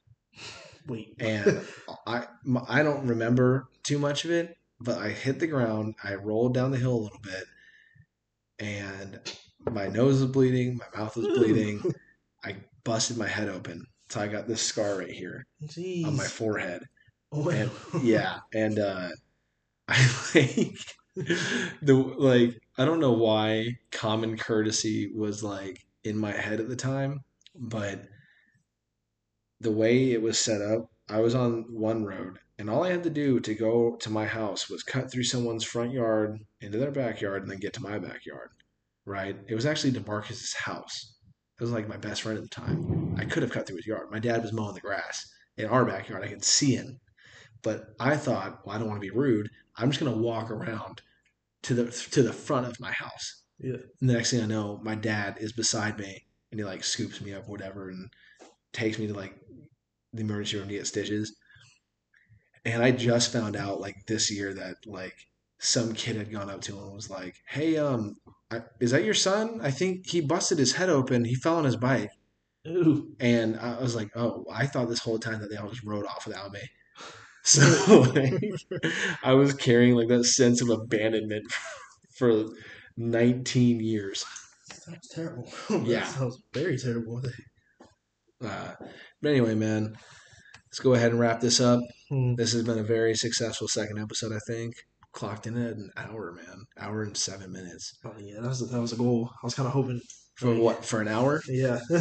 Wait. 0.87 1.15
and 1.21 1.61
I 2.07 2.27
I 2.67 2.83
don't 2.83 3.07
remember 3.07 3.69
too 3.83 3.99
much 3.99 4.25
of 4.25 4.31
it, 4.31 4.57
but 4.81 4.99
I 4.99 5.11
hit 5.11 5.39
the 5.39 5.47
ground. 5.47 5.95
I 6.03 6.15
rolled 6.15 6.55
down 6.55 6.71
the 6.71 6.79
hill 6.79 6.95
a 6.95 7.05
little 7.05 7.21
bit, 7.23 7.45
and 8.59 9.21
my 9.71 9.87
nose 9.89 10.21
was 10.21 10.31
bleeding. 10.31 10.79
My 10.79 10.99
mouth 10.99 11.17
was 11.17 11.27
bleeding. 11.27 11.83
I 12.45 12.57
busted 12.85 13.19
my 13.19 13.29
head 13.29 13.49
open, 13.49 13.85
so 14.09 14.21
I 14.21 14.29
got 14.29 14.49
this 14.49 14.63
scar 14.63 14.99
right 14.99 15.11
here 15.11 15.45
Jeez. 15.67 16.07
on 16.07 16.17
my 16.17 16.25
forehead. 16.25 16.83
oh 17.33 17.49
And 17.51 17.71
yeah, 18.03 18.39
and 18.55 18.79
uh, 18.79 19.09
I 19.89 20.11
like 20.35 20.79
the 21.83 21.95
like 21.95 22.59
I 22.79 22.85
don't 22.85 23.01
know 23.01 23.13
why 23.13 23.77
common 23.91 24.39
courtesy 24.39 25.13
was 25.15 25.43
like 25.43 25.85
in 26.05 26.17
my 26.17 26.33
head 26.33 26.61
at 26.61 26.69
the 26.69 26.77
time, 26.77 27.21
but 27.55 28.07
the 29.61 29.71
way 29.71 30.13
it 30.13 30.23
was 30.23 30.39
set 30.39 30.63
up, 30.63 30.91
I 31.09 31.21
was 31.21 31.35
on 31.35 31.65
one 31.71 32.05
road, 32.05 32.39
and 32.59 32.69
all 32.69 32.85
I 32.85 32.91
had 32.91 33.03
to 33.05 33.11
do 33.11 33.41
to 33.41 33.55
go 33.55 33.97
to 33.97 34.11
my 34.11 34.27
house 34.27 34.69
was 34.69 34.83
cut 34.83 35.11
through 35.11 35.25
someone's 35.25 35.65
front 35.65 35.93
yard 35.93 36.39
into 36.61 36.79
their 36.79 36.91
backyard 36.91 37.43
and 37.43 37.51
then 37.51 37.59
get 37.59 37.73
to 37.75 37.83
my 37.83 37.99
backyard. 37.99 38.51
Right? 39.05 39.37
It 39.49 39.55
was 39.55 39.65
actually 39.65 39.93
DeMarcus's 39.93 40.55
house. 40.55 41.15
It 41.59 41.63
was 41.63 41.73
like 41.73 41.89
my 41.89 41.97
best 41.97 42.23
friend 42.23 42.39
at 42.39 42.45
the 42.45 42.51
time. 42.51 43.17
I 43.19 43.25
could 43.25 43.43
have 43.43 43.51
cut 43.51 43.67
through 43.67 43.77
his 43.77 43.87
yard. 43.87 44.11
My 44.11 44.19
dad 44.19 44.43
was 44.43 44.53
mowing 44.53 44.75
the 44.75 44.81
grass 44.81 45.29
in 45.57 45.67
our 45.67 45.85
backyard. 45.85 46.23
I 46.23 46.29
could 46.29 46.45
see 46.45 46.75
him. 46.75 47.01
But 47.63 47.95
I 47.99 48.17
thought, 48.17 48.65
well, 48.65 48.77
I 48.77 48.79
don't 48.79 48.89
want 48.89 49.01
to 49.01 49.09
be 49.09 49.17
rude. 49.17 49.51
I'm 49.77 49.91
just 49.91 50.03
gonna 50.03 50.17
walk 50.17 50.51
around 50.51 51.03
to 51.63 51.75
the 51.75 51.91
to 51.91 52.23
the 52.23 52.33
front 52.33 52.67
of 52.67 52.79
my 52.79 52.93
house. 52.93 53.43
Yeah. 53.59 53.77
And 54.01 54.09
the 54.09 54.15
next 54.15 54.31
thing 54.31 54.43
I 54.43 54.47
know, 54.47 54.79
my 54.83 54.95
dad 54.95 55.39
is 55.41 55.53
beside 55.53 55.99
me 55.99 56.27
and 56.51 56.61
he 56.61 56.65
like 56.65 56.85
scoops 56.85 57.21
me 57.21 57.35
up, 57.35 57.49
whatever, 57.49 57.91
and 57.91 58.09
takes 58.73 58.99
me 58.99 59.07
to 59.09 59.15
like 59.15 59.35
the 60.13 60.23
emergency 60.23 60.59
room 60.59 60.69
to 60.69 60.75
get 60.75 60.87
stitches. 60.87 61.37
And 62.65 62.83
I 62.83 62.91
just 62.91 63.33
found 63.33 63.57
out 63.57 63.81
like 63.81 63.97
this 64.07 64.31
year 64.31 64.53
that 64.55 64.77
like 64.87 65.15
some 65.59 65.93
kid 65.93 66.17
had 66.17 66.31
gone 66.31 66.51
up 66.51 66.61
to 66.63 66.77
him 66.77 66.85
and 66.85 66.95
was 66.95 67.11
like, 67.11 67.37
"Hey, 67.49 67.77
um, 67.77 68.17
I, 68.51 68.63
is 68.81 68.91
that 68.91 69.05
your 69.05 69.15
son? 69.15 69.61
I 69.63 69.71
think 69.71 70.09
he 70.09 70.21
busted 70.21 70.59
his 70.59 70.75
head 70.75 70.89
open. 70.89 71.25
He 71.25 71.35
fell 71.35 71.57
on 71.57 71.65
his 71.65 71.77
bike." 71.77 72.11
Ooh. 72.67 73.15
And 73.21 73.59
I 73.59 73.81
was 73.81 73.95
like, 73.95 74.11
"Oh, 74.17 74.45
I 74.53 74.67
thought 74.67 74.89
this 74.89 75.01
whole 75.01 75.19
time 75.19 75.41
that 75.41 75.51
they 75.51 75.57
all 75.57 75.69
just 75.69 75.85
rode 75.85 76.07
off 76.07 76.27
without 76.27 76.53
me." 76.53 76.61
So 77.45 78.01
like, 78.15 78.35
I 79.23 79.33
was 79.33 79.55
carrying 79.55 79.95
like 79.95 80.09
that 80.09 80.25
sense 80.25 80.61
of 80.61 80.69
abandonment 80.69 81.51
for 82.19 82.45
19 82.99 83.81
years. 83.81 84.27
That's 84.87 85.09
terrible. 85.09 85.51
Yeah. 85.71 86.01
That 86.01 86.09
sounds 86.09 86.43
very 86.53 86.77
terrible. 86.77 87.23
Uh, 88.45 88.73
but 89.21 89.31
anyway, 89.31 89.55
man, 89.55 89.97
let's 90.67 90.81
go 90.81 90.95
ahead 90.95 91.11
and 91.11 91.21
wrap 91.21 91.41
this 91.41 91.61
up. 91.61 91.81
Hmm. 92.09 92.35
This 92.35 92.53
has 92.53 92.63
been 92.65 92.79
a 92.79 92.83
very 92.85 93.15
successful 93.15 93.69
second 93.69 93.99
episode, 93.99 94.33
I 94.33 94.39
think. 94.47 94.75
Clocked 95.13 95.47
in 95.47 95.57
at 95.57 95.77
an 95.77 95.91
hour, 95.97 96.33
man. 96.33 96.65
Hour 96.79 97.03
and 97.03 97.17
seven 97.17 97.51
minutes. 97.53 97.97
Oh 98.05 98.15
yeah, 98.19 98.41
that 98.41 98.49
was 98.49 98.71
that 98.71 98.81
was 98.81 98.93
a 98.93 98.97
goal. 98.97 99.31
I 99.43 99.47
was 99.47 99.55
kind 99.55 99.67
of 99.67 99.73
hoping. 99.73 100.01
For 100.37 100.55
what? 100.55 100.85
For 100.85 101.01
an 101.01 101.09
hour? 101.09 101.43
Yeah. 101.49 101.81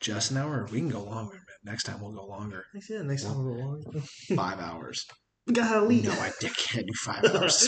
Just 0.00 0.30
an 0.30 0.36
hour? 0.38 0.66
We 0.70 0.78
can 0.78 0.88
go 0.88 1.02
longer, 1.02 1.34
man. 1.34 1.72
Next 1.72 1.84
time 1.84 2.00
we'll 2.00 2.12
go 2.12 2.24
longer. 2.24 2.64
yeah. 2.88 3.02
Next 3.02 3.24
time 3.24 3.44
we'll 3.44 3.54
go 3.54 3.62
on. 3.62 4.00
Five 4.36 4.58
hours. 4.60 5.06
We 5.46 5.54
got 5.54 5.88
lead. 5.88 6.04
No, 6.04 6.12
I 6.12 6.30
can't 6.40 6.86
do 6.86 6.92
five 6.94 7.24
hours. 7.24 7.66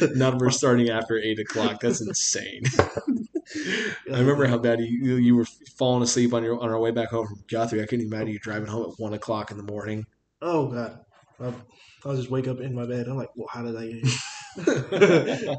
Number 0.16 0.50
starting 0.50 0.90
after 0.90 1.16
eight 1.16 1.38
o'clock. 1.38 1.80
That's 1.80 2.00
insane. 2.00 2.62
I 4.12 4.18
remember 4.18 4.46
how 4.46 4.58
bad 4.58 4.80
you 4.80 5.16
you 5.16 5.36
were 5.36 5.46
falling 5.76 6.02
asleep 6.02 6.34
on 6.34 6.42
your 6.42 6.60
on 6.60 6.68
our 6.68 6.80
way 6.80 6.90
back 6.90 7.10
home 7.10 7.26
from 7.26 7.44
Guthrie. 7.48 7.82
I 7.82 7.86
couldn't 7.86 8.06
imagine 8.06 8.28
you 8.28 8.38
driving 8.38 8.68
home 8.68 8.90
at 8.90 8.98
one 8.98 9.14
o'clock 9.14 9.50
in 9.50 9.56
the 9.56 9.62
morning. 9.62 10.06
Oh 10.42 10.68
god. 10.68 11.00
I, 11.40 11.52
I'll 12.04 12.16
just 12.16 12.30
wake 12.30 12.48
up 12.48 12.60
in 12.60 12.74
my 12.74 12.86
bed. 12.86 13.08
I'm 13.08 13.16
like, 13.16 13.30
well, 13.34 13.48
how 13.50 13.62
did 13.62 13.76
I 13.76 13.86
get 13.86 14.06
here? 14.06 14.18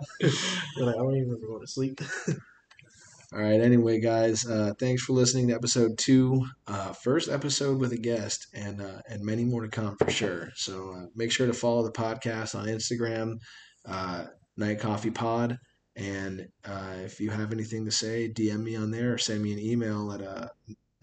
like, 0.80 0.96
I 0.96 0.98
don't 0.98 1.16
even 1.16 1.30
remember 1.30 1.48
going 1.48 1.62
to 1.62 1.68
sleep. 1.68 2.02
All 3.34 3.42
right. 3.42 3.60
Anyway, 3.60 4.00
guys, 4.00 4.48
uh, 4.48 4.74
thanks 4.80 5.04
for 5.04 5.12
listening 5.12 5.50
to 5.50 5.54
episode 5.54 5.98
two, 5.98 6.46
uh, 6.68 6.94
first 6.94 7.28
episode 7.30 7.80
with 7.80 7.92
a 7.92 7.98
guest, 7.98 8.48
and 8.54 8.82
uh, 8.82 9.02
and 9.10 9.22
many 9.22 9.44
more 9.44 9.64
to 9.64 9.68
come 9.68 9.98
for 9.98 10.10
sure. 10.10 10.50
So 10.56 10.94
uh, 10.94 11.06
make 11.14 11.32
sure 11.34 11.46
to 11.46 11.54
follow 11.54 11.84
the 11.84 11.92
podcast 11.92 12.58
on 12.58 12.68
Instagram, 12.68 13.40
uh, 13.86 14.28
Night 14.56 14.80
Coffee 14.80 15.12
Pod, 15.12 15.60
and 15.98 16.48
uh, 16.66 16.94
if 17.04 17.20
you 17.20 17.32
have 17.32 17.52
anything 17.52 17.84
to 17.86 17.92
say, 17.92 18.30
DM 18.30 18.64
me 18.64 18.76
on 18.76 18.92
there 18.92 19.14
or 19.14 19.18
send 19.18 19.42
me 19.42 19.52
an 19.52 19.60
email 19.60 20.12
at 20.12 20.22
uh, 20.22 20.48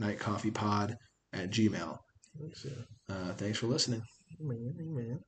nightcoffeepod 0.00 0.96
at 1.32 1.50
gmail. 1.50 1.98
Thanks. 2.40 2.66
Uh, 3.08 3.32
thanks 3.34 3.58
for 3.58 3.66
listening. 3.66 4.02
Man, 4.40 4.74
man. 4.78 5.20